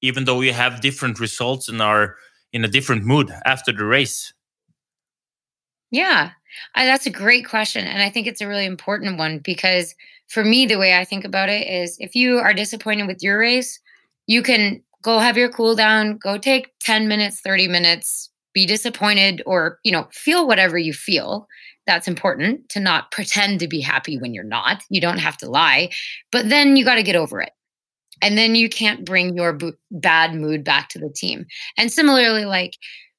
even 0.00 0.24
though 0.24 0.40
you 0.40 0.54
have 0.54 0.80
different 0.80 1.20
results 1.20 1.68
and 1.68 1.82
are 1.82 2.16
in 2.52 2.64
a 2.64 2.68
different 2.68 3.04
mood 3.04 3.30
after 3.44 3.72
the 3.72 3.84
race? 3.84 4.32
Yeah, 5.90 6.30
I, 6.74 6.84
that's 6.86 7.06
a 7.06 7.10
great 7.10 7.46
question. 7.48 7.86
And 7.86 8.02
I 8.02 8.10
think 8.10 8.26
it's 8.26 8.40
a 8.40 8.48
really 8.48 8.66
important 8.66 9.18
one 9.18 9.38
because 9.38 9.94
for 10.28 10.44
me, 10.44 10.66
the 10.66 10.78
way 10.78 10.94
I 10.96 11.04
think 11.04 11.24
about 11.24 11.48
it 11.48 11.66
is 11.68 11.96
if 12.00 12.14
you 12.14 12.38
are 12.38 12.52
disappointed 12.52 13.06
with 13.06 13.22
your 13.22 13.38
race, 13.38 13.78
you 14.26 14.42
can 14.42 14.82
go 15.02 15.18
have 15.18 15.36
your 15.36 15.48
cool 15.48 15.76
down, 15.76 16.16
go 16.18 16.38
take 16.38 16.72
10 16.80 17.06
minutes, 17.06 17.40
30 17.40 17.68
minutes, 17.68 18.30
be 18.52 18.66
disappointed 18.66 19.42
or, 19.46 19.78
you 19.84 19.92
know, 19.92 20.08
feel 20.12 20.46
whatever 20.46 20.76
you 20.76 20.92
feel. 20.92 21.46
That's 21.86 22.08
important 22.08 22.68
to 22.70 22.80
not 22.80 23.12
pretend 23.12 23.60
to 23.60 23.68
be 23.68 23.80
happy 23.80 24.18
when 24.18 24.34
you're 24.34 24.42
not. 24.42 24.82
You 24.90 25.00
don't 25.00 25.18
have 25.18 25.36
to 25.38 25.48
lie, 25.50 25.90
but 26.32 26.48
then 26.48 26.76
you 26.76 26.84
got 26.84 26.96
to 26.96 27.04
get 27.04 27.14
over 27.14 27.40
it. 27.40 27.52
And 28.22 28.38
then 28.38 28.54
you 28.54 28.68
can't 28.68 29.04
bring 29.04 29.36
your 29.36 29.52
b- 29.52 29.72
bad 29.90 30.34
mood 30.34 30.64
back 30.64 30.88
to 30.90 30.98
the 30.98 31.10
team. 31.14 31.46
And 31.76 31.92
similarly, 31.92 32.46
like, 32.46 32.74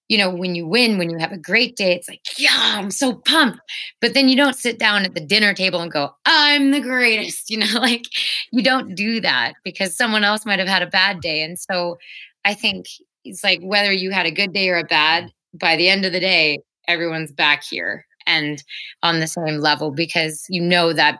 you 0.07 0.17
know, 0.17 0.29
when 0.29 0.55
you 0.55 0.65
win, 0.65 0.97
when 0.97 1.09
you 1.09 1.17
have 1.17 1.31
a 1.31 1.37
great 1.37 1.75
day, 1.75 1.93
it's 1.93 2.07
like, 2.07 2.21
yeah, 2.37 2.75
I'm 2.77 2.91
so 2.91 3.13
pumped. 3.13 3.59
But 3.99 4.13
then 4.13 4.29
you 4.29 4.37
don't 4.37 4.55
sit 4.55 4.79
down 4.79 5.03
at 5.03 5.13
the 5.13 5.19
dinner 5.19 5.53
table 5.53 5.81
and 5.81 5.91
go, 5.91 6.11
I'm 6.25 6.71
the 6.71 6.81
greatest. 6.81 7.49
You 7.57 7.59
know, 7.59 7.79
like 7.79 8.05
you 8.51 8.61
don't 8.61 8.93
do 8.93 9.21
that 9.21 9.53
because 9.63 9.95
someone 9.95 10.23
else 10.23 10.45
might 10.45 10.59
have 10.59 10.67
had 10.67 10.81
a 10.81 10.87
bad 10.87 11.21
day. 11.21 11.41
And 11.41 11.57
so 11.57 11.97
I 12.45 12.53
think 12.53 12.85
it's 13.23 13.43
like 13.43 13.59
whether 13.61 13.91
you 13.91 14.11
had 14.11 14.25
a 14.25 14.31
good 14.31 14.53
day 14.53 14.69
or 14.69 14.77
a 14.77 14.83
bad, 14.83 15.31
by 15.53 15.75
the 15.75 15.89
end 15.89 16.05
of 16.05 16.11
the 16.11 16.19
day, 16.19 16.59
everyone's 16.87 17.31
back 17.31 17.63
here 17.63 18.05
and 18.27 18.63
on 19.01 19.19
the 19.19 19.27
same 19.27 19.59
level 19.59 19.91
because 19.91 20.45
you 20.49 20.61
know 20.61 20.93
that, 20.93 21.19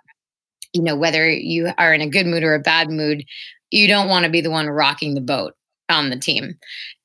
you 0.73 0.83
know, 0.83 0.95
whether 0.95 1.29
you 1.29 1.71
are 1.77 1.93
in 1.93 2.01
a 2.01 2.09
good 2.09 2.27
mood 2.27 2.43
or 2.43 2.53
a 2.53 2.59
bad 2.59 2.91
mood, 2.91 3.23
you 3.71 3.87
don't 3.87 4.09
want 4.09 4.25
to 4.25 4.31
be 4.31 4.41
the 4.41 4.51
one 4.51 4.67
rocking 4.67 5.15
the 5.15 5.21
boat 5.21 5.53
on 5.89 6.09
the 6.09 6.19
team. 6.19 6.55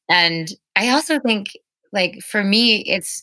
And 0.08 0.50
I 0.76 0.90
also 0.90 1.20
think 1.20 1.46
like 1.92 2.20
for 2.20 2.42
me 2.44 2.82
it's 2.86 3.22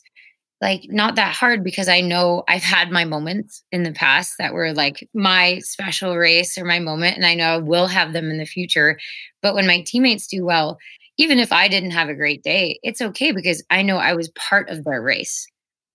like 0.61 0.81
not 0.89 1.15
that 1.15 1.33
hard 1.33 1.63
because 1.63 1.87
I 1.87 2.01
know 2.01 2.43
I've 2.47 2.63
had 2.63 2.91
my 2.91 3.05
moments 3.05 3.63
in 3.71 3.83
the 3.83 3.93
past 3.93 4.35
that 4.39 4.53
were 4.53 4.73
like 4.73 5.07
my 5.13 5.59
special 5.59 6.17
race 6.17 6.57
or 6.57 6.65
my 6.65 6.79
moment 6.79 7.15
and 7.15 7.25
I 7.25 7.35
know 7.35 7.45
I 7.45 7.57
will 7.57 7.87
have 7.87 8.13
them 8.13 8.29
in 8.29 8.37
the 8.37 8.45
future 8.45 8.99
but 9.41 9.55
when 9.55 9.67
my 9.67 9.81
teammates 9.85 10.27
do 10.27 10.45
well 10.45 10.77
even 11.17 11.39
if 11.39 11.51
I 11.51 11.67
didn't 11.67 11.91
have 11.91 12.09
a 12.09 12.15
great 12.15 12.43
day 12.43 12.79
it's 12.83 13.01
okay 13.01 13.31
because 13.31 13.63
I 13.69 13.81
know 13.81 13.97
I 13.97 14.13
was 14.13 14.29
part 14.29 14.69
of 14.69 14.83
their 14.83 15.01
race 15.01 15.47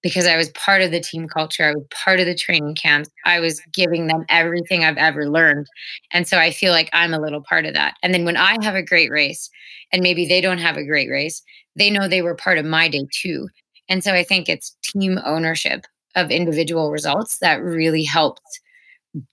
because 0.05 0.27
I 0.27 0.37
was 0.37 0.51
part 0.51 0.83
of 0.83 0.91
the 0.91 1.01
team 1.01 1.27
culture. 1.27 1.65
I 1.65 1.75
was 1.75 1.85
part 1.91 2.21
of 2.21 2.27
the 2.27 2.35
training 2.35 2.75
camps. 2.75 3.09
I 3.25 3.41
was 3.41 3.61
giving 3.73 4.07
them 4.07 4.27
everything 4.29 4.85
I've 4.85 4.99
ever 4.99 5.31
learned. 5.31 5.67
And 6.13 6.29
so 6.29 6.39
I 6.39 6.51
feel 6.51 6.73
like 6.73 6.91
I'm 6.93 7.15
a 7.15 7.19
little 7.19 7.41
part 7.41 7.65
of 7.65 7.73
that. 7.73 7.95
And 8.03 8.13
then 8.13 8.27
when 8.27 8.37
I 8.37 8.59
have 8.63 8.75
a 8.75 8.83
great 8.83 9.11
race 9.11 9.49
and 9.95 10.03
maybe 10.03 10.27
they 10.27 10.41
don't 10.41 10.59
have 10.59 10.77
a 10.77 10.85
great 10.85 11.09
race, 11.09 11.41
they 11.77 11.89
know 11.89 12.09
they 12.09 12.21
were 12.21 12.35
part 12.35 12.59
of 12.59 12.65
my 12.65 12.89
day 12.89 13.07
too. 13.13 13.49
And 13.89 14.03
so 14.03 14.13
I 14.13 14.25
think 14.25 14.49
it's 14.49 14.77
team 14.83 15.21
ownership 15.25 15.87
of 16.17 16.33
individual 16.33 16.91
results 16.91 17.39
that 17.39 17.63
really 17.63 18.03
helps 18.03 18.43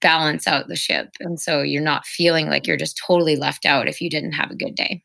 balance 0.02 0.48
out 0.48 0.68
the 0.68 0.76
ship. 0.76 1.10
And 1.20 1.40
so 1.40 1.64
you're 1.64 1.82
not 1.82 2.06
feeling 2.06 2.48
like 2.48 2.68
you're 2.68 2.78
just 2.78 3.02
totally 3.08 3.36
left 3.36 3.66
out 3.66 3.88
if 3.88 4.00
you 4.02 4.10
didn't 4.10 4.34
have 4.34 4.52
a 4.52 4.56
good 4.56 4.76
day. 4.76 5.02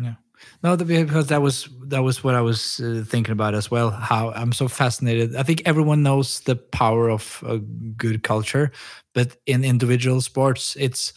Yeah. 0.00 0.14
No, 0.62 0.74
because 0.78 1.26
that 1.26 1.42
was 1.42 1.68
that 1.88 2.02
was 2.02 2.24
what 2.24 2.34
I 2.34 2.40
was 2.40 2.80
uh, 2.80 3.04
thinking 3.06 3.32
about 3.32 3.54
as 3.54 3.70
well. 3.70 3.90
How 3.90 4.30
I'm 4.30 4.52
so 4.52 4.68
fascinated. 4.68 5.36
I 5.36 5.42
think 5.42 5.60
everyone 5.66 6.02
knows 6.02 6.40
the 6.40 6.56
power 6.56 7.10
of 7.10 7.44
a 7.46 7.58
good 7.58 8.22
culture, 8.22 8.72
but 9.12 9.36
in 9.44 9.62
individual 9.62 10.22
sports, 10.22 10.76
it's 10.80 11.12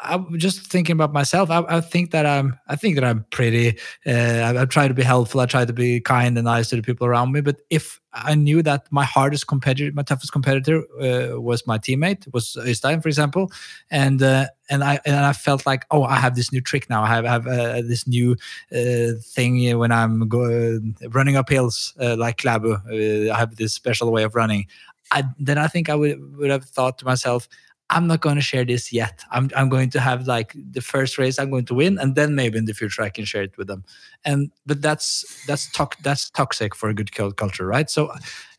I'm 0.00 0.38
just 0.38 0.60
thinking 0.60 0.92
about 0.92 1.12
myself. 1.12 1.50
I, 1.50 1.64
I, 1.68 1.80
think 1.80 2.12
that 2.12 2.24
I'm. 2.24 2.56
I 2.68 2.76
think 2.76 2.94
that 2.94 3.04
I'm 3.04 3.24
pretty. 3.30 3.78
Uh, 4.06 4.10
I, 4.12 4.62
I, 4.62 4.64
try 4.64 4.86
to 4.86 4.94
be 4.94 5.02
helpful. 5.02 5.40
I 5.40 5.46
try 5.46 5.64
to 5.64 5.72
be 5.72 6.00
kind 6.00 6.38
and 6.38 6.44
nice 6.44 6.68
to 6.68 6.76
the 6.76 6.82
people 6.82 7.06
around 7.06 7.32
me. 7.32 7.40
But 7.40 7.62
if 7.68 8.00
I 8.12 8.36
knew 8.36 8.62
that 8.62 8.86
my 8.92 9.04
hardest 9.04 9.48
competitor, 9.48 9.90
my 9.92 10.02
toughest 10.02 10.32
competitor, 10.32 10.84
uh, 11.00 11.40
was 11.40 11.66
my 11.66 11.78
teammate, 11.78 12.32
was 12.32 12.56
Øystein, 12.60 13.02
for 13.02 13.08
example, 13.08 13.50
and 13.90 14.22
uh, 14.22 14.46
and 14.70 14.84
I 14.84 15.00
and 15.04 15.16
I 15.16 15.32
felt 15.32 15.66
like, 15.66 15.84
oh, 15.90 16.04
I 16.04 16.16
have 16.16 16.36
this 16.36 16.52
new 16.52 16.60
trick 16.60 16.88
now. 16.88 17.02
I 17.02 17.08
have, 17.08 17.24
I 17.24 17.30
have 17.30 17.46
uh, 17.48 17.82
this 17.82 18.06
new 18.06 18.36
uh, 18.72 19.18
thing 19.20 19.78
when 19.78 19.90
I'm 19.90 20.28
go, 20.28 20.80
running 21.08 21.36
up 21.36 21.48
hills 21.48 21.92
uh, 22.00 22.16
like 22.16 22.38
Klæbo. 22.38 23.30
I 23.30 23.36
have 23.36 23.56
this 23.56 23.74
special 23.74 24.12
way 24.12 24.22
of 24.22 24.36
running. 24.36 24.66
I, 25.10 25.24
then 25.38 25.58
I 25.58 25.68
think 25.68 25.88
I 25.88 25.94
would 25.96 26.36
would 26.36 26.50
have 26.50 26.64
thought 26.64 26.98
to 26.98 27.04
myself 27.04 27.48
I'm 27.90 28.06
not 28.06 28.20
going 28.20 28.34
to 28.36 28.42
share 28.42 28.64
this 28.64 28.92
yet. 28.92 29.24
I'm 29.30 29.50
I'm 29.56 29.70
going 29.70 29.88
to 29.90 30.00
have 30.00 30.26
like 30.26 30.54
the 30.72 30.82
first 30.82 31.16
race 31.16 31.38
I'm 31.38 31.50
going 31.50 31.64
to 31.66 31.74
win, 31.74 31.98
and 31.98 32.14
then 32.14 32.34
maybe 32.34 32.58
in 32.58 32.66
the 32.66 32.74
future 32.74 33.02
I 33.02 33.08
can 33.08 33.24
share 33.24 33.42
it 33.42 33.56
with 33.56 33.66
them. 33.66 33.84
And 34.24 34.50
but 34.66 34.82
that's 34.82 35.24
that's 35.46 35.72
to- 35.72 36.02
that's 36.02 36.28
toxic 36.30 36.74
for 36.74 36.90
a 36.90 36.94
good 36.94 37.12
culture, 37.12 37.66
right? 37.66 37.88
So, 37.88 38.08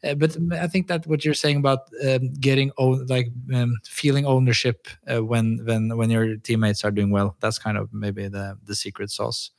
uh, 0.04 0.16
but 0.16 0.36
I 0.54 0.68
think 0.68 0.88
that 0.88 1.06
what 1.06 1.24
you're 1.24 1.36
saying 1.36 1.58
about 1.58 1.82
um, 2.08 2.34
getting 2.40 2.72
own, 2.78 3.06
like 3.06 3.28
um, 3.54 3.78
feeling 3.84 4.26
ownership 4.26 4.88
uh, 5.08 5.24
when 5.24 5.60
when 5.64 5.96
when 5.96 6.10
your 6.10 6.38
teammates 6.38 6.84
are 6.84 6.92
doing 6.92 7.12
well, 7.12 7.36
that's 7.40 7.60
kind 7.60 7.78
of 7.78 7.94
maybe 7.94 8.28
the 8.28 8.58
the 8.66 8.76
secret 8.76 9.12
sauce. 9.12 9.52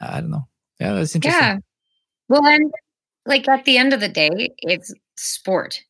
I 0.00 0.20
don't 0.20 0.30
know. 0.30 0.48
Yeah, 0.80 0.94
that's 0.94 1.14
interesting. 1.14 1.42
Yeah. 1.42 1.58
Well, 2.28 2.46
and 2.46 2.72
like 3.26 3.46
at 3.48 3.66
the 3.66 3.76
end 3.76 3.92
of 3.92 4.00
the 4.00 4.08
day, 4.08 4.48
it's 4.62 4.92
sport 5.16 5.82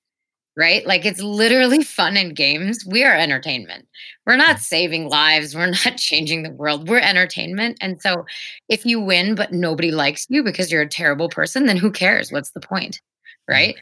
right? 0.56 0.86
Like 0.86 1.04
it's 1.04 1.20
literally 1.20 1.82
fun 1.82 2.16
and 2.16 2.36
games. 2.36 2.84
We 2.86 3.04
are 3.04 3.14
entertainment. 3.14 3.86
We're 4.26 4.36
not 4.36 4.56
mm. 4.56 4.60
saving 4.60 5.08
lives. 5.08 5.54
We're 5.54 5.66
not 5.84 5.96
changing 5.96 6.42
the 6.42 6.50
world. 6.50 6.88
We're 6.88 6.98
entertainment. 6.98 7.78
And 7.80 8.00
so 8.00 8.24
if 8.68 8.84
you 8.84 9.00
win, 9.00 9.34
but 9.34 9.52
nobody 9.52 9.90
likes 9.90 10.26
you 10.28 10.42
because 10.42 10.70
you're 10.70 10.82
a 10.82 10.88
terrible 10.88 11.28
person, 11.28 11.66
then 11.66 11.76
who 11.76 11.90
cares? 11.90 12.30
What's 12.30 12.50
the 12.50 12.60
point? 12.60 13.00
Mm. 13.48 13.52
Right. 13.54 13.76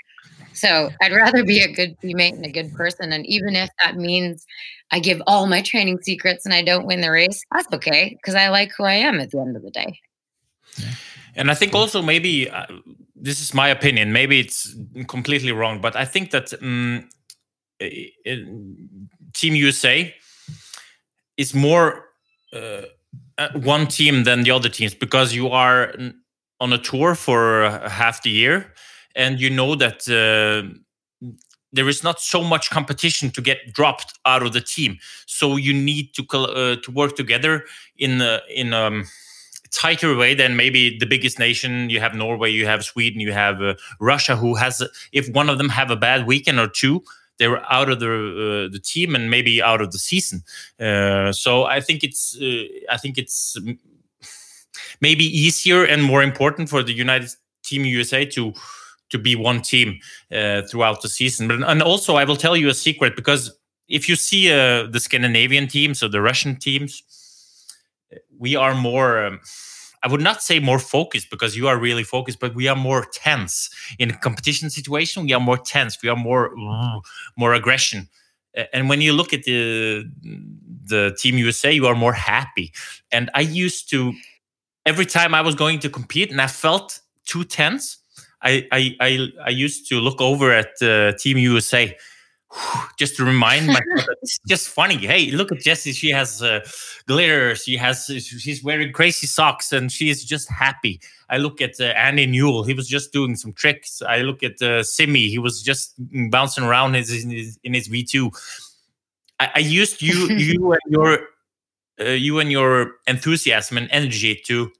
So 0.52 0.90
I'd 1.00 1.12
rather 1.12 1.44
be 1.44 1.60
a 1.60 1.72
good 1.72 1.96
teammate 2.00 2.32
and 2.32 2.44
a 2.44 2.50
good 2.50 2.74
person. 2.74 3.12
And 3.12 3.24
even 3.26 3.54
if 3.54 3.70
that 3.78 3.96
means 3.96 4.44
I 4.90 4.98
give 4.98 5.22
all 5.26 5.46
my 5.46 5.62
training 5.62 6.00
secrets 6.02 6.44
and 6.44 6.52
I 6.52 6.62
don't 6.62 6.86
win 6.86 7.00
the 7.00 7.10
race, 7.10 7.42
that's 7.52 7.72
okay 7.74 8.16
because 8.20 8.34
I 8.34 8.48
like 8.48 8.72
who 8.76 8.84
I 8.84 8.94
am 8.94 9.20
at 9.20 9.30
the 9.30 9.38
end 9.38 9.56
of 9.56 9.62
the 9.62 9.70
day. 9.70 10.00
Yeah. 10.76 10.90
And 11.40 11.50
I 11.50 11.54
think 11.54 11.74
also 11.74 12.02
maybe 12.02 12.50
uh, 12.50 12.66
this 13.16 13.40
is 13.40 13.54
my 13.54 13.68
opinion. 13.68 14.12
Maybe 14.12 14.38
it's 14.40 14.76
completely 15.08 15.52
wrong, 15.52 15.80
but 15.80 15.96
I 15.96 16.04
think 16.04 16.32
that 16.32 16.52
um, 16.60 17.08
Team 19.32 19.54
USA 19.54 20.14
is 21.38 21.54
more 21.54 22.10
uh, 22.52 22.82
uh, 23.38 23.48
one 23.54 23.86
team 23.86 24.24
than 24.24 24.42
the 24.42 24.50
other 24.50 24.68
teams 24.68 24.94
because 24.94 25.34
you 25.34 25.48
are 25.48 25.94
on 26.60 26.74
a 26.74 26.78
tour 26.78 27.14
for 27.14 27.70
half 27.88 28.22
the 28.22 28.28
year, 28.30 28.74
and 29.16 29.40
you 29.40 29.48
know 29.48 29.74
that 29.74 30.06
uh, 30.10 30.68
there 31.72 31.88
is 31.88 32.04
not 32.04 32.20
so 32.20 32.44
much 32.44 32.68
competition 32.68 33.30
to 33.30 33.40
get 33.40 33.72
dropped 33.72 34.12
out 34.26 34.42
of 34.42 34.52
the 34.52 34.60
team. 34.60 34.98
So 35.24 35.56
you 35.56 35.72
need 35.72 36.12
to 36.16 36.22
uh, 36.36 36.76
to 36.82 36.90
work 36.90 37.16
together 37.16 37.64
in 37.96 38.20
in 38.54 38.74
um, 38.74 39.06
tighter 39.72 40.16
way 40.16 40.34
than 40.34 40.56
maybe 40.56 40.98
the 40.98 41.06
biggest 41.06 41.38
nation. 41.38 41.90
You 41.90 42.00
have 42.00 42.14
Norway, 42.14 42.50
you 42.50 42.66
have 42.66 42.84
Sweden, 42.84 43.20
you 43.20 43.32
have 43.32 43.62
uh, 43.62 43.74
Russia, 44.00 44.36
who 44.36 44.54
has 44.54 44.82
if 45.12 45.28
one 45.30 45.48
of 45.48 45.58
them 45.58 45.68
have 45.68 45.90
a 45.90 45.96
bad 45.96 46.26
weekend 46.26 46.58
or 46.58 46.68
two, 46.68 47.02
they're 47.38 47.60
out 47.72 47.88
of 47.88 48.00
the 48.00 48.06
uh, 48.06 48.72
the 48.72 48.78
team 48.78 49.14
and 49.14 49.30
maybe 49.30 49.62
out 49.62 49.80
of 49.80 49.92
the 49.92 49.98
season. 49.98 50.42
Uh, 50.78 51.32
so 51.32 51.64
I 51.64 51.80
think 51.80 52.04
it's 52.04 52.36
uh, 52.40 52.64
I 52.90 52.96
think 52.98 53.18
it's 53.18 53.56
maybe 55.00 55.24
easier 55.24 55.84
and 55.84 56.02
more 56.02 56.22
important 56.22 56.68
for 56.68 56.82
the 56.82 56.92
United 56.92 57.30
Team 57.62 57.84
USA 57.84 58.24
to 58.26 58.52
to 59.08 59.18
be 59.18 59.34
one 59.34 59.60
team 59.60 59.98
uh, 60.32 60.62
throughout 60.62 61.02
the 61.02 61.08
season. 61.08 61.48
But 61.48 61.62
and 61.62 61.82
also 61.82 62.16
I 62.16 62.24
will 62.24 62.36
tell 62.36 62.56
you 62.56 62.68
a 62.68 62.74
secret 62.74 63.16
because 63.16 63.50
if 63.88 64.08
you 64.08 64.16
see 64.16 64.52
uh, 64.52 64.86
the 64.86 65.00
Scandinavian 65.00 65.66
teams 65.66 66.02
or 66.02 66.08
the 66.08 66.20
Russian 66.20 66.56
teams 66.56 67.02
we 68.40 68.56
are 68.56 68.74
more 68.74 69.24
um, 69.24 69.40
I 70.02 70.08
would 70.08 70.22
not 70.22 70.42
say 70.42 70.60
more 70.60 70.78
focused 70.78 71.28
because 71.30 71.56
you 71.56 71.68
are 71.68 71.78
really 71.78 72.04
focused, 72.04 72.40
but 72.40 72.54
we 72.54 72.68
are 72.68 72.76
more 72.76 73.06
tense 73.12 73.68
in 73.98 74.10
a 74.10 74.16
competition 74.16 74.70
situation. 74.70 75.24
We 75.24 75.34
are 75.34 75.40
more 75.40 75.58
tense. 75.58 75.98
We 76.02 76.08
are 76.08 76.16
more 76.16 76.50
more 77.36 77.54
aggression. 77.54 78.08
And 78.72 78.88
when 78.88 79.00
you 79.00 79.12
look 79.12 79.32
at 79.32 79.44
the 79.44 80.10
the 80.84 81.16
team 81.20 81.38
USA, 81.38 81.70
you 81.70 81.86
are 81.86 81.94
more 81.94 82.14
happy. 82.14 82.72
And 83.12 83.30
I 83.34 83.42
used 83.42 83.90
to 83.90 84.12
every 84.86 85.06
time 85.06 85.34
I 85.34 85.42
was 85.42 85.54
going 85.54 85.78
to 85.80 85.90
compete 85.90 86.30
and 86.30 86.40
I 86.40 86.46
felt 86.46 87.00
too 87.26 87.44
tense, 87.44 87.98
I 88.42 88.66
I 88.72 88.96
I, 89.00 89.28
I 89.44 89.50
used 89.50 89.86
to 89.90 90.00
look 90.00 90.20
over 90.20 90.50
at 90.50 90.80
uh, 90.82 91.12
Team 91.18 91.36
USA 91.36 91.94
just 92.96 93.16
to 93.16 93.24
remind 93.24 93.66
myself 93.66 94.06
it's 94.22 94.38
just 94.46 94.68
funny. 94.68 94.96
Hey, 94.96 95.30
look 95.30 95.52
at 95.52 95.60
Jessie. 95.60 95.92
She 95.92 96.10
has 96.10 96.42
uh, 96.42 96.60
glitter. 97.06 97.54
She 97.54 97.76
has 97.76 98.06
she's 98.06 98.62
wearing 98.62 98.92
crazy 98.92 99.26
socks 99.26 99.72
and 99.72 99.90
she 99.90 100.10
is 100.10 100.24
just 100.24 100.50
happy. 100.50 101.00
I 101.28 101.38
look 101.38 101.60
at 101.60 101.80
uh, 101.80 101.84
Andy 101.84 102.26
Newell. 102.26 102.64
He 102.64 102.74
was 102.74 102.88
just 102.88 103.12
doing 103.12 103.36
some 103.36 103.52
tricks. 103.52 104.02
I 104.02 104.22
look 104.22 104.42
at 104.42 104.60
uh, 104.60 104.82
Simi. 104.82 105.28
He 105.28 105.38
was 105.38 105.62
just 105.62 105.94
bouncing 106.30 106.64
around 106.64 106.94
his, 106.94 107.24
in 107.24 107.30
his 107.30 107.58
in 107.62 107.74
his 107.74 107.86
V 107.86 108.04
two. 108.04 108.30
I, 109.38 109.50
I, 109.56 109.58
used 109.60 110.02
you 110.02 110.28
you 110.30 110.72
and 110.72 110.80
your 110.88 111.18
uh, 112.00 112.04
you 112.10 112.40
and 112.40 112.50
your 112.50 112.96
enthusiasm 113.06 113.78
and 113.78 113.88
energy 113.90 114.40
to 114.46 114.72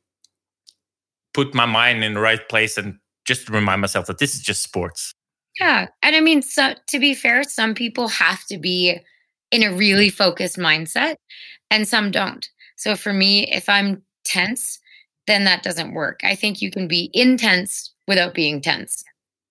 put 1.33 1.55
my 1.55 1.67
mind 1.67 2.03
in 2.03 2.15
the 2.15 2.21
right 2.21 2.49
place 2.49 2.77
and 2.77 2.99
just 3.25 3.49
remind 3.49 3.81
myself 3.81 4.07
that 4.07 4.19
this 4.19 4.35
is 4.35 4.41
just 4.41 4.63
sports. 4.63 5.15
Yeah. 5.59 5.89
And 6.03 6.15
I 6.17 6.21
mean, 6.21 6.43
so 6.43 6.75
to 6.89 6.99
be 6.99 7.15
fair, 7.15 7.43
some 7.43 7.75
people 7.75 8.09
have 8.09 8.45
to 8.47 8.59
be 8.59 8.99
in 9.51 9.63
a 9.63 9.73
really 9.75 10.09
focused 10.09 10.57
mindset 10.57 11.17
and 11.71 11.87
some 11.89 12.11
don't. 12.11 12.49
So 12.77 12.95
for 12.97 13.13
me, 13.13 13.51
if 13.53 13.69
I'm 13.69 14.03
tense, 14.25 14.79
then 15.27 15.45
that 15.45 15.63
doesn't 15.63 15.93
work. 15.95 16.21
I 16.25 16.35
think 16.35 16.63
you 16.63 16.71
can 16.71 16.89
be 16.89 17.11
intense 17.13 17.93
without 18.07 18.35
being 18.35 18.61
tense. 18.61 19.05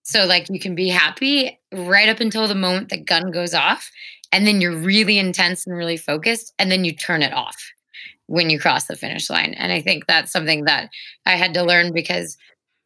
So 0.04 0.26
like 0.26 0.47
you 0.50 0.60
can 0.60 0.74
be 0.74 0.89
happy 0.89 1.60
right 1.74 2.10
up 2.10 2.20
until 2.20 2.47
the 2.47 2.56
moment 2.56 2.89
the 2.89 2.97
gun 2.97 3.32
goes 3.32 3.54
off 3.54 3.91
and 4.32 4.47
then 4.47 4.62
you're 4.62 4.76
really 4.78 5.20
intense 5.20 5.68
and 5.68 5.76
really 5.76 5.97
focused 5.97 6.54
and 6.58 6.72
then 6.72 6.84
you 6.86 6.95
turn 6.95 7.22
it 7.22 7.34
off 7.34 7.56
when 8.28 8.50
you 8.50 8.60
cross 8.60 8.86
the 8.86 8.95
finish 8.95 9.30
line. 9.30 9.54
And 9.56 9.72
I 9.72 9.82
think 9.82 10.06
that's 10.08 10.32
something 10.32 10.66
that 10.66 10.89
I 11.26 11.36
had 11.36 11.54
to 11.56 11.64
learn 11.64 11.93
because 11.93 12.38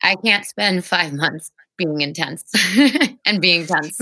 I 0.04 0.16
can't 0.16 0.46
spend 0.46 0.84
5 0.86 1.14
months 1.16 1.52
being 1.84 2.02
intense 2.02 2.44
and 3.26 3.42
being 3.42 3.66
tense. 3.66 4.00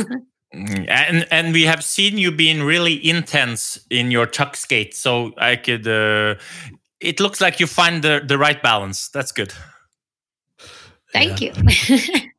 Mm, 0.53 0.85
and 0.89 1.27
and 1.31 1.53
we 1.53 1.63
have 1.63 1.83
seen 1.83 2.17
you 2.17 2.31
being 2.31 2.61
really 2.63 3.07
intense 3.07 3.79
in 3.89 4.11
your 4.11 4.25
tuck 4.25 4.57
skate 4.57 4.93
so 4.93 5.31
i 5.37 5.55
could 5.55 5.87
uh, 5.87 6.35
it 6.99 7.21
looks 7.21 7.39
like 7.39 7.61
you 7.61 7.67
find 7.67 8.03
the 8.03 8.21
the 8.27 8.37
right 8.37 8.61
balance 8.61 9.07
that's 9.07 9.31
good 9.31 9.53
Thank 11.13 11.41
you. 11.41 11.53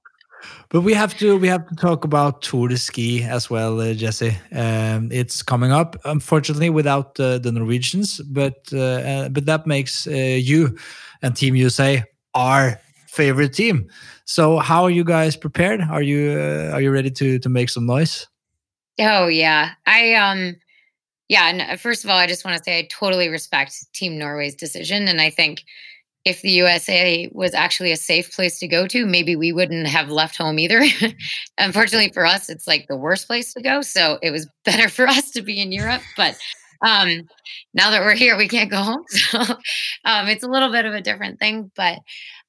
But 0.73 0.81
we 0.81 0.95
have 0.95 1.15
to 1.19 1.37
we 1.37 1.49
have 1.49 1.69
to 1.69 1.77
talk 1.77 2.03
about 2.03 2.41
Tour 2.41 2.69
de 2.69 2.79
Ski 2.79 3.23
as 3.23 3.51
well, 3.51 3.79
uh, 3.79 3.93
Jessie. 3.93 4.39
Um, 4.53 5.13
it's 5.13 5.43
coming 5.43 5.71
up, 5.71 5.97
unfortunately, 6.07 6.71
without 6.71 7.21
uh, 7.21 7.37
the 7.37 7.53
Norwegians, 7.53 8.23
but 8.23 8.71
uh, 8.73 8.79
uh 8.79 9.29
but 9.29 9.45
that 9.45 9.67
makes 9.67 10.07
uh, 10.07 10.13
you 10.13 10.79
and 11.21 11.37
Team 11.37 11.57
USA 11.57 12.03
our 12.33 12.81
favorite 13.13 13.53
team. 13.53 13.89
So, 14.25 14.59
how 14.59 14.83
are 14.85 14.91
you 14.91 15.05
guys 15.05 15.37
prepared? 15.37 15.83
Are 15.83 16.03
you 16.03 16.33
uh, 16.33 16.71
are 16.73 16.81
you 16.81 16.91
ready 16.91 17.11
to 17.11 17.39
to 17.39 17.49
make 17.49 17.69
some 17.69 17.87
noise? 17.87 18.27
Oh 18.99 19.27
yeah, 19.29 19.71
I 19.87 20.15
um 20.15 20.57
yeah. 21.29 21.49
And 21.49 21.81
first 21.81 22.05
of 22.05 22.11
all, 22.11 22.19
I 22.19 22.27
just 22.27 22.45
want 22.45 22.57
to 22.57 22.65
say 22.65 22.79
I 22.79 22.89
totally 22.91 23.29
respect 23.29 23.75
Team 23.93 24.19
Norway's 24.19 24.55
decision, 24.55 25.09
and 25.09 25.21
I 25.21 25.31
think 25.31 25.65
if 26.25 26.41
the 26.43 26.51
USA 26.51 27.29
was 27.33 27.53
actually 27.53 27.91
a 27.91 27.97
safe 27.97 28.33
place 28.33 28.59
to 28.61 28.69
go 28.69 28.87
to, 28.87 29.07
maybe 29.07 29.35
we 29.35 29.53
wouldn't 29.53 29.89
have 29.89 30.09
left 30.09 30.37
home 30.37 30.59
either. 30.59 30.85
Unfortunately 31.59 32.13
for 32.13 32.25
us, 32.25 32.49
it's 32.49 32.67
like 32.67 32.87
the 32.89 32.97
worst 32.97 33.27
place 33.27 33.53
to 33.55 33.61
go. 33.61 33.83
So 33.83 34.19
it 34.23 34.31
was 34.31 34.49
better 34.65 34.89
for 34.89 35.07
us 35.07 35.31
to 35.33 35.43
be 35.43 35.61
in 35.61 35.73
Europe. 35.73 36.03
But 36.17 36.39
um, 36.83 37.29
now 37.75 37.91
that 37.91 38.03
we're 38.03 38.15
here, 38.15 38.37
we 38.37 38.49
can't 38.49 38.71
go 38.71 38.79
home. 38.79 39.05
So 39.11 39.41
um, 40.05 40.29
it's 40.29 40.45
a 40.45 40.49
little 40.49 40.71
bit 40.71 40.85
of 40.85 40.95
a 40.95 41.01
different 41.01 41.41
thing. 41.41 41.71
But 41.75 41.99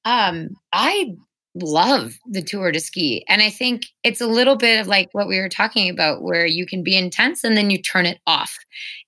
um, 0.06 0.50
I 0.72 1.16
love 1.56 2.18
the 2.26 2.42
tour 2.42 2.72
de 2.72 2.80
ski. 2.80 3.24
And 3.30 3.42
I 3.42 3.50
think 3.50 3.86
it's 4.04 4.22
a 4.22 4.28
little 4.28 4.56
bit 4.56 4.80
of 4.80 4.88
like 4.88 5.10
what 5.12 5.28
we 5.28 5.40
were 5.40 5.50
talking 5.50 5.90
about, 5.90 6.24
where 6.24 6.46
you 6.46 6.66
can 6.66 6.84
be 6.84 6.98
intense 6.98 7.44
and 7.44 7.56
then 7.56 7.70
you 7.70 7.82
turn 7.82 8.06
it 8.06 8.20
off. 8.26 8.58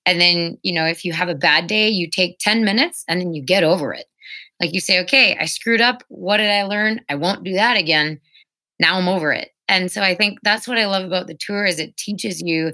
And 0.05 0.21
then, 0.21 0.57
you 0.61 0.71
know, 0.71 0.85
if 0.85 1.03
you 1.03 1.11
have 1.13 1.29
a 1.29 1.35
bad 1.35 1.65
day, 1.65 1.89
you 1.89 2.07
take 2.09 2.37
10 2.39 2.63
minutes 2.63 3.03
and 3.07 3.19
then 3.19 3.33
you 3.33 3.43
get 3.43 3.63
over 3.63 3.93
it 3.93 4.05
like 4.59 4.73
you 4.73 4.79
say, 4.79 5.01
okay, 5.01 5.37
I 5.39 5.45
screwed 5.45 5.81
up. 5.81 6.03
What 6.07 6.37
did 6.37 6.49
I 6.49 6.63
learn? 6.63 7.01
I 7.09 7.15
won't 7.15 7.43
do 7.43 7.53
that 7.53 7.77
again. 7.77 8.19
Now 8.79 8.97
I'm 8.97 9.07
over 9.07 9.31
it. 9.31 9.49
And 9.67 9.91
so 9.91 10.01
I 10.01 10.15
think 10.15 10.39
that's 10.43 10.67
what 10.67 10.77
I 10.77 10.85
love 10.85 11.03
about 11.03 11.27
the 11.27 11.37
tour 11.39 11.65
is 11.65 11.79
it 11.79 11.97
teaches 11.97 12.41
you 12.41 12.71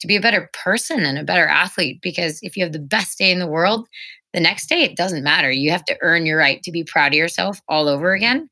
to 0.00 0.06
be 0.06 0.16
a 0.16 0.20
better 0.20 0.50
person 0.52 1.04
and 1.04 1.18
a 1.18 1.24
better 1.24 1.46
athlete 1.46 2.00
because 2.02 2.38
if 2.42 2.56
you 2.56 2.62
have 2.62 2.72
the 2.72 2.78
best 2.78 3.18
day 3.18 3.30
in 3.30 3.38
the 3.38 3.46
world, 3.46 3.88
the 4.34 4.40
next 4.40 4.68
day 4.68 4.82
it 4.82 4.96
doesn't 4.96 5.22
matter. 5.22 5.50
You 5.50 5.70
have 5.70 5.84
to 5.86 5.96
earn 6.02 6.26
your 6.26 6.36
right 6.36 6.62
to 6.64 6.72
be 6.72 6.84
proud 6.84 7.12
of 7.12 7.18
yourself 7.18 7.60
all 7.68 7.88
over 7.88 8.12
again. 8.12 8.50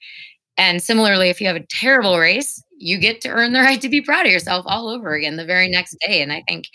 And 0.57 0.83
similarly, 0.83 1.29
if 1.29 1.41
you 1.41 1.47
have 1.49 1.57
a 1.57 1.67
terrible 1.67 2.19
race, 2.19 2.63
you 2.79 2.99
get 2.99 3.21
to 3.23 3.29
earn 3.29 3.53
the 3.53 3.61
right 3.61 3.81
to 3.81 3.89
be 3.89 4.01
proud 4.01 4.27
of 4.27 4.33
yourself 4.33 4.65
all 4.67 4.89
over 4.89 5.13
again 5.13 5.37
the 5.37 5.45
very 5.45 5.69
next 5.69 5.97
day. 6.01 6.23
And 6.23 6.33
I 6.33 6.43
think 6.47 6.67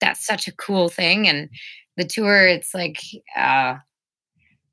that's 0.00 0.26
such 0.26 0.48
a 0.48 0.56
cool 0.56 0.88
thing. 0.88 1.28
And 1.28 1.48
the 1.96 2.04
tour, 2.04 2.46
it's 2.46 2.74
like, 2.74 3.00
uh, 3.36 3.76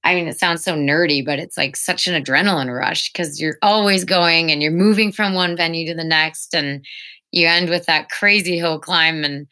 I 0.04 0.16
mean, 0.16 0.28
it 0.28 0.40
sounds 0.40 0.64
so 0.64 0.76
nerdy, 0.76 1.24
but 1.24 1.40
it's 1.40 1.58
like 1.58 1.76
such 1.76 2.08
an 2.08 2.22
adrenaline 2.22 2.76
rush 2.76 3.12
because 3.12 3.42
you're 3.42 3.58
always 3.62 4.06
going 4.06 4.52
and 4.52 4.64
you're 4.64 4.72
moving 4.72 5.12
from 5.12 5.34
one 5.34 5.56
venue 5.56 5.86
to 5.88 5.94
the 5.96 6.04
next. 6.04 6.56
And 6.56 6.84
you 7.32 7.48
end 7.48 7.70
with 7.70 7.86
that 7.86 8.10
crazy 8.10 8.58
hill 8.58 8.80
climb. 8.80 9.24
And 9.24 9.48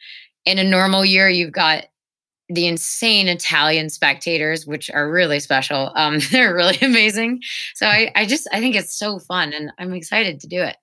in 0.46 0.58
a 0.58 0.64
normal 0.64 1.04
year, 1.04 1.28
you've 1.28 1.52
got 1.52 1.84
the 2.48 2.66
insane 2.66 3.28
Italian 3.28 3.90
spectators, 3.90 4.66
which 4.66 4.90
are 4.90 5.10
really 5.10 5.40
special. 5.40 5.92
Um, 5.96 6.18
they're 6.30 6.54
really 6.54 6.78
amazing. 6.82 7.42
So 7.74 7.86
I, 7.86 8.12
I 8.14 8.26
just, 8.26 8.48
I 8.52 8.60
think 8.60 8.76
it's 8.76 8.96
so 8.96 9.18
fun 9.18 9.52
and 9.52 9.70
I'm 9.78 9.92
excited 9.94 10.40
to 10.40 10.46
do 10.46 10.62
it. 10.62 10.76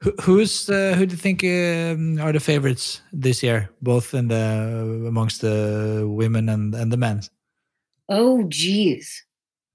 Who, 0.00 0.12
who's 0.20 0.68
uh, 0.68 0.92
who 0.94 1.06
do 1.06 1.12
you 1.12 1.16
think 1.16 1.42
um, 1.42 2.20
are 2.20 2.32
the 2.32 2.40
favorites 2.40 3.00
this 3.14 3.42
year, 3.42 3.70
both 3.80 4.12
in 4.12 4.28
the 4.28 5.06
amongst 5.08 5.40
the 5.40 6.04
women 6.06 6.50
and, 6.50 6.74
and 6.74 6.92
the 6.92 6.98
men? 6.98 7.22
Oh, 8.10 8.44
geez. 8.48 9.24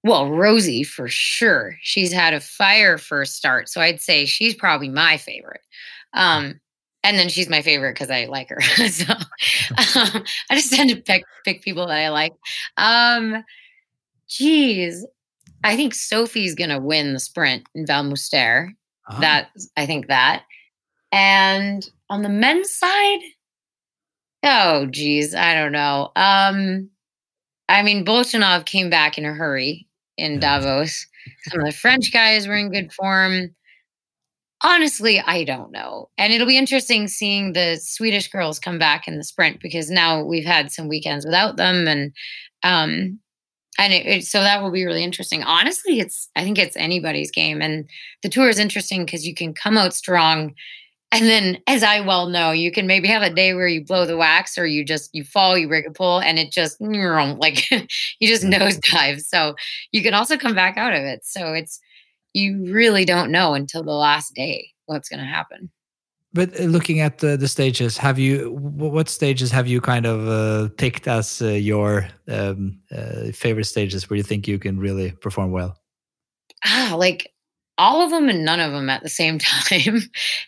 Well, 0.04 0.30
Rosie 0.30 0.84
for 0.84 1.08
sure. 1.08 1.76
She's 1.82 2.14
had 2.14 2.36
a 2.36 2.40
fire 2.40 3.00
first 3.00 3.36
start, 3.36 3.68
so 3.68 3.82
I'd 3.82 4.00
say 4.00 4.28
she's 4.28 4.54
probably 4.54 4.90
my 4.90 5.18
favorite. 5.18 5.62
Um, 6.14 6.60
and 7.04 7.18
then 7.18 7.30
she's 7.30 7.50
my 7.50 7.62
favorite 7.62 7.94
because 7.94 8.10
I 8.10 8.26
like 8.26 8.50
her. 8.50 8.62
so 8.90 9.14
um, 9.14 10.24
I 10.50 10.56
just 10.56 10.74
tend 10.74 10.90
to 10.90 10.98
pick 10.98 11.24
pick 11.46 11.62
people 11.62 11.88
that 11.88 11.98
I 11.98 12.10
like. 12.10 12.34
Um, 12.78 13.44
geez, 14.28 15.06
I 15.64 15.76
think 15.76 15.94
Sophie's 15.94 16.56
gonna 16.56 16.80
win 16.80 17.14
the 17.14 17.20
sprint 17.20 17.68
in 17.76 17.86
Val 17.86 18.04
Müstair. 18.04 18.70
Oh. 19.10 19.20
That 19.20 19.50
I 19.78 19.86
think 19.86 20.08
that. 20.08 20.44
And 21.12 21.90
on 22.10 22.22
the 22.22 22.30
men's 22.30 22.72
side, 22.72 23.20
oh 24.44 24.86
geez, 24.88 25.34
I 25.34 25.56
don't 25.56 25.72
know. 25.72 26.12
Um, 26.16 26.90
I 27.70 27.84
mean, 27.84 28.04
Bolshunov 28.04 28.66
came 28.66 28.90
back 28.90 29.18
in 29.18 29.26
a 29.26 29.34
hurry 29.34 29.88
in 30.18 30.40
Davos. 30.40 31.08
Some 31.44 31.62
of 31.62 31.66
the 31.66 31.72
French 31.72 32.12
guys 32.12 32.48
were 32.48 32.56
in 32.56 32.72
good 32.72 32.92
form. 32.94 33.56
Honestly, 34.62 35.22
I 35.22 35.46
don't 35.46 35.72
know. 35.72 36.10
And 36.18 36.34
it'll 36.34 36.48
be 36.48 36.58
interesting 36.58 37.08
seeing 37.08 37.54
the 37.54 37.78
Swedish 37.82 38.30
girls 38.30 38.60
come 38.60 38.78
back 38.78 39.08
in 39.08 39.18
the 39.18 39.24
sprint 39.24 39.62
because 39.62 39.90
now 39.90 40.24
we've 40.24 40.46
had 40.46 40.72
some 40.72 40.88
weekends 40.90 41.26
without 41.26 41.56
them 41.56 41.88
and 41.88 42.12
um 42.64 43.20
and 43.80 43.94
it, 43.94 44.06
it, 44.06 44.26
so 44.26 44.42
that 44.42 44.62
will 44.62 44.72
be 44.72 44.86
really 44.86 45.04
interesting. 45.04 45.44
Honestly, 45.44 46.00
it's 46.00 46.30
I 46.36 46.44
think 46.44 46.60
it's 46.60 46.78
anybody's 46.78 47.32
game 47.32 47.62
and 47.62 47.90
the 48.24 48.30
tour 48.30 48.50
is 48.50 48.60
interesting 48.60 49.06
because 49.06 49.26
you 49.28 49.36
can 49.36 49.54
come 49.54 49.78
out 49.78 49.94
strong 49.94 50.54
and 51.12 51.26
then, 51.26 51.58
as 51.66 51.82
I 51.82 52.02
well 52.02 52.28
know, 52.30 52.52
you 52.52 52.72
can 52.72 52.86
maybe 52.86 53.08
have 53.08 53.24
a 53.24 53.34
day 53.34 53.56
where 53.56 53.68
you 53.68 53.84
blow 53.84 54.06
the 54.06 54.18
wax 54.18 54.58
or 54.60 54.68
you 54.68 54.86
just 54.86 55.10
you 55.14 55.24
fall, 55.24 55.58
you 55.58 55.68
break 55.68 55.88
a 55.88 55.92
pole, 55.92 56.22
and 56.22 56.38
it 56.38 56.52
just 56.52 56.80
like 56.82 57.70
you 58.20 58.28
just 58.28 58.44
nose 58.44 58.78
nosedive. 58.80 59.22
So 59.22 59.56
you 59.92 60.04
can 60.04 60.14
also 60.14 60.38
come 60.38 60.54
back 60.54 60.78
out 60.78 60.94
of 60.94 61.02
it. 61.02 61.26
So 61.26 61.54
it's 61.54 61.80
you 62.34 62.72
really 62.72 63.06
don't 63.06 63.32
know 63.32 63.54
until 63.54 63.84
the 63.84 63.92
last 63.92 64.34
day 64.34 64.72
what's 64.86 65.10
going 65.10 65.20
to 65.20 65.26
happen. 65.26 65.70
But 66.32 66.60
uh, 66.60 66.64
looking 66.66 67.00
at 67.00 67.20
the, 67.20 67.38
the 67.38 67.48
stages, 67.48 67.98
have 67.98 68.20
you 68.20 68.52
what 68.52 69.10
stages 69.10 69.52
have 69.52 69.68
you 69.68 69.82
kind 69.82 70.06
of 70.06 70.28
uh, 70.28 70.70
picked 70.78 71.08
as 71.08 71.42
uh, 71.42 71.48
your 71.48 72.08
um, 72.28 72.80
uh, 72.92 73.32
favorite 73.34 73.66
stages 73.66 74.10
where 74.10 74.18
you 74.18 74.24
think 74.24 74.48
you 74.48 74.60
can 74.60 74.80
really 74.80 75.12
perform 75.12 75.52
well? 75.52 75.80
Ah, 76.66 76.96
like 76.98 77.32
all 77.80 78.04
of 78.04 78.12
them 78.12 78.28
and 78.28 78.44
none 78.44 78.60
of 78.60 78.74
them 78.74 78.90
at 78.90 79.02
the 79.02 79.10
same 79.10 79.40
time. 79.40 80.02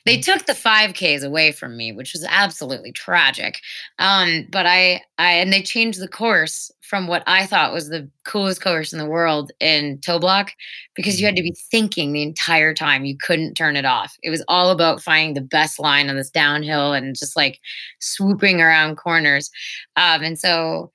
they 0.06 0.18
mm. 0.18 0.24
took 0.24 0.46
the 0.46 0.54
5Ks 0.54 1.24
away 1.24 1.52
from 1.52 1.78
me, 1.78 1.92
which 1.92 2.14
was 2.14 2.26
absolutely 2.30 2.92
tragic. 2.92 3.60
Um, 3.98 4.46
but 4.52 4.68
I, 4.68 5.02
I, 5.18 5.32
and 5.32 5.52
they 5.52 5.64
changed 5.64 6.00
the 6.00 6.10
course 6.10 6.70
from 6.82 7.08
what 7.08 7.24
I 7.26 7.46
thought 7.46 7.72
was 7.72 7.88
the 7.88 8.10
coolest 8.26 8.62
course 8.62 8.92
in 8.92 9.00
the 9.00 9.06
world 9.06 9.54
in 9.62 9.98
Toblach 10.00 10.50
because 10.94 11.22
you 11.22 11.26
had 11.26 11.38
to 11.38 11.42
be 11.42 11.56
thinking 11.72 12.12
the 12.12 12.22
entire 12.22 12.74
time. 12.74 13.06
You 13.06 13.18
couldn't 13.18 13.56
turn 13.56 13.78
it 13.78 13.86
off. 13.86 14.18
It 14.22 14.30
was 14.30 14.44
all 14.50 14.72
about 14.72 15.02
finding 15.02 15.34
the 15.34 15.42
best 15.42 15.80
line 15.80 16.10
on 16.10 16.18
this 16.18 16.30
downhill 16.30 16.92
and 16.92 17.16
just 17.16 17.38
like 17.38 17.62
swooping 18.00 18.60
around 18.60 18.98
corners. 18.98 19.50
Um, 19.96 20.22
and 20.22 20.38
so, 20.38 20.92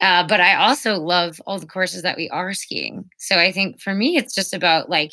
uh, 0.00 0.26
but 0.26 0.40
I 0.40 0.54
also 0.56 0.98
love 0.98 1.42
all 1.46 1.58
the 1.58 1.66
courses 1.66 2.00
that 2.02 2.16
we 2.16 2.30
are 2.30 2.54
skiing. 2.54 3.04
So 3.18 3.36
I 3.36 3.52
think 3.52 3.82
for 3.82 3.94
me, 3.94 4.16
it's 4.16 4.34
just 4.34 4.54
about 4.54 4.88
like 4.88 5.12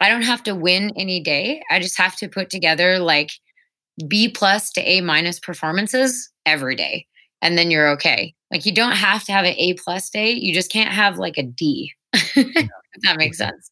I 0.00 0.08
don't 0.08 0.22
have 0.22 0.42
to 0.44 0.54
win 0.54 0.92
any 0.96 1.20
day. 1.20 1.62
I 1.70 1.78
just 1.78 1.98
have 1.98 2.16
to 2.16 2.28
put 2.28 2.50
together 2.50 2.98
like 2.98 3.30
B 4.06 4.28
plus 4.28 4.70
to 4.72 4.80
A 4.80 5.00
minus 5.00 5.40
performances 5.40 6.30
every 6.44 6.76
day. 6.76 7.06
And 7.42 7.56
then 7.56 7.70
you're 7.70 7.88
okay. 7.90 8.34
Like 8.50 8.66
you 8.66 8.74
don't 8.74 8.96
have 8.96 9.24
to 9.24 9.32
have 9.32 9.44
an 9.44 9.54
A 9.56 9.74
plus 9.74 10.10
day. 10.10 10.32
You 10.32 10.52
just 10.52 10.70
can't 10.70 10.92
have 10.92 11.18
like 11.18 11.38
a 11.38 11.42
D. 11.42 11.92
if 12.12 12.68
that 13.02 13.16
makes 13.16 13.38
sense. 13.38 13.70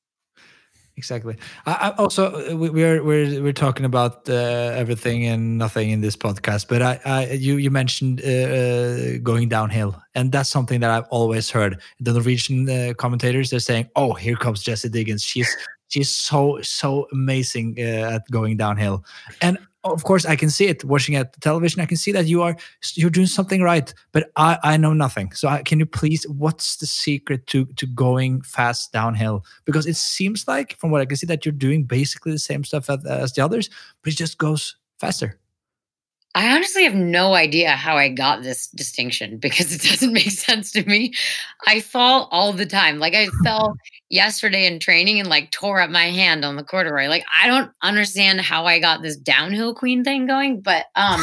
Exactly. 0.97 1.37
I, 1.67 1.73
I 1.73 1.91
also, 1.97 2.53
uh, 2.53 2.57
we, 2.57 2.71
we're 2.71 3.03
we're 3.03 3.43
we're 3.43 3.53
talking 3.53 3.85
about 3.85 4.29
uh, 4.29 4.33
everything 4.77 5.27
and 5.27 5.59
nothing 5.59 5.91
in 5.91 6.03
this 6.03 6.15
podcast, 6.15 6.69
but 6.69 6.83
I, 6.83 7.01
I 7.05 7.33
you 7.33 7.57
you 7.57 7.71
mentioned 7.73 8.23
uh, 8.25 8.29
uh, 8.29 9.19
going 9.21 9.49
downhill, 9.49 10.01
and 10.15 10.31
that's 10.31 10.49
something 10.49 10.79
that 10.81 10.91
I've 10.91 11.09
always 11.11 11.51
heard. 11.51 11.81
The 11.99 12.13
Norwegian 12.13 12.71
uh, 12.71 12.95
commentators 12.97 13.51
they're 13.51 13.59
saying, 13.59 13.89
"Oh, 13.97 14.13
here 14.13 14.37
comes 14.37 14.63
Jessie 14.63 14.89
Diggins. 14.89 15.25
She's 15.25 15.57
she's 15.95 16.11
so 16.11 16.59
so 16.63 17.07
amazing 17.13 17.77
uh, 17.79 18.17
at 18.17 18.31
going 18.31 18.57
downhill. 18.57 19.05
And 19.41 19.59
of 19.85 20.03
course 20.03 20.25
i 20.25 20.35
can 20.35 20.49
see 20.49 20.67
it 20.67 20.83
watching 20.83 21.15
at 21.15 21.35
the 21.35 21.41
television. 21.41 21.81
I 21.81 21.87
can 21.87 21.99
see 21.99 22.13
that 22.13 22.27
you 22.27 22.43
are 22.43 22.57
you're 22.95 23.11
doing 23.19 23.27
something 23.27 23.61
right 23.63 23.93
but 24.13 24.31
i 24.37 24.59
i 24.63 24.77
know 24.77 24.93
nothing. 24.93 25.33
So 25.33 25.49
I, 25.49 25.63
can 25.63 25.79
you 25.79 25.87
please 25.87 26.27
what's 26.29 26.77
the 26.77 26.87
secret 26.87 27.47
to 27.49 27.67
to 27.81 27.87
going 27.87 28.43
fast 28.43 28.93
downhill? 28.93 29.45
Because 29.65 29.87
it 29.87 29.97
seems 29.97 30.49
like 30.49 30.77
from 30.79 30.91
what 30.91 31.01
i 31.01 31.07
can 31.07 31.17
see 31.17 31.27
that 31.27 31.45
you're 31.45 31.53
doing 31.67 31.85
basically 31.85 32.33
the 32.33 32.47
same 32.51 32.65
stuff 32.65 32.91
as, 32.91 33.05
as 33.05 33.33
the 33.35 33.45
others 33.45 33.71
but 34.03 34.13
it 34.13 34.17
just 34.17 34.39
goes 34.39 34.77
faster 34.99 35.39
I 36.37 36.53
honestly 36.53 36.83
have 36.83 36.95
no 36.95 37.35
idea 37.35 37.71
how 37.71 37.97
I 37.97 38.09
got 38.09 38.43
this 38.43 38.67
distinction 38.69 39.39
because 39.41 39.73
it 39.73 39.83
doesn't 39.83 40.13
make 40.13 40.31
sense 40.31 40.73
to 40.73 40.85
me. 40.85 41.15
I 41.67 41.81
fall 41.81 42.29
all 42.33 42.53
the 42.53 42.67
time. 42.67 42.99
Like 42.99 43.15
I 43.15 43.29
fell 43.45 43.77
yesterday 44.11 44.67
in 44.67 44.81
training 44.81 45.21
and 45.21 45.29
like 45.29 45.51
tore 45.51 45.81
up 45.81 45.91
my 45.91 46.11
hand 46.11 46.45
on 46.45 46.57
the 46.57 46.65
corduroy. 46.65 47.09
Like 47.09 47.25
I 47.33 47.47
don't 47.47 47.71
understand 47.83 48.41
how 48.41 48.67
I 48.67 48.81
got 48.81 49.03
this 49.03 49.17
downhill 49.17 49.75
queen 49.75 50.05
thing 50.05 50.27
going, 50.27 50.61
but 50.61 50.87
um 50.97 51.21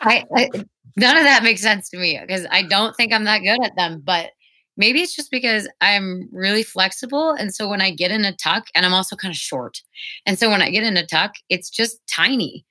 I, 0.00 0.24
I 0.34 0.50
none 0.96 1.16
of 1.16 1.24
that 1.24 1.42
makes 1.42 1.62
sense 1.62 1.88
to 1.90 1.98
me 1.98 2.18
because 2.20 2.46
I 2.50 2.62
don't 2.62 2.96
think 2.96 3.12
I'm 3.12 3.24
that 3.24 3.40
good 3.42 3.62
at 3.62 3.76
them, 3.76 4.02
but 4.04 4.30
maybe 4.76 5.00
it's 5.00 5.16
just 5.16 5.30
because 5.30 5.68
I'm 5.80 6.28
really 6.32 6.62
flexible. 6.62 7.30
And 7.30 7.54
so 7.54 7.68
when 7.68 7.80
I 7.80 7.90
get 7.90 8.10
in 8.10 8.24
a 8.24 8.36
tuck, 8.36 8.66
and 8.74 8.84
I'm 8.84 8.94
also 8.94 9.16
kind 9.16 9.32
of 9.32 9.38
short. 9.38 9.82
And 10.26 10.38
so 10.38 10.50
when 10.50 10.62
I 10.62 10.70
get 10.70 10.84
in 10.84 10.96
a 10.96 11.06
tuck, 11.06 11.34
it's 11.48 11.70
just 11.70 11.98
tiny. 12.06 12.65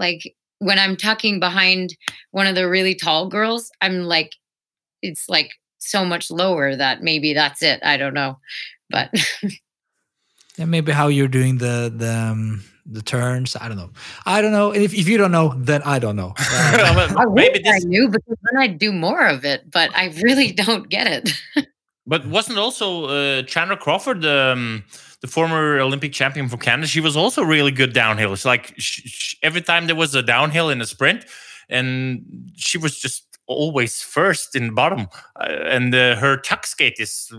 Like 0.00 0.34
when 0.58 0.78
I'm 0.78 0.96
tucking 0.96 1.38
behind 1.38 1.94
one 2.32 2.46
of 2.46 2.54
the 2.54 2.68
really 2.68 2.94
tall 2.94 3.28
girls, 3.28 3.70
I'm 3.80 4.02
like, 4.02 4.32
it's 5.02 5.28
like 5.28 5.50
so 5.78 6.04
much 6.04 6.30
lower 6.30 6.74
that 6.74 7.02
maybe 7.02 7.34
that's 7.34 7.62
it. 7.62 7.80
I 7.84 7.96
don't 7.96 8.14
know, 8.14 8.38
but 8.88 9.10
yeah, 10.56 10.64
maybe 10.64 10.92
how 10.92 11.08
you're 11.08 11.28
doing 11.28 11.58
the 11.58 11.92
the 11.94 12.12
um, 12.12 12.64
the 12.86 13.02
turns. 13.02 13.56
I 13.56 13.68
don't 13.68 13.76
know. 13.76 13.90
I 14.26 14.42
don't 14.42 14.52
know. 14.52 14.72
If 14.72 14.94
if 14.94 15.06
you 15.06 15.18
don't 15.18 15.32
know, 15.32 15.54
then 15.56 15.82
I 15.82 15.98
don't 15.98 16.16
know. 16.16 16.34
I 16.38 17.26
maybe 17.32 17.60
this... 17.60 17.84
I 17.84 17.86
knew 17.86 18.08
because 18.08 18.36
then 18.42 18.62
I'd 18.62 18.78
do 18.78 18.92
more 18.92 19.26
of 19.26 19.44
it, 19.44 19.70
but 19.70 19.90
I 19.94 20.08
really 20.22 20.52
don't 20.64 20.88
get 20.88 21.06
it. 21.06 21.30
but 22.06 22.26
wasn't 22.26 22.58
also 22.58 23.06
uh, 23.06 23.42
Chandra 23.42 23.76
Crawford? 23.76 24.24
Um, 24.24 24.84
the 25.20 25.26
former 25.26 25.78
Olympic 25.78 26.12
champion 26.12 26.48
from 26.48 26.60
Canada, 26.60 26.88
she 26.88 27.00
was 27.00 27.16
also 27.16 27.42
really 27.42 27.72
good 27.72 27.92
downhill. 27.92 28.32
It's 28.32 28.44
like 28.44 28.74
every 29.42 29.60
time 29.60 29.86
there 29.86 29.96
was 29.96 30.14
a 30.14 30.22
downhill 30.22 30.70
in 30.70 30.80
a 30.80 30.86
sprint, 30.86 31.26
and 31.68 32.50
she 32.56 32.78
was 32.78 32.98
just 32.98 33.38
always 33.46 34.00
first 34.00 34.56
in 34.56 34.68
the 34.68 34.72
bottom. 34.72 35.08
Uh, 35.38 35.44
and 35.64 35.94
uh, 35.94 36.16
her 36.16 36.36
tuck 36.36 36.66
skate 36.66 36.96
is 36.98 37.32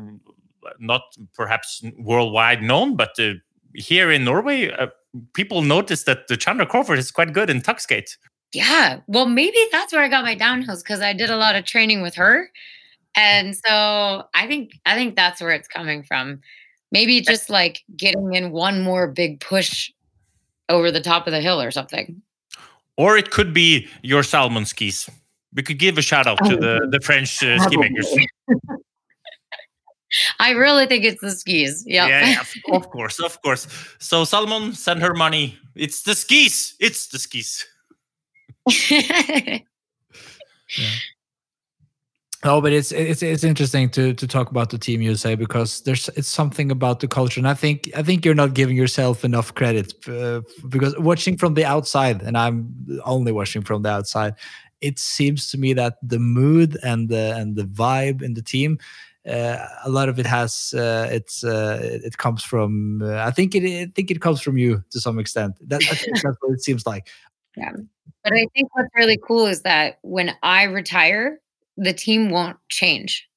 not 0.80 1.02
perhaps 1.34 1.82
worldwide 1.98 2.62
known, 2.62 2.96
but 2.96 3.20
uh, 3.20 3.34
here 3.74 4.12
in 4.12 4.24
Norway, 4.24 4.72
uh, 4.72 4.88
people 5.34 5.62
notice 5.62 6.04
that 6.04 6.28
the 6.28 6.38
Chandra 6.38 6.66
Crawford 6.66 7.00
is 7.00 7.12
quite 7.12 7.34
good 7.34 7.50
in 7.50 7.62
tuck 7.62 7.80
skate. 7.80 8.18
Yeah, 8.54 9.00
well, 9.08 9.28
maybe 9.28 9.58
that's 9.72 9.94
where 9.94 10.04
I 10.04 10.10
got 10.10 10.24
my 10.24 10.36
downhills 10.36 10.84
because 10.84 11.02
I 11.02 11.14
did 11.14 11.30
a 11.30 11.38
lot 11.38 11.56
of 11.56 11.66
training 11.66 12.02
with 12.02 12.16
her, 12.16 12.50
and 13.16 13.56
so 13.56 14.24
I 14.34 14.46
think 14.46 14.74
I 14.86 14.96
think 14.96 15.16
that's 15.16 15.40
where 15.40 15.52
it's 15.52 15.70
coming 15.70 16.04
from. 16.04 16.42
Maybe 16.92 17.22
just 17.22 17.50
like 17.50 17.84
getting 17.96 18.34
in 18.34 18.52
one 18.52 18.82
more 18.82 19.08
big 19.08 19.40
push 19.40 19.92
over 20.70 20.92
the 20.92 21.02
top 21.02 21.28
of 21.28 21.32
the 21.32 21.42
hill 21.42 21.62
or 21.62 21.72
something. 21.72 22.22
Or 22.98 23.18
it 23.18 23.32
could 23.32 23.54
be 23.54 23.88
your 24.04 24.24
Salomon 24.24 24.66
skis. 24.66 25.10
We 25.54 25.64
could 25.64 25.80
give 25.80 25.98
a 25.98 26.02
shout 26.02 26.28
out 26.28 26.38
to 26.46 26.56
the, 26.56 26.88
the 26.90 27.00
French 27.02 27.44
uh, 27.44 27.60
ski 27.60 27.78
makers. 27.78 28.14
I 30.40 30.52
really 30.52 30.88
think 30.88 31.06
it's 31.06 31.22
the 31.22 31.32
skis. 31.32 31.84
Yep. 31.88 32.10
Yeah, 32.10 32.44
of 32.76 32.90
course, 32.90 33.20
of 33.20 33.42
course. 33.42 33.68
So 34.00 34.26
Salomon, 34.26 34.74
send 34.74 35.02
her 35.02 35.14
money. 35.14 35.58
It's 35.76 36.04
the 36.04 36.16
skis. 36.16 36.76
It's 36.80 37.08
the 37.08 37.20
skis. 37.20 37.66
yeah. 38.90 39.60
Oh, 42.44 42.60
but 42.60 42.74
it's 42.74 42.92
it's 42.92 43.22
it's 43.22 43.44
interesting 43.44 43.90
to 43.92 44.16
to 44.16 44.28
talk 44.28 44.50
about 44.50 44.72
the 44.72 44.78
team 44.80 45.02
USA 45.04 45.36
because 45.36 45.82
there's 45.82 46.10
it's 46.16 46.28
something 46.28 46.72
about 46.72 47.00
the 47.00 47.08
culture, 47.08 47.40
and 47.40 47.48
I 47.48 47.54
think 47.54 47.92
I 47.96 48.02
think 48.02 48.26
you're 48.26 48.34
not 48.34 48.56
giving 48.56 48.76
yourself 48.76 49.24
enough 49.24 49.54
credit 49.54 49.94
uh, 50.08 50.42
because 50.68 50.98
watching 50.98 51.38
from 51.38 51.54
the 51.54 51.66
outside, 51.66 52.24
and 52.24 52.36
I'm 52.36 52.74
only 53.06 53.32
watching 53.32 53.62
from 53.62 53.84
the 53.84 53.90
outside, 53.90 54.34
it 54.82 54.98
seems 54.98 55.52
to 55.52 55.60
me 55.60 55.74
that 55.74 55.98
the 56.02 56.18
mood 56.18 56.80
and 56.84 57.10
the 57.10 57.36
and 57.38 57.56
the 57.56 57.66
vibe 57.66 58.24
in 58.24 58.34
the 58.34 58.42
team, 58.42 58.80
uh, 59.30 59.58
a 59.84 59.90
lot 59.90 60.10
of 60.10 60.18
it 60.18 60.26
has 60.26 60.74
uh, 60.76 61.10
it's 61.12 61.44
uh, 61.44 61.80
it 61.84 62.18
comes 62.18 62.44
from 62.44 63.04
uh, 63.04 63.18
I 63.18 63.30
think 63.30 63.54
it 63.54 63.64
I 63.66 63.92
think 63.94 64.10
it 64.10 64.20
comes 64.20 64.42
from 64.42 64.58
you 64.58 64.84
to 64.90 65.00
some 65.00 65.20
extent. 65.20 65.58
That, 65.70 65.82
that's 65.88 66.24
what 66.42 66.54
it 66.54 66.64
seems 66.64 66.86
like. 66.88 67.08
Yeah, 67.58 67.74
but 68.24 68.32
I 68.32 68.48
think 68.56 68.74
what's 68.74 68.88
really 68.96 69.20
cool 69.28 69.46
is 69.46 69.64
that 69.64 70.00
when 70.04 70.34
I 70.42 70.64
retire 70.64 71.42
the 71.82 71.94
team 71.94 72.30
won't 72.30 72.58
change. 72.70 73.28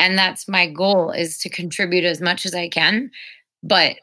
And 0.00 0.18
that's 0.18 0.48
my 0.48 0.66
goal 0.66 1.10
is 1.10 1.38
to 1.38 1.50
contribute 1.50 2.04
as 2.04 2.20
much 2.20 2.46
as 2.46 2.54
I 2.54 2.68
can, 2.68 3.10
but 3.62 3.96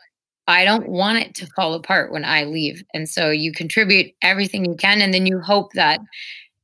I 0.48 0.64
don't 0.64 0.88
want 0.88 1.18
it 1.18 1.36
to 1.36 1.48
fall 1.56 1.74
apart 1.74 2.12
when 2.12 2.24
I 2.24 2.44
leave. 2.44 2.84
And 2.94 3.10
so 3.10 3.32
you 3.32 3.52
contribute 3.52 4.14
everything 4.22 4.64
you 4.64 4.76
can 4.76 5.02
and 5.02 5.14
then 5.14 5.26
you 5.26 5.40
hope 5.40 5.74
that 5.74 6.00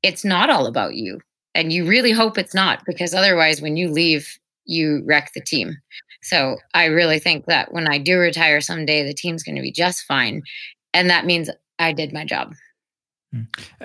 it's 0.03 0.23
not 0.23 0.49
all 0.49 0.67
about 0.67 0.95
you. 0.95 1.19
And 1.55 1.73
you 1.73 1.87
really 1.87 2.11
hope 2.11 2.37
it's 2.37 2.53
not 2.53 2.83
because 2.85 3.13
otherwise 3.13 3.61
when 3.61 3.75
you 3.75 3.89
leave 3.89 4.37
you 4.67 5.03
wreck 5.05 5.31
the 5.33 5.41
team. 5.41 5.77
So 6.23 6.57
I 6.73 6.85
really 6.85 7.19
think 7.19 7.45
that 7.45 7.71
when 7.71 7.87
I 7.87 7.97
do 7.97 8.17
retire 8.17 8.61
someday 8.61 9.03
the 9.03 9.13
team's 9.13 9.43
going 9.43 9.55
to 9.55 9.61
be 9.61 9.71
just 9.71 10.03
fine 10.03 10.43
and 10.93 11.09
that 11.09 11.25
means 11.25 11.49
I 11.79 11.91
did 11.91 12.13
my 12.13 12.25
job. 12.25 12.53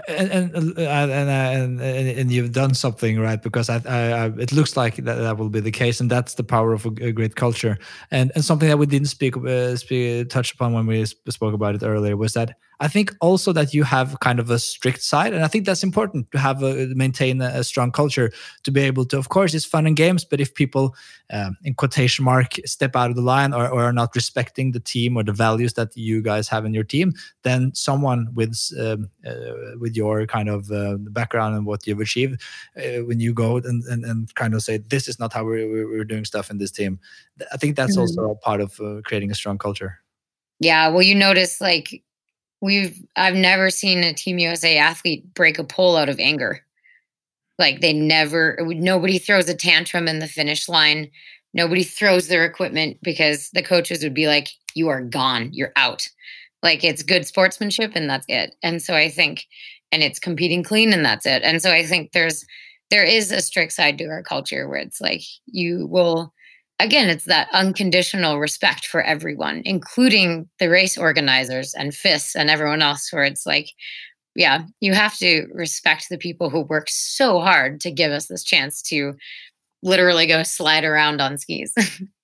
And 0.09 0.31
and, 0.31 0.79
uh, 0.79 0.81
and 0.81 1.81
and, 1.81 1.81
and 1.81 2.33
you've 2.33 2.53
done 2.53 2.75
something 2.75 3.19
right 3.19 3.43
because 3.43 3.69
I, 3.69 3.81
I, 3.87 4.27
it 4.39 4.53
looks 4.53 4.77
like 4.77 4.97
that, 4.97 5.17
that 5.17 5.39
will 5.39 5.49
be 5.49 5.61
the 5.61 5.71
case, 5.71 6.01
and 6.01 6.11
that's 6.11 6.35
the 6.35 6.45
power 6.45 6.73
of 6.73 6.87
a, 6.87 6.91
a 7.01 7.13
great 7.13 7.37
culture. 7.37 7.79
And 8.11 8.33
and 8.35 8.45
something 8.45 8.69
that 8.69 8.79
we 8.79 8.87
didn't 8.87 9.09
speak, 9.09 9.37
uh, 9.37 9.77
speak 9.77 10.29
touch 10.31 10.53
upon 10.55 10.73
when 10.73 10.87
we 10.87 11.05
spoke 11.05 11.55
about 11.55 11.75
it 11.75 11.83
earlier 11.83 12.17
was 12.17 12.33
that 12.35 12.57
I 12.81 12.89
think 12.89 13.15
also 13.21 13.53
that 13.53 13.75
you 13.75 13.85
have 13.85 14.19
kind 14.21 14.41
of 14.41 14.51
a 14.51 14.59
strict 14.59 15.03
side, 15.03 15.35
and 15.35 15.45
I 15.45 15.49
think 15.49 15.67
that's 15.67 15.83
important 15.83 16.31
to 16.33 16.39
have 16.39 16.63
a 16.63 16.87
maintain 16.95 17.43
a, 17.43 17.51
a 17.61 17.65
strong 17.65 17.93
culture 17.93 18.33
to 18.65 18.71
be 18.71 18.81
able 18.81 19.05
to. 19.07 19.19
Of 19.19 19.29
course, 19.29 19.53
it's 19.53 19.67
fun 19.67 19.87
and 19.87 19.95
games, 19.95 20.25
but 20.25 20.41
if 20.41 20.55
people, 20.55 20.97
um, 21.31 21.59
in 21.63 21.75
quotation 21.75 22.25
mark, 22.25 22.55
step 22.65 22.97
out 22.97 23.11
of 23.11 23.17
the 23.17 23.23
line 23.23 23.53
or, 23.53 23.69
or, 23.69 23.83
are 23.83 23.93
not 23.93 24.15
respecting 24.15 24.73
the 24.73 24.81
team 24.81 25.17
or 25.17 25.23
the 25.23 25.33
values 25.33 25.75
that 25.75 25.95
you 25.95 26.23
guys 26.23 26.49
have 26.49 26.65
in 26.65 26.73
your 26.73 26.85
team, 26.85 27.13
then 27.43 27.71
someone 27.75 28.29
with 28.35 28.59
um, 28.81 29.11
uh, 29.27 29.77
with 29.79 29.95
your 29.95 30.27
kind 30.27 30.49
of 30.49 30.71
uh, 30.71 30.97
background 31.11 31.55
and 31.57 31.67
what 31.67 31.87
you've 31.87 32.01
achieved, 32.01 32.41
uh, 32.79 33.05
when 33.05 33.21
you 33.21 33.35
go 33.35 33.59
and, 33.59 33.85
and, 33.85 34.07
and 34.07 34.35
kind 34.37 34.55
of 34.55 34.63
say 34.63 34.79
this 34.79 35.07
is 35.07 35.19
not 35.19 35.35
how 35.35 35.45
we're, 35.45 35.87
we're 35.87 36.05
doing 36.05 36.25
stuff 36.25 36.51
in 36.51 36.57
this 36.57 36.71
team, 36.71 36.99
I 37.53 37.59
think 37.59 37.77
that's 37.77 37.93
mm-hmm. 37.93 38.21
also 38.21 38.31
a 38.31 38.37
part 38.37 38.63
of 38.63 38.81
uh, 38.81 39.03
creating 39.05 39.31
a 39.31 39.35
strong 39.35 39.59
culture. 39.59 39.99
Yeah, 40.61 40.89
well, 40.89 41.03
you 41.03 41.15
notice 41.15 41.61
like 41.61 42.03
we've 42.61 43.01
I've 43.17 43.35
never 43.35 43.71
seen 43.71 44.05
a 44.05 44.13
Team 44.13 44.39
USA 44.39 44.79
athlete 44.79 45.33
break 45.35 45.59
a 45.59 45.65
pole 45.65 45.97
out 45.97 46.09
of 46.09 46.19
anger. 46.19 46.65
Like 47.59 47.81
they 47.81 47.93
never 47.93 48.59
nobody 48.61 49.19
throws 49.19 49.49
a 49.49 49.55
tantrum 49.55 50.09
in 50.09 50.19
the 50.19 50.27
finish 50.27 50.69
line. 50.69 51.11
Nobody 51.53 51.83
throws 51.83 52.29
their 52.29 52.45
equipment 52.45 52.99
because 53.03 53.51
the 53.51 53.63
coaches 53.63 54.03
would 54.03 54.15
be 54.15 54.27
like, 54.27 54.49
You 54.75 54.89
are 54.89 55.01
gone, 55.01 55.51
you're 55.53 55.73
out. 55.77 56.09
Like 56.63 56.85
it's 56.85 57.03
good 57.03 57.27
sportsmanship 57.27 57.93
and 57.95 58.09
that's 58.09 58.27
it. 58.29 58.55
And 58.63 58.83
so 58.83 58.95
I 58.95 59.09
think 59.09 59.47
and 59.93 60.03
it's 60.03 60.19
competing 60.19 60.63
clean 60.63 60.93
and 60.93 61.05
that's 61.05 61.27
it. 61.27 61.43
And 61.43 61.61
so 61.61 61.73
I 61.73 61.85
think 61.85 62.13
there's 62.13 62.45
there 62.91 63.05
is 63.05 63.31
a 63.31 63.41
strict 63.41 63.73
side 63.73 63.99
to 63.99 64.07
our 64.07 64.23
culture 64.23 64.69
where 64.69 64.79
it's 64.79 65.01
like 65.01 65.23
you 65.47 65.87
will 65.87 66.33
again, 66.83 67.09
it's 67.09 67.27
that 67.27 67.49
unconditional 67.53 68.39
respect 68.39 68.87
for 68.87 69.03
everyone, 69.03 69.63
including 69.65 70.49
the 70.59 70.69
race 70.69 70.99
organizers 70.99 71.75
and 71.75 71.95
FIS 71.95 72.35
and 72.35 72.51
everyone 72.51 72.83
else, 72.83 73.13
where 73.13 73.25
it's 73.25 73.47
like, 73.47 73.71
yeah, 74.35 74.65
you 74.81 74.95
have 74.95 75.17
to 75.19 75.47
respect 75.53 76.07
the 76.09 76.19
people 76.19 76.51
who 76.51 76.63
work 76.63 76.89
so 76.89 77.41
hard 77.41 77.81
to 77.81 77.91
give 77.91 78.13
us 78.13 78.27
this 78.27 78.45
chance 78.45 78.83
to 78.83 79.15
literally 79.83 80.27
go 80.27 80.43
slide 80.43 80.85
around 80.85 81.21
on 81.21 81.39
skis. 81.39 81.75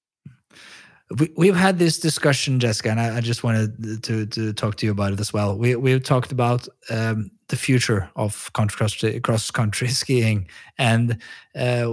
we, 1.36 1.46
have 1.46 1.56
had 1.56 1.78
this 1.78 1.98
discussion, 1.98 2.58
Jessica, 2.58 2.90
and 2.90 3.00
I, 3.00 3.18
I, 3.18 3.20
just 3.20 3.44
wanted 3.44 4.02
to 4.04 4.26
to 4.26 4.52
talk 4.52 4.76
to 4.76 4.86
you 4.86 4.92
about 4.92 5.12
it 5.12 5.20
as 5.20 5.32
well. 5.32 5.56
We 5.56 5.76
we've 5.76 6.02
talked 6.02 6.32
about 6.32 6.68
um, 6.90 7.30
the 7.48 7.56
future 7.56 8.10
of 8.16 8.50
cross 8.52 9.04
cross 9.22 9.50
country 9.50 9.88
skiing, 10.02 10.48
and 10.78 11.18
uh, 11.54 11.92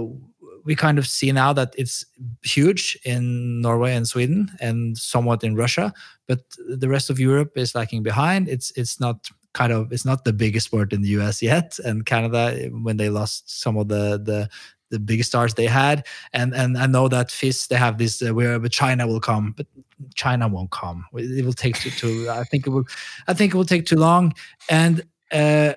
we 0.64 0.74
kind 0.74 0.98
of 0.98 1.06
see 1.06 1.32
now 1.32 1.52
that 1.52 1.74
it's 1.76 2.04
huge 2.42 2.98
in 3.04 3.60
Norway 3.60 3.94
and 3.94 4.06
Sweden 4.06 4.50
and 4.60 4.96
somewhat 4.96 5.44
in 5.44 5.56
Russia, 5.56 5.92
but 6.26 6.40
the 6.68 6.88
rest 6.88 7.10
of 7.10 7.18
Europe 7.18 7.52
is 7.56 7.74
lagging 7.74 8.02
behind. 8.02 8.48
It's 8.48 8.70
it's 8.76 8.98
not 9.00 9.28
kind 9.52 9.72
of 9.72 9.92
it's 9.92 10.04
not 10.04 10.24
the 10.24 10.32
biggest 10.32 10.66
sport 10.66 10.92
in 10.92 11.02
the 11.02 11.08
US 11.20 11.42
yet, 11.42 11.78
and 11.84 12.06
Canada 12.06 12.68
when 12.70 12.96
they 12.96 13.10
lost 13.10 13.62
some 13.62 13.76
of 13.76 13.88
the 13.88 14.20
the 14.22 14.48
the 14.90 14.98
biggest 15.00 15.30
stars 15.30 15.54
they 15.54 15.66
had 15.66 16.06
and 16.34 16.54
and 16.54 16.78
i 16.78 16.86
know 16.86 17.08
that 17.08 17.30
FIS 17.30 17.66
they 17.66 17.74
have 17.74 17.96
this 17.98 18.22
uh, 18.22 18.32
where 18.32 18.60
China 18.68 19.06
will 19.08 19.18
come 19.18 19.52
but 19.56 19.66
China 20.14 20.48
won't 20.48 20.70
come. 20.70 21.04
It 21.14 21.44
will 21.44 21.52
take 21.52 21.78
too, 21.78 21.90
too. 21.90 22.28
I 22.30 22.44
think 22.44 22.66
it 22.66 22.70
will. 22.70 22.84
I 23.26 23.34
think 23.34 23.54
it 23.54 23.56
will 23.56 23.64
take 23.64 23.86
too 23.86 23.96
long. 23.96 24.34
And 24.68 25.04
uh, 25.32 25.74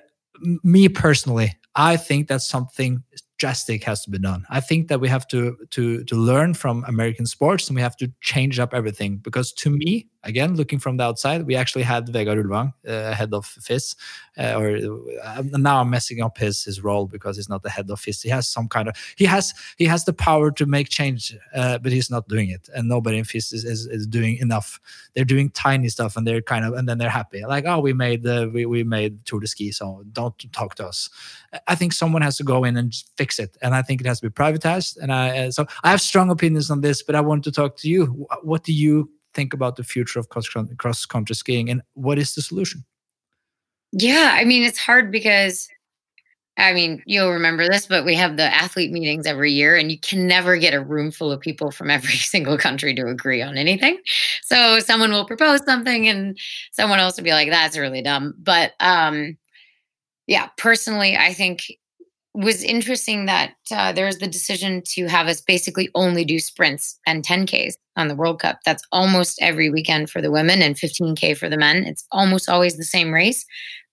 me 0.62 0.88
personally, 0.88 1.56
I 1.74 1.96
think 1.96 2.28
that's 2.28 2.48
something 2.48 3.02
drastic 3.38 3.84
has 3.84 4.02
to 4.04 4.10
be 4.10 4.18
done. 4.18 4.44
I 4.50 4.60
think 4.60 4.88
that 4.88 5.00
we 5.00 5.08
have 5.08 5.26
to 5.28 5.56
to 5.70 6.04
to 6.04 6.16
learn 6.16 6.54
from 6.54 6.84
American 6.86 7.26
sports 7.26 7.68
and 7.68 7.76
we 7.76 7.82
have 7.82 7.96
to 7.98 8.12
change 8.20 8.58
up 8.58 8.74
everything 8.74 9.18
because 9.18 9.52
to 9.54 9.70
me, 9.70 10.08
again, 10.24 10.56
looking 10.56 10.78
from 10.78 10.96
the 10.96 11.04
outside, 11.04 11.46
we 11.46 11.54
actually 11.54 11.82
had 11.82 12.06
Vegard 12.06 12.42
Ulvang, 12.42 12.72
uh, 12.86 13.14
head 13.14 13.32
of 13.32 13.46
FIS, 13.46 13.94
uh, 14.36 14.54
or 14.56 14.76
uh, 15.24 15.42
now 15.52 15.80
I'm 15.80 15.90
messing 15.90 16.22
up 16.22 16.38
his 16.38 16.64
his 16.64 16.82
role 16.82 17.06
because 17.06 17.36
he's 17.36 17.48
not 17.48 17.62
the 17.62 17.70
head 17.70 17.90
of 17.90 18.00
FIS. 18.00 18.22
He 18.22 18.28
has 18.30 18.48
some 18.48 18.68
kind 18.68 18.88
of 18.88 18.96
he 19.16 19.24
has 19.24 19.54
he 19.76 19.84
has 19.84 20.04
the 20.04 20.12
power 20.12 20.50
to 20.52 20.66
make 20.66 20.88
change, 20.88 21.36
uh, 21.54 21.78
but 21.78 21.92
he's 21.92 22.10
not 22.10 22.28
doing 22.28 22.50
it, 22.50 22.68
and 22.74 22.88
nobody 22.88 23.18
in 23.18 23.24
FIS 23.24 23.52
is, 23.52 23.64
is, 23.64 23.86
is 23.86 24.06
doing 24.06 24.36
enough. 24.36 24.80
They're 25.14 25.24
doing 25.24 25.50
tiny 25.50 25.88
stuff, 25.88 26.16
and 26.16 26.26
they're 26.26 26.42
kind 26.42 26.64
of 26.64 26.74
and 26.74 26.88
then 26.88 26.98
they're 26.98 27.08
happy, 27.08 27.44
like 27.44 27.64
oh 27.66 27.80
we 27.80 27.92
made 27.92 28.22
the 28.22 28.50
we 28.52 28.66
we 28.66 28.84
made 28.84 29.24
Tour 29.24 29.40
de 29.40 29.46
Ski, 29.46 29.72
so 29.72 30.04
don't 30.12 30.52
talk 30.52 30.74
to 30.76 30.86
us. 30.86 31.08
I 31.66 31.74
think 31.74 31.92
someone 31.92 32.22
has 32.22 32.36
to 32.38 32.44
go 32.44 32.64
in 32.64 32.76
and 32.76 32.94
fix 33.16 33.38
it, 33.38 33.56
and 33.62 33.74
I 33.74 33.82
think 33.82 34.00
it 34.00 34.06
has 34.06 34.20
to 34.20 34.28
be 34.28 34.32
privatized. 34.32 34.98
And 35.00 35.12
I 35.12 35.46
uh, 35.46 35.50
so 35.50 35.66
I 35.84 35.90
have 35.90 36.00
strong 36.00 36.30
opinions 36.30 36.70
on 36.70 36.80
this, 36.80 37.02
but 37.02 37.14
I 37.14 37.20
want 37.20 37.44
to 37.44 37.52
talk 37.52 37.76
to 37.78 37.88
you. 37.88 38.26
What 38.42 38.64
do 38.64 38.72
you 38.72 39.10
think 39.38 39.54
about 39.54 39.76
the 39.76 39.84
future 39.84 40.18
of 40.18 40.28
cross 40.28 41.06
country 41.06 41.36
skiing, 41.36 41.70
and 41.70 41.80
what 41.94 42.18
is 42.18 42.34
the 42.34 42.42
solution? 42.42 42.84
Yeah, 43.92 44.32
I 44.34 44.44
mean 44.44 44.64
it's 44.64 44.78
hard 44.78 45.12
because 45.12 45.68
I 46.58 46.72
mean, 46.72 47.04
you'll 47.06 47.30
remember 47.30 47.68
this, 47.68 47.86
but 47.86 48.04
we 48.04 48.16
have 48.16 48.36
the 48.36 48.52
athlete 48.52 48.90
meetings 48.90 49.26
every 49.26 49.52
year, 49.52 49.76
and 49.76 49.92
you 49.92 50.00
can 50.00 50.26
never 50.26 50.56
get 50.56 50.74
a 50.74 50.80
room 50.80 51.12
full 51.12 51.30
of 51.30 51.40
people 51.40 51.70
from 51.70 51.88
every 51.88 52.14
single 52.34 52.58
country 52.58 52.92
to 52.96 53.06
agree 53.06 53.40
on 53.42 53.56
anything. 53.56 53.98
So 54.42 54.80
someone 54.80 55.12
will 55.12 55.24
propose 55.24 55.64
something, 55.64 56.08
and 56.08 56.36
someone 56.72 56.98
else 56.98 57.16
will 57.16 57.24
be 57.24 57.30
like, 57.30 57.48
"That's 57.48 57.78
really 57.78 58.02
dumb." 58.02 58.34
But 58.38 58.72
um, 58.80 59.38
yeah, 60.26 60.48
personally, 60.56 61.16
I 61.16 61.32
think 61.32 61.72
was 62.34 62.62
interesting 62.62 63.26
that 63.26 63.54
uh, 63.72 63.92
there's 63.92 64.18
the 64.18 64.28
decision 64.28 64.82
to 64.86 65.06
have 65.06 65.26
us 65.26 65.40
basically 65.40 65.88
only 65.94 66.24
do 66.24 66.38
sprints 66.38 66.98
and 67.06 67.24
10Ks 67.24 67.74
on 67.96 68.08
the 68.08 68.14
World 68.14 68.40
Cup. 68.40 68.58
That's 68.64 68.82
almost 68.92 69.38
every 69.40 69.70
weekend 69.70 70.10
for 70.10 70.20
the 70.20 70.30
women 70.30 70.62
and 70.62 70.76
15K 70.76 71.36
for 71.36 71.48
the 71.48 71.56
men. 71.56 71.84
It's 71.84 72.04
almost 72.12 72.48
always 72.48 72.76
the 72.76 72.84
same 72.84 73.12
race. 73.12 73.44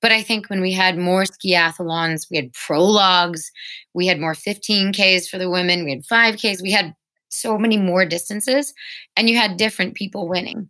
But 0.02 0.12
I 0.12 0.22
think 0.22 0.50
when 0.50 0.62
we 0.62 0.72
had 0.72 0.98
more 0.98 1.24
skiathlons, 1.24 2.28
we 2.30 2.38
had 2.38 2.54
prologues, 2.54 3.52
we 3.94 4.06
had 4.06 4.20
more 4.20 4.34
15Ks 4.34 5.28
for 5.28 5.38
the 5.38 5.50
women, 5.50 5.84
we 5.84 5.92
had 5.92 6.04
5Ks, 6.04 6.62
we 6.62 6.72
had 6.72 6.94
so 7.30 7.58
many 7.58 7.78
more 7.78 8.06
distances, 8.06 8.74
and 9.18 9.30
you 9.30 9.38
had 9.38 9.58
different 9.58 9.96
people 9.96 10.28
winning 10.28 10.70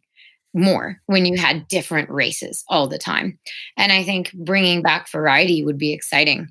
more 0.54 1.02
when 1.08 1.26
you 1.26 1.38
had 1.38 1.68
different 1.68 2.10
races 2.10 2.64
all 2.70 2.88
the 2.88 2.98
time. 2.98 3.38
And 3.78 3.92
I 3.92 4.04
think 4.04 4.32
bringing 4.34 4.82
back 4.82 5.12
variety 5.12 5.64
would 5.66 5.78
be 5.78 5.92
exciting. 5.92 6.48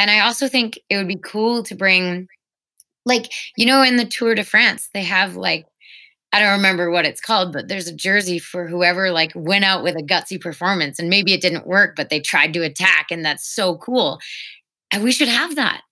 And 0.00 0.10
I 0.10 0.20
also 0.20 0.48
think 0.48 0.80
it 0.88 0.96
would 0.96 1.06
be 1.06 1.20
cool 1.22 1.62
to 1.64 1.74
bring, 1.74 2.26
like, 3.04 3.30
you 3.58 3.66
know, 3.66 3.82
in 3.82 3.98
the 3.98 4.06
Tour 4.06 4.34
de 4.34 4.42
France, 4.42 4.88
they 4.94 5.04
have 5.04 5.36
like, 5.36 5.66
I 6.32 6.38
don't 6.38 6.52
remember 6.52 6.90
what 6.90 7.04
it's 7.04 7.20
called, 7.20 7.52
but 7.52 7.68
there's 7.68 7.86
a 7.86 7.94
jersey 7.94 8.38
for 8.38 8.66
whoever 8.66 9.10
like 9.10 9.32
went 9.34 9.66
out 9.66 9.82
with 9.82 9.96
a 9.96 10.02
gutsy 10.02 10.40
performance 10.40 10.98
and 10.98 11.10
maybe 11.10 11.34
it 11.34 11.42
didn't 11.42 11.66
work, 11.66 11.96
but 11.96 12.08
they 12.08 12.18
tried 12.18 12.54
to 12.54 12.62
attack. 12.62 13.08
And 13.10 13.22
that's 13.22 13.46
so 13.46 13.76
cool. 13.76 14.20
And 14.90 15.04
we 15.04 15.12
should 15.12 15.28
have 15.28 15.54
that. 15.56 15.82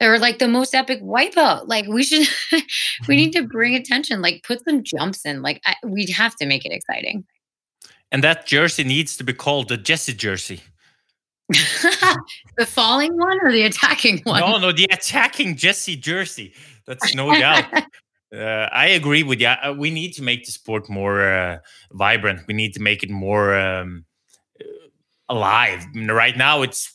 Or 0.00 0.18
like 0.18 0.38
the 0.38 0.48
most 0.48 0.74
epic 0.74 1.02
wipeout. 1.02 1.68
Like 1.68 1.86
we 1.86 2.02
should, 2.02 2.26
we 2.52 2.58
mm-hmm. 2.58 3.12
need 3.12 3.32
to 3.32 3.42
bring 3.42 3.74
attention, 3.74 4.22
like 4.22 4.42
put 4.46 4.64
some 4.64 4.82
jumps 4.82 5.26
in. 5.26 5.42
Like 5.42 5.60
I, 5.66 5.74
we'd 5.84 6.08
have 6.08 6.34
to 6.36 6.46
make 6.46 6.64
it 6.64 6.72
exciting. 6.72 7.26
And 8.10 8.24
that 8.24 8.46
jersey 8.46 8.84
needs 8.84 9.18
to 9.18 9.24
be 9.24 9.34
called 9.34 9.68
the 9.68 9.76
Jessie 9.76 10.14
jersey. 10.14 10.62
the 12.56 12.66
falling 12.66 13.16
one 13.16 13.38
or 13.42 13.52
the 13.52 13.62
attacking 13.62 14.20
one? 14.24 14.40
No, 14.40 14.58
no, 14.58 14.72
the 14.72 14.86
attacking 14.90 15.56
Jessie 15.56 15.96
jersey. 15.96 16.54
That's 16.86 17.14
no 17.14 17.32
doubt. 17.32 17.64
Uh, 18.34 18.68
I 18.72 18.88
agree 18.88 19.22
with 19.22 19.40
you. 19.40 19.46
Uh, 19.46 19.74
we 19.78 19.90
need 19.90 20.12
to 20.14 20.22
make 20.22 20.44
the 20.44 20.50
sport 20.50 20.90
more 20.90 21.22
uh, 21.22 21.58
vibrant. 21.92 22.40
We 22.48 22.54
need 22.54 22.74
to 22.74 22.80
make 22.80 23.04
it 23.04 23.10
more 23.10 23.56
um, 23.56 24.06
uh, 24.60 24.64
alive. 25.28 25.84
Right 25.94 26.36
now, 26.36 26.62
it's 26.62 26.93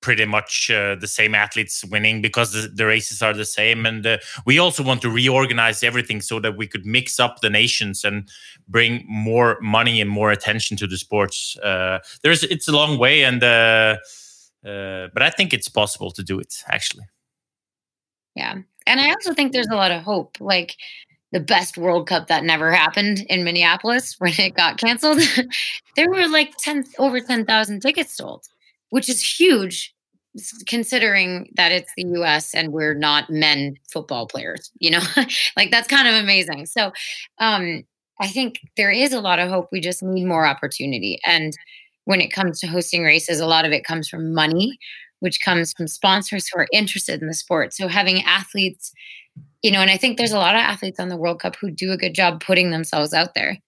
pretty 0.00 0.24
much 0.24 0.70
uh, 0.70 0.94
the 0.94 1.06
same 1.06 1.34
athletes 1.34 1.84
winning 1.86 2.22
because 2.22 2.52
the, 2.52 2.68
the 2.68 2.86
races 2.86 3.22
are 3.22 3.32
the 3.32 3.44
same. 3.44 3.86
And 3.86 4.06
uh, 4.06 4.18
we 4.44 4.58
also 4.58 4.82
want 4.82 5.02
to 5.02 5.10
reorganize 5.10 5.82
everything 5.82 6.20
so 6.20 6.38
that 6.40 6.56
we 6.56 6.66
could 6.66 6.86
mix 6.86 7.18
up 7.18 7.40
the 7.40 7.50
nations 7.50 8.04
and 8.04 8.28
bring 8.68 9.04
more 9.08 9.58
money 9.60 10.00
and 10.00 10.10
more 10.10 10.30
attention 10.30 10.76
to 10.78 10.86
the 10.86 10.98
sports. 10.98 11.56
Uh, 11.58 11.98
there's 12.22 12.44
it's 12.44 12.68
a 12.68 12.72
long 12.72 12.98
way, 12.98 13.24
and 13.24 13.42
uh, 13.42 13.96
uh, 14.64 15.08
but 15.12 15.22
I 15.22 15.30
think 15.30 15.52
it's 15.52 15.68
possible 15.68 16.10
to 16.12 16.22
do 16.22 16.38
it 16.38 16.62
actually. 16.68 17.04
Yeah, 18.34 18.56
and 18.86 19.00
I 19.00 19.10
also 19.10 19.32
think 19.32 19.52
there's 19.52 19.68
a 19.68 19.76
lot 19.76 19.90
of 19.90 20.02
hope. 20.02 20.36
Like 20.40 20.76
the 21.32 21.40
best 21.40 21.76
World 21.76 22.06
Cup 22.06 22.28
that 22.28 22.44
never 22.44 22.72
happened 22.72 23.26
in 23.28 23.44
Minneapolis 23.44 24.14
when 24.18 24.32
it 24.38 24.54
got 24.54 24.78
canceled. 24.78 25.20
there 25.96 26.08
were 26.08 26.28
like 26.28 26.56
ten 26.58 26.84
over 26.98 27.20
ten 27.20 27.44
thousand 27.44 27.80
tickets 27.80 28.16
sold, 28.16 28.46
which 28.90 29.08
is 29.08 29.22
huge 29.22 29.94
considering 30.66 31.50
that 31.56 31.72
it's 31.72 31.90
the 31.96 32.04
US 32.20 32.54
and 32.54 32.72
we're 32.72 32.94
not 32.94 33.30
men 33.30 33.76
football 33.90 34.26
players, 34.26 34.70
you 34.78 34.90
know, 34.90 35.00
like 35.56 35.70
that's 35.70 35.88
kind 35.88 36.08
of 36.08 36.14
amazing. 36.14 36.66
So, 36.66 36.92
um, 37.38 37.84
I 38.20 38.28
think 38.28 38.60
there 38.76 38.90
is 38.90 39.12
a 39.12 39.20
lot 39.20 39.38
of 39.38 39.50
hope. 39.50 39.68
We 39.70 39.80
just 39.80 40.02
need 40.02 40.24
more 40.24 40.46
opportunity. 40.46 41.18
And 41.24 41.52
when 42.04 42.20
it 42.20 42.32
comes 42.32 42.60
to 42.60 42.66
hosting 42.66 43.02
races, 43.02 43.40
a 43.40 43.46
lot 43.46 43.66
of 43.66 43.72
it 43.72 43.84
comes 43.84 44.08
from 44.08 44.32
money, 44.32 44.78
which 45.20 45.42
comes 45.42 45.72
from 45.74 45.86
sponsors 45.86 46.48
who 46.48 46.60
are 46.60 46.68
interested 46.72 47.20
in 47.20 47.28
the 47.28 47.34
sport. 47.34 47.74
So 47.74 47.88
having 47.88 48.22
athletes, 48.22 48.92
you 49.62 49.70
know, 49.70 49.80
and 49.80 49.90
I 49.90 49.98
think 49.98 50.16
there's 50.16 50.32
a 50.32 50.38
lot 50.38 50.54
of 50.54 50.60
athletes 50.60 50.98
on 50.98 51.10
the 51.10 51.16
World 51.16 51.40
Cup 51.40 51.56
who 51.56 51.70
do 51.70 51.92
a 51.92 51.98
good 51.98 52.14
job 52.14 52.42
putting 52.42 52.70
themselves 52.70 53.12
out 53.12 53.34
there 53.34 53.58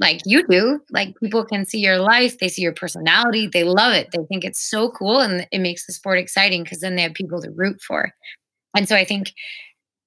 like 0.00 0.20
you 0.24 0.46
do. 0.46 0.80
Like 0.90 1.18
people 1.18 1.44
can 1.44 1.64
see 1.64 1.78
your 1.78 1.98
life, 1.98 2.38
they 2.38 2.48
see 2.48 2.62
your 2.62 2.74
personality, 2.74 3.46
they 3.46 3.64
love 3.64 3.94
it. 3.94 4.08
They 4.12 4.24
think 4.28 4.44
it's 4.44 4.62
so 4.62 4.90
cool 4.90 5.20
and 5.20 5.46
it 5.50 5.60
makes 5.60 5.86
the 5.86 5.92
sport 5.92 6.18
exciting 6.18 6.62
because 6.62 6.80
then 6.80 6.96
they 6.96 7.02
have 7.02 7.14
people 7.14 7.40
to 7.40 7.50
root 7.50 7.80
for. 7.80 8.12
And 8.76 8.88
so 8.88 8.94
I 8.94 9.04
think 9.04 9.32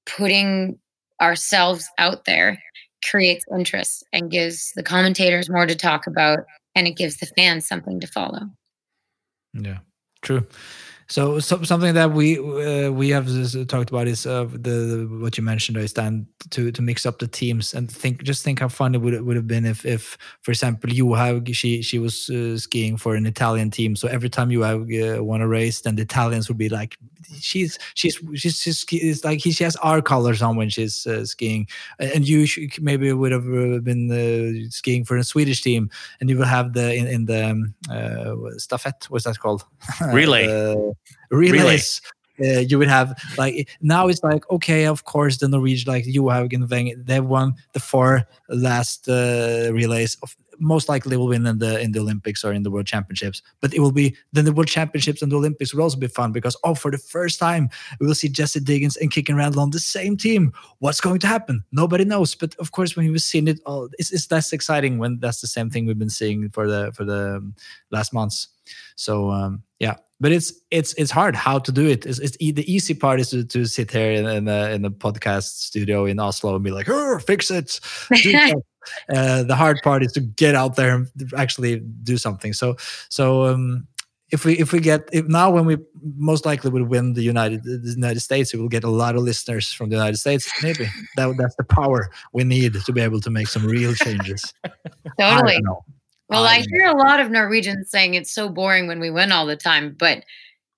putting 0.06 0.78
ourselves 1.22 1.88
out 1.98 2.26
there 2.26 2.62
creates 3.10 3.46
interest 3.54 4.04
and 4.14 4.32
gives 4.32 4.72
the 4.76 4.84
commentators 4.84 5.50
more 5.50 5.66
to 5.66 5.76
talk 5.76 6.08
about 6.08 6.40
and 6.76 6.88
it 6.88 6.98
gives 6.98 7.18
the 7.18 7.26
fans 7.26 7.68
something 7.68 8.00
to 8.00 8.08
follow. 8.08 8.42
Yeah, 9.54 9.80
true. 10.22 10.46
So, 11.10 11.39
so 11.39 11.64
something 11.64 11.95
that 11.95 12.12
we 12.12 12.38
uh, 12.38 12.91
we 12.91 13.10
have 13.10 13.28
talked 13.68 13.89
about 13.89 14.07
is 14.07 14.28
uh, 14.28 14.43
the, 14.43 15.07
what 15.20 15.38
you 15.39 15.43
mentioned, 15.43 15.76
Øystein, 15.78 16.28
to 16.51 16.72
to 16.72 16.82
mix 16.84 17.03
up 17.05 17.18
the 17.18 17.28
teams 17.28 17.74
and 17.74 17.89
think 17.91 18.22
just 18.22 18.43
think 18.43 18.60
how 18.60 18.68
fun 18.68 18.93
it 18.93 19.01
would 19.01 19.20
would 19.24 19.36
have 19.36 19.47
been 19.47 19.66
if 19.66 19.86
if 19.86 20.18
for 20.43 20.51
example 20.51 20.88
Johaug 20.91 21.55
she 21.55 21.82
she 21.82 21.97
was 21.97 22.30
uh, 22.30 22.57
skiing 22.57 22.95
for 22.95 23.16
an 23.16 23.26
Italian 23.26 23.72
team, 23.72 23.95
so 23.95 24.07
every 24.07 24.30
time 24.30 24.49
Johaug 24.49 24.91
uh, 24.93 25.24
won 25.24 25.41
a 25.41 25.47
race, 25.47 25.82
then 25.82 25.95
the 25.95 26.03
Italians 26.03 26.47
would 26.47 26.60
be 26.60 26.70
like 26.70 26.95
she's 27.42 27.80
she's 27.96 28.20
she's 28.36 28.64
just 28.64 28.92
it's 28.94 29.24
like 29.24 29.42
she 29.42 29.64
has 29.64 29.76
our 29.78 30.02
colors 30.02 30.42
on 30.42 30.56
when 30.56 30.70
she's 30.70 31.06
uh, 31.08 31.26
skiing, 31.26 31.68
and 32.00 32.28
you 32.28 32.46
maybe 32.82 33.12
would 33.12 33.32
have 33.32 33.48
uh, 33.48 33.80
been 33.80 34.12
uh, 34.12 34.70
skiing 34.70 35.06
for 35.06 35.18
a 35.18 35.24
Swedish 35.24 35.62
team, 35.62 35.90
and 36.20 36.30
you 36.30 36.38
will 36.38 36.46
have 36.46 36.74
the 36.74 36.94
in, 36.94 37.08
in 37.08 37.26
the 37.26 37.50
um, 37.50 38.54
stafette. 38.58 39.06
What's 39.10 39.26
that 39.26 39.40
called? 39.40 39.66
Relay 40.14 40.94
relays. 41.32 42.02
Uh, 42.42 42.60
you 42.60 42.80
would 42.80 42.88
have 42.88 43.22
like 43.38 43.68
now 43.82 44.08
it's 44.08 44.24
like 44.24 44.50
okay 44.50 44.86
of 44.86 45.04
course 45.04 45.38
the 45.40 45.48
norwegian 45.50 45.92
like 45.92 46.06
you 46.06 46.30
have 46.30 46.48
they 46.50 47.20
won 47.20 47.54
the 47.74 47.82
four 47.82 48.26
last 48.48 49.10
uh, 49.10 49.70
relays 49.74 50.16
of, 50.24 50.38
most 50.60 50.89
likely 50.89 51.18
will 51.18 51.28
win 51.28 51.45
in 51.45 51.60
the 51.60 51.80
in 51.80 51.91
the 51.91 51.99
olympics 51.99 52.43
or 52.43 52.53
in 52.53 52.64
the 52.64 52.72
world 52.72 52.86
championships. 52.86 53.41
But 53.62 53.74
it 53.74 53.80
will 53.80 53.91
be 53.91 54.16
then 54.34 54.45
the 54.45 54.53
world 54.53 54.68
championships 54.68 55.22
and 55.22 55.32
the 55.32 55.38
olympics 55.38 55.74
will 55.74 55.84
also 55.84 55.97
be 55.97 56.07
fun 56.07 56.32
because 56.32 56.55
oh 56.64 56.76
for 56.76 56.91
the 56.91 56.97
first 56.97 57.39
time 57.39 57.70
we 57.99 58.07
will 58.07 58.16
see 58.16 58.30
Jessie 58.30 58.60
Diggins 58.60 58.97
and 58.97 59.12
Kikkan 59.12 59.38
Randall 59.38 59.62
on 59.62 59.72
the 59.72 59.80
same 59.80 60.18
team. 60.18 60.53
What's 60.80 61.01
going 61.01 61.20
to 61.20 61.28
happen? 61.28 61.64
Nobody 61.72 62.05
knows. 62.05 62.36
But 62.36 62.55
of 62.55 62.72
course 62.72 62.95
when 62.95 63.05
you've 63.05 63.22
seen 63.22 63.47
it 63.47 63.60
all 63.66 63.89
it's, 63.97 64.12
it's 64.12 64.30
less 64.32 64.53
exciting 64.53 64.97
when 64.97 65.20
that's 65.20 65.41
the 65.41 65.47
same 65.47 65.70
thing 65.70 65.86
we've 65.86 65.99
been 65.99 66.10
seeing 66.10 66.49
for 66.49 66.68
the 66.68 66.91
for 66.93 67.05
the 67.05 67.38
um, 67.38 67.55
last 67.91 68.14
months 68.14 68.47
so 68.96 69.30
um, 69.30 69.64
yeah 69.80 69.96
but 70.20 70.32
it's 70.32 70.54
it's 70.70 70.94
it's 70.94 71.12
hard 71.12 71.36
how 71.36 71.60
to 71.60 71.72
do 71.72 71.88
it. 71.88 72.06
It's, 72.06 72.20
it's 72.20 72.38
the 72.38 72.72
easy 72.72 72.94
part 72.94 73.20
is 73.20 73.30
to, 73.30 73.46
to 73.46 73.66
sit 73.66 73.92
here 73.92 74.12
in 74.12 74.26
in 74.26 74.46
the, 74.46 74.72
in 74.72 74.82
the 74.82 74.92
podcast 74.92 75.44
studio 75.44 76.06
in 76.06 76.20
Oslo 76.20 76.56
and 76.56 76.64
be 76.64 76.72
like, 76.72 76.90
oh, 76.90 77.20
fix 77.20 77.50
it. 77.50 77.80
uh, 79.16 79.44
the 79.44 79.56
hard 79.56 79.80
part 79.84 80.04
is 80.04 80.12
to 80.14 80.20
get 80.20 80.56
out 80.56 80.76
there 80.76 80.96
and 80.96 81.08
actually 81.38 81.80
do 82.04 82.18
something. 82.18 82.54
So 82.54 82.76
so 83.10 83.46
um, 83.46 83.88
if 84.32 84.44
we 84.44 84.58
if 84.58 84.74
we 84.74 84.82
get 84.82 85.08
if 85.14 85.26
now 85.28 85.52
when 85.52 85.66
we 85.66 85.78
most 86.18 86.46
likely 86.46 86.70
will 86.70 86.84
win 86.84 87.14
the 87.14 87.24
United 87.24 87.64
the 87.64 87.94
United 87.96 88.20
States, 88.20 88.54
we 88.54 88.60
will 88.60 88.68
get 88.68 88.84
a 88.84 88.90
lot 88.90 89.16
of 89.16 89.22
listeners 89.22 89.72
from 89.72 89.90
the 89.90 89.96
United 89.96 90.18
States. 90.18 90.52
Maybe 90.62 90.90
that 91.16 91.34
that's 91.38 91.56
the 91.56 91.64
power 91.64 92.12
we 92.34 92.44
need 92.44 92.74
to 92.74 92.92
be 92.92 93.00
able 93.00 93.22
to 93.22 93.30
make 93.30 93.48
some 93.48 93.66
real 93.66 93.94
changes. 93.94 94.54
Totally. 95.20 95.62
Well, 96.30 96.44
I 96.44 96.58
I 96.58 96.66
hear 96.70 96.86
a 96.86 96.98
lot 96.98 97.20
of 97.20 97.32
Norwegians 97.32 97.90
saying 97.90 98.14
it's 98.14 98.32
so 98.32 98.50
boring 98.50 98.88
when 98.88 99.00
we 99.00 99.10
win 99.10 99.32
all 99.32 99.46
the 99.46 99.56
time, 99.56 99.96
but 99.98 100.24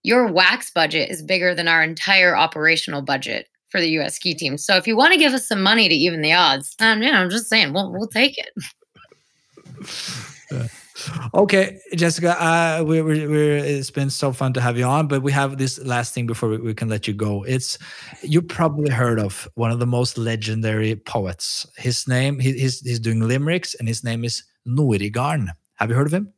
your 0.03 0.27
wax 0.27 0.71
budget 0.71 1.11
is 1.11 1.21
bigger 1.21 1.53
than 1.53 1.67
our 1.67 1.83
entire 1.83 2.35
operational 2.35 3.01
budget 3.01 3.47
for 3.69 3.79
the 3.79 3.89
U.S. 3.91 4.15
ski 4.15 4.33
team. 4.33 4.57
So 4.57 4.75
if 4.75 4.87
you 4.87 4.95
want 4.95 5.13
to 5.13 5.19
give 5.19 5.33
us 5.33 5.47
some 5.47 5.61
money 5.61 5.87
to 5.87 5.95
even 5.95 6.21
the 6.21 6.33
odds, 6.33 6.75
um, 6.79 7.01
yeah, 7.03 7.19
I'm 7.19 7.29
just 7.29 7.47
saying, 7.47 7.73
we'll 7.73 7.91
we'll 7.91 8.07
take 8.07 8.37
it. 8.37 8.49
Okay, 11.33 11.79
Jessica, 11.95 12.41
uh, 12.41 12.83
we, 12.83 13.01
we, 13.01 13.27
we're, 13.27 13.57
it's 13.57 13.91
been 13.91 14.09
so 14.09 14.31
fun 14.31 14.53
to 14.53 14.61
have 14.61 14.77
you 14.77 14.85
on, 14.85 15.07
but 15.07 15.21
we 15.21 15.31
have 15.31 15.57
this 15.57 15.79
last 15.79 16.13
thing 16.13 16.27
before 16.27 16.49
we, 16.49 16.57
we 16.57 16.73
can 16.73 16.89
let 16.89 17.07
you 17.07 17.13
go. 17.13 17.43
It's 17.43 17.77
you 18.21 18.41
probably 18.41 18.91
heard 18.91 19.19
of 19.19 19.47
one 19.55 19.71
of 19.71 19.79
the 19.79 19.85
most 19.85 20.17
legendary 20.17 20.95
poets. 20.95 21.65
His 21.77 22.07
name, 22.07 22.39
he, 22.39 22.53
he's 22.53 22.81
he's 22.81 22.99
doing 22.99 23.21
limericks, 23.21 23.73
and 23.75 23.87
his 23.87 24.03
name 24.03 24.23
is 24.23 24.43
Norigarn. 24.67 25.47
Have 25.75 25.89
you 25.89 25.95
heard 25.95 26.07
of 26.07 26.13
him? 26.13 26.33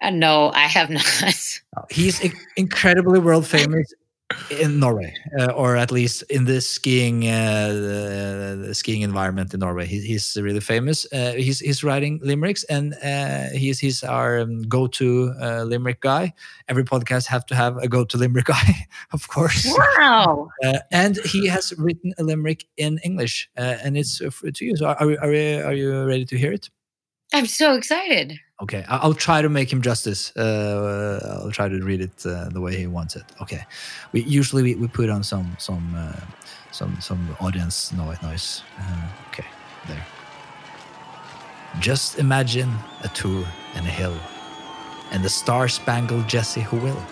Uh, 0.00 0.10
no, 0.10 0.50
I 0.52 0.66
have 0.66 0.90
not. 0.90 1.04
He's 1.90 2.20
incredibly 2.56 3.20
world 3.20 3.46
famous 3.46 3.92
in 4.50 4.78
Norway, 4.78 5.14
uh, 5.38 5.52
or 5.52 5.76
at 5.76 5.90
least 5.90 6.22
in 6.30 6.44
the 6.44 6.60
skiing 6.60 7.28
uh, 7.28 8.72
skiing 8.72 9.02
environment 9.02 9.54
in 9.54 9.60
Norway. 9.60 9.86
He, 9.86 10.00
he's 10.00 10.36
really 10.40 10.60
famous. 10.60 11.06
Uh, 11.12 11.32
he's 11.32 11.60
he's 11.60 11.84
writing 11.84 12.20
limericks, 12.22 12.64
and 12.64 12.94
uh, 13.02 13.50
he's 13.56 13.78
he's 13.78 14.02
our 14.02 14.40
um, 14.40 14.62
go-to 14.62 15.34
uh, 15.40 15.62
limerick 15.64 16.00
guy. 16.00 16.32
Every 16.68 16.84
podcast 16.84 17.26
have 17.26 17.46
to 17.46 17.54
have 17.54 17.76
a 17.78 17.88
go-to 17.88 18.18
limerick 18.18 18.46
guy, 18.56 18.86
of 19.12 19.28
course. 19.28 19.66
wow. 19.98 20.48
Uh, 20.64 20.78
and 20.90 21.18
he 21.24 21.48
has 21.48 21.72
written 21.78 22.12
a 22.18 22.22
limerick 22.22 22.66
in 22.76 22.98
English, 23.04 23.50
uh, 23.56 23.78
and 23.82 23.96
it's 23.96 24.20
uh, 24.20 24.30
for, 24.30 24.50
to 24.50 24.64
you. 24.64 24.76
So, 24.76 24.86
are, 24.86 25.10
are, 25.20 25.32
are 25.32 25.74
you 25.74 26.04
ready 26.04 26.24
to 26.26 26.38
hear 26.38 26.52
it? 26.52 26.70
I'm 27.34 27.46
so 27.46 27.74
excited. 27.74 28.38
Okay, 28.62 28.84
I'll 28.88 29.14
try 29.14 29.42
to 29.42 29.48
make 29.48 29.72
him 29.72 29.82
justice. 29.82 30.34
Uh, 30.36 31.40
I'll 31.42 31.50
try 31.50 31.68
to 31.68 31.82
read 31.82 32.00
it 32.00 32.24
uh, 32.24 32.48
the 32.48 32.60
way 32.60 32.76
he 32.76 32.86
wants 32.86 33.16
it. 33.16 33.24
Okay, 33.40 33.64
we 34.12 34.22
usually 34.22 34.62
we, 34.62 34.76
we 34.76 34.86
put 34.86 35.10
on 35.10 35.24
some 35.24 35.56
some 35.58 35.92
uh, 35.96 36.20
some 36.70 36.96
some 37.00 37.36
audience 37.40 37.92
noise. 37.92 38.22
noise. 38.22 38.62
Uh, 38.78 39.08
okay, 39.30 39.46
there. 39.88 40.06
Just 41.80 42.20
imagine 42.20 42.70
a 43.02 43.08
tour 43.08 43.44
and 43.74 43.84
a 43.84 43.90
hill, 43.90 44.16
and 45.10 45.24
the 45.24 45.28
star-spangled 45.28 46.28
Jessie 46.28 46.60
who 46.60 46.76
will 46.76 47.02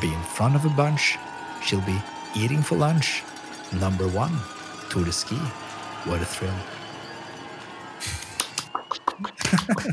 be 0.00 0.08
in 0.08 0.22
front 0.22 0.56
of 0.56 0.64
a 0.64 0.70
bunch. 0.70 1.18
She'll 1.62 1.82
be 1.82 2.00
eating 2.34 2.62
for 2.62 2.76
lunch. 2.76 3.22
Number 3.78 4.08
one, 4.08 4.32
Tour 4.88 5.04
de 5.04 5.12
Ski. 5.12 5.36
What 6.06 6.22
a 6.22 6.24
thrill! 6.24 6.54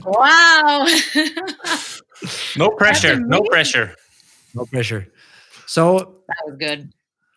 Wow. 0.04 0.88
No 2.58 2.72
pressure. 2.72 3.20
No 3.20 3.42
pressure. 3.44 3.96
No 4.54 4.66
pressure. 4.66 5.08
So 5.66 6.16
that 6.28 6.38
was 6.46 6.58
good. 6.58 6.92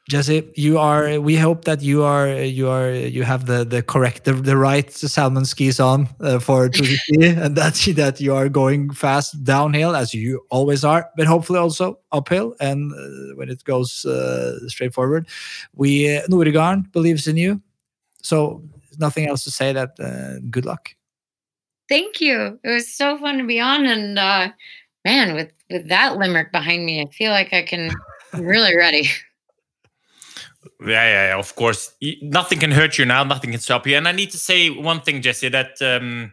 Jessie, 0.09 0.51
you 0.57 0.79
are. 0.79 1.21
We 1.21 1.37
hope 1.37 1.65
that 1.65 1.81
you 1.81 2.03
are. 2.03 2.29
You 2.29 2.69
are. 2.69 2.91
You 2.91 3.23
have 3.23 3.47
the 3.47 3.65
the 3.65 3.83
correct, 3.83 4.25
the, 4.25 4.33
the 4.33 4.57
right 4.57 4.91
Salomon 4.91 5.45
skis 5.45 5.79
on 5.79 6.09
uh, 6.21 6.41
for 6.41 6.69
Tour 6.75 6.87
de 6.87 6.97
Ski, 6.97 7.27
and 7.29 7.57
that 7.57 7.75
that 7.97 8.21
you 8.21 8.35
are 8.35 8.49
going 8.49 8.91
fast 8.93 9.45
downhill 9.45 9.95
as 9.95 10.13
you 10.13 10.45
always 10.51 10.85
are, 10.85 11.09
but 11.17 11.29
hopefully 11.29 11.61
also 11.61 12.01
uphill. 12.11 12.57
And 12.59 12.93
uh, 12.93 13.37
when 13.37 13.49
it 13.49 13.63
goes 13.63 14.05
uh, 14.05 14.69
straight 14.69 14.93
forward, 14.93 15.29
we 15.77 16.17
uh, 16.17 16.27
Noregarden 16.27 16.91
believes 16.91 17.29
in 17.29 17.37
you. 17.37 17.63
So 18.23 18.63
nothing 18.99 19.29
else 19.29 19.45
to 19.45 19.53
say. 19.53 19.73
That 19.73 19.91
uh, 20.01 20.41
good 20.51 20.67
luck. 20.67 20.97
Thank 21.93 22.23
you. 22.23 22.59
It 22.65 22.71
was 22.71 22.91
so 22.91 23.19
fun 23.19 23.37
to 23.37 23.45
be 23.45 23.61
on, 23.61 23.85
and 23.85 24.19
uh, 24.19 24.49
man, 25.05 25.35
with 25.35 25.53
with 25.69 25.91
that 25.91 26.17
limerick 26.17 26.51
behind 26.51 26.87
me, 26.87 27.03
I 27.03 27.07
feel 27.13 27.31
like 27.33 27.53
I 27.53 27.61
can. 27.61 27.91
I'm 28.33 28.45
really 28.45 28.75
ready. 28.75 29.09
Yeah, 30.81 31.05
yeah, 31.05 31.29
yeah, 31.29 31.39
of 31.39 31.55
course. 31.55 31.93
Nothing 32.23 32.59
can 32.59 32.73
hurt 32.73 32.99
you 32.99 33.05
now. 33.05 33.23
Nothing 33.23 33.53
can 33.53 33.61
stop 33.61 33.87
you. 33.87 33.97
And 33.97 34.09
I 34.09 34.13
need 34.13 34.31
to 34.31 34.39
say 34.39 34.69
one 34.69 35.01
thing, 35.01 35.23
Jessie, 35.23 35.49
that 35.49 35.81
um, 35.81 36.33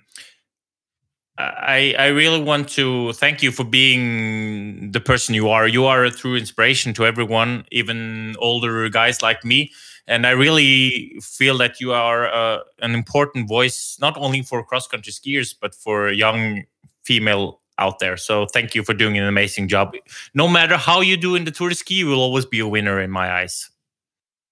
I 1.38 1.96
I 1.98 2.08
really 2.08 2.42
want 2.42 2.70
to 2.70 3.14
thank 3.14 3.44
you 3.44 3.52
for 3.52 3.64
being 3.64 4.92
the 4.92 5.00
person 5.00 5.36
you 5.36 5.50
are. 5.50 5.68
You 5.68 5.86
are 5.86 6.04
a 6.04 6.12
true 6.12 6.36
inspiration 6.36 6.94
to 6.96 7.06
everyone, 7.06 7.66
even 7.72 8.36
older 8.40 8.90
guys 8.90 9.22
like 9.22 9.44
me. 9.46 9.72
And 10.10 10.26
I 10.26 10.32
really 10.32 11.16
feel 11.22 11.58
that 11.60 11.80
you 11.80 11.94
are 11.94 12.28
uh, 12.28 12.62
an 12.82 12.96
important 12.96 13.48
voice, 13.48 13.96
not 14.02 14.18
only 14.18 14.42
for 14.42 14.64
cross 14.64 14.88
country 14.88 15.14
skiers, 15.14 15.54
but 15.62 15.76
for 15.76 16.10
young 16.10 16.64
female 17.04 17.62
out 17.78 18.00
there. 18.00 18.18
So 18.18 18.48
thank 18.48 18.74
you 18.74 18.84
for 18.84 18.96
doing 18.96 19.20
an 19.20 19.26
amazing 19.26 19.68
job. 19.68 19.94
No 20.34 20.48
matter 20.48 20.78
how 20.78 21.02
you 21.02 21.16
do 21.16 21.36
in 21.36 21.46
the 21.46 21.52
Tour 21.52 21.70
de 21.70 21.76
Ski, 21.76 21.94
you 21.94 22.08
will 22.08 22.20
always 22.20 22.46
be 22.46 22.60
a 22.60 22.68
winner 22.68 23.00
in 23.00 23.12
my 23.12 23.32
eyes. 23.32 23.70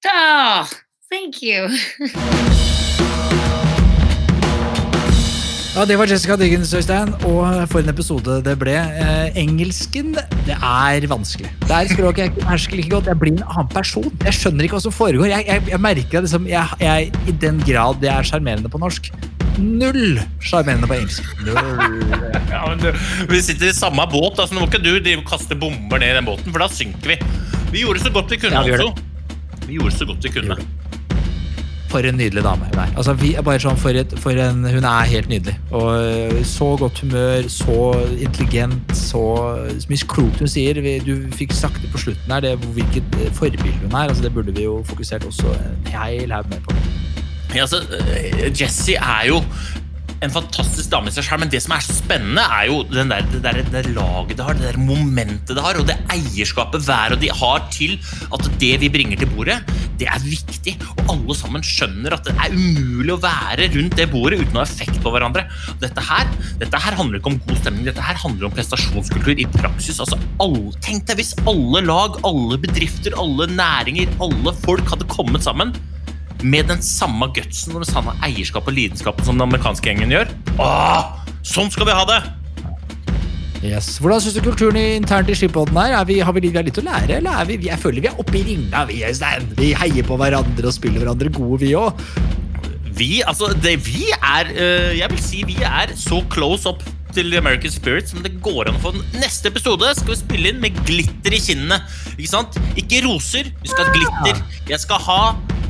Oh, 0.05 0.69
thank 1.09 1.41
you. 1.41 1.75
Ja, 5.77 5.83
Det 5.85 5.93
var 5.99 6.09
Jessica 6.09 6.33
Diggins, 6.35 6.71
Øystein. 6.73 7.11
Og 7.29 7.67
for 7.69 7.83
en 7.83 7.89
episode 7.91 8.39
det 8.41 8.55
ble. 8.57 8.73
Eh, 8.73 9.35
engelsken, 9.37 10.15
det 10.47 10.55
er 10.57 11.05
vanskelig. 11.05 11.51
Det 11.61 11.69
er 11.69 11.85
et 11.85 11.91
språk 11.93 12.17
jeg 12.17 12.31
behersker 12.33 12.79
like 12.79 12.89
godt. 12.89 13.05
Jeg 13.11 13.19
blir 13.21 13.35
en 13.35 13.43
annen 13.45 13.69
person. 13.69 14.07
Jeg 14.25 14.33
skjønner 14.33 14.65
ikke 14.65 14.79
hva 14.79 14.81
som 14.87 14.95
foregår. 14.95 15.27
Jeg, 15.29 15.45
jeg, 15.45 15.67
jeg 15.69 15.81
merker 15.83 16.25
liksom, 16.25 16.47
jeg, 16.49 16.79
jeg, 16.81 17.11
I 17.29 17.35
den 17.43 17.61
grad 17.67 18.01
jeg 18.01 18.09
er 18.09 18.25
sjarmerende 18.25 18.71
på 18.73 18.81
norsk. 18.81 19.11
Null 19.61 20.17
sjarmerende 20.41 20.89
på 20.89 20.97
engelsk. 20.97 21.29
Null. 21.45 22.01
Ja, 22.49 22.63
men 22.71 22.81
du, 22.81 22.89
vi 23.29 23.43
sitter 23.45 23.69
i 23.69 23.77
samme 23.77 24.09
båt, 24.09 24.41
altså 24.41 24.57
nå 24.57 24.63
må 24.65 24.71
ikke 24.71 24.81
du 24.81 24.95
drive 24.97 25.21
kaste 25.29 25.59
bomber 25.61 26.01
ned 26.01 26.09
i 26.09 26.17
den 26.17 26.25
båten, 26.25 26.49
for 26.49 26.65
da 26.65 26.71
synker 26.73 27.13
vi. 27.13 27.21
Vi 27.69 27.85
gjorde 27.85 28.01
så 28.01 28.15
godt 28.17 28.33
vi 28.33 28.41
kunne, 28.41 28.57
Ja, 28.57 28.65
vi 28.65 28.73
altså. 28.73 28.97
Vi 29.67 29.77
gjorde 29.77 29.93
så 29.93 30.09
godt 30.09 30.25
vi 30.25 30.33
kunne. 30.39 30.57
For 31.87 32.03
en 32.03 32.17
nydelig 32.19 32.43
dame 32.43 32.67
hun 32.67 32.79
er. 32.83 32.89
Altså, 32.99 33.13
vi 33.15 33.29
er 33.39 33.45
bare 33.47 33.61
sånn 33.63 33.77
for 33.79 33.95
et, 33.95 34.11
for 34.19 34.35
en, 34.43 34.65
hun 34.67 34.83
er 34.89 35.07
helt 35.07 35.29
nydelig. 35.31 35.53
Og 35.71 35.87
øh, 36.03 36.41
Så 36.45 36.67
godt 36.81 36.99
humør, 36.99 37.47
så 37.47 37.77
intelligent, 38.19 38.91
så, 38.97 39.21
så 39.79 39.87
mye 39.91 40.09
klokt 40.11 40.43
hun 40.43 40.51
sier. 40.51 40.81
Vi, 40.83 40.97
du 41.05 41.13
fikk 41.37 41.55
sagt 41.55 41.79
det 41.83 41.91
på 41.93 42.01
slutten 42.03 42.33
her, 42.35 42.43
det, 42.43 42.57
hvilket 42.75 43.17
øh, 43.21 43.31
forbilde 43.37 43.71
hun 43.85 43.91
er. 43.95 44.09
Altså, 44.09 44.23
det 44.23 44.33
burde 44.35 44.55
vi 44.55 44.67
jo 44.67 44.81
fokusert 44.89 45.23
også 45.29 45.47
en 45.55 45.91
hel 45.93 46.35
haug 46.35 46.51
mer 46.51 46.63
på. 46.67 46.75
Ja, 47.55 47.63
altså, 47.63 47.79
Jesse 48.51 48.97
er 48.99 49.27
jo 49.29 49.39
en 50.25 50.33
fantastisk 50.33 50.89
dame 50.91 51.11
i 51.11 51.13
seg 51.13 51.25
selv, 51.27 51.43
men 51.43 51.51
det 51.51 51.61
som 51.63 51.75
er 51.75 51.83
spennende, 51.85 52.43
er 52.43 52.69
jo 52.69 52.79
der, 52.89 53.25
det, 53.31 53.41
der, 53.43 53.59
det 53.69 53.83
laget 53.93 54.37
det 54.37 54.45
har, 54.45 54.57
det 54.57 54.71
der 54.71 54.79
momentet 54.81 55.53
det 55.53 55.63
har, 55.63 55.77
og 55.77 55.87
det 55.89 55.97
eierskapet 56.13 56.85
hver 56.87 57.13
og 57.15 57.21
de 57.21 57.29
har 57.41 57.67
til 57.73 57.97
at 58.33 58.49
det 58.61 58.73
vi 58.81 58.89
bringer 58.93 59.19
til 59.19 59.29
bordet, 59.33 59.59
det 59.97 60.07
er 60.09 60.23
viktig. 60.23 60.75
Og 60.97 61.11
alle 61.13 61.37
sammen 61.37 61.65
skjønner 61.65 62.15
at 62.17 62.27
det 62.27 62.35
er 62.35 62.53
umulig 62.53 63.13
å 63.15 63.19
være 63.21 63.69
rundt 63.73 63.97
det 63.97 64.07
bordet 64.11 64.41
uten 64.41 64.57
å 64.57 64.63
ha 64.63 64.67
effekt 64.67 64.99
på 65.03 65.13
hverandre. 65.13 65.45
Dette 65.81 66.05
her, 66.09 66.29
dette 66.61 66.81
her 66.83 66.97
handler 66.97 67.21
ikke 67.21 67.33
om 67.33 67.41
god 67.47 67.61
stemning, 67.61 67.85
dette 67.87 68.05
her 68.05 68.21
handler 68.21 68.49
om 68.49 68.55
prestasjonskultur 68.57 69.37
i 69.37 69.49
praksis. 69.57 70.01
Altså, 70.03 70.19
alle, 70.43 70.73
tenk 70.85 71.05
deg 71.09 71.21
hvis 71.21 71.35
alle 71.49 71.83
lag, 71.85 72.17
alle 72.27 72.59
bedrifter, 72.61 73.17
alle 73.21 73.49
næringer, 73.53 74.17
alle 74.23 74.55
folk 74.65 74.93
hadde 74.93 75.09
kommet 75.13 75.45
sammen 75.45 75.75
med 76.43 76.69
den 76.69 76.81
samme 76.85 77.29
gutsen 77.33 77.75
og 77.75 77.85
den 77.85 77.89
samme 77.89 78.13
eierskap 78.25 78.67
og 78.67 78.75
lidenskapen 78.77 79.25
som 79.25 79.37
den 79.37 79.47
amerikanske 79.47 79.89
gjengen 79.89 80.13
gjør. 80.13 80.33
Åh, 80.61 81.31
sånn 81.45 81.71
skal 81.73 81.89
vi 81.89 81.95
ha 81.97 82.03
det! 82.09 82.19
Yes. 83.65 83.95
Hvordan 83.97 84.21
syns 84.21 84.35
du 84.37 84.43
kulturen 84.45 84.77
internt 84.77 85.31
i 85.33 85.35
skipodden 85.37 85.77
er? 85.81 85.95
er 85.97 86.05
vi, 86.05 86.19
har 86.21 86.35
vi, 86.35 86.43
vi 86.45 86.53
har 86.59 86.65
litt 86.67 86.77
å 86.77 86.83
lære, 86.85 87.17
eller 87.17 87.41
er 87.41 87.47
vi, 87.49 87.57
jeg 87.65 87.81
føler 87.81 88.05
vi 88.05 88.11
er 88.11 88.19
oppe 88.21 88.37
i 88.37 88.43
ringa, 88.45 88.83
vi, 88.89 88.99
Øystein. 89.07 89.47
Vi 89.57 89.71
heier 89.77 90.05
på 90.05 90.17
hverandre 90.21 90.69
og 90.69 90.75
spiller 90.75 91.01
hverandre 91.01 91.33
gode, 91.33 91.63
vi 91.65 91.73
òg. 91.77 92.03
Vi, 92.97 93.09
altså, 93.25 93.49
det, 93.61 93.75
vi 93.85 94.07
er 94.15 94.47
øh, 94.49 94.93
Jeg 94.97 95.11
vil 95.11 95.19
si 95.21 95.43
vi 95.45 95.57
er 95.61 95.91
så 95.93 96.17
close 96.33 96.69
up 96.69 96.81
til 97.13 97.29
The 97.31 97.37
American 97.37 97.71
Spirit 97.71 98.09
som 98.09 98.23
det 98.25 98.35
går 98.45 98.69
an 98.69 98.77
å 98.77 98.81
få. 98.81 98.93
Den 98.95 99.21
Neste 99.21 99.49
episode 99.49 99.89
skal 99.97 100.13
vi 100.13 100.19
spille 100.19 100.53
inn 100.53 100.61
med 100.61 100.77
glitter 100.85 101.33
i 101.33 101.41
kinnene. 101.41 101.79
Ikke 102.17 102.29
sant? 102.29 102.57
Ikke 102.77 103.01
roser, 103.05 103.49
vi 103.61 103.71
skal 103.71 103.87
ha 103.87 103.95
glitter. 103.95 104.41
Jeg 104.69 104.81
skal 104.85 105.01
ha 105.07 105.21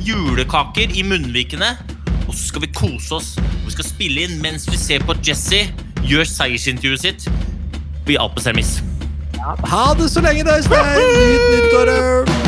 julekaker 0.08 0.94
i 0.96 1.04
munnvikene, 1.06 1.74
og 2.26 2.34
så 2.34 2.48
skal 2.48 2.64
vi 2.64 2.72
kose 2.72 3.18
oss. 3.18 3.30
Vi 3.66 3.74
skal 3.74 3.88
spille 3.88 4.26
inn 4.26 4.38
mens 4.42 4.68
vi 4.70 4.80
ser 4.80 5.04
på 5.04 5.16
Jesse 5.24 5.66
gjør 6.08 6.28
seiersintervjuet 6.28 7.04
sitt 7.04 7.28
i 8.08 8.16
Alpesermis. 8.16 8.78
Ha 9.38 9.86
det 9.98 10.10
så 10.10 10.24
lenge, 10.24 10.44
da, 10.48 10.56
Øystein! 10.56 10.94
Nyt 10.96 11.50
nyttåret! 11.56 12.47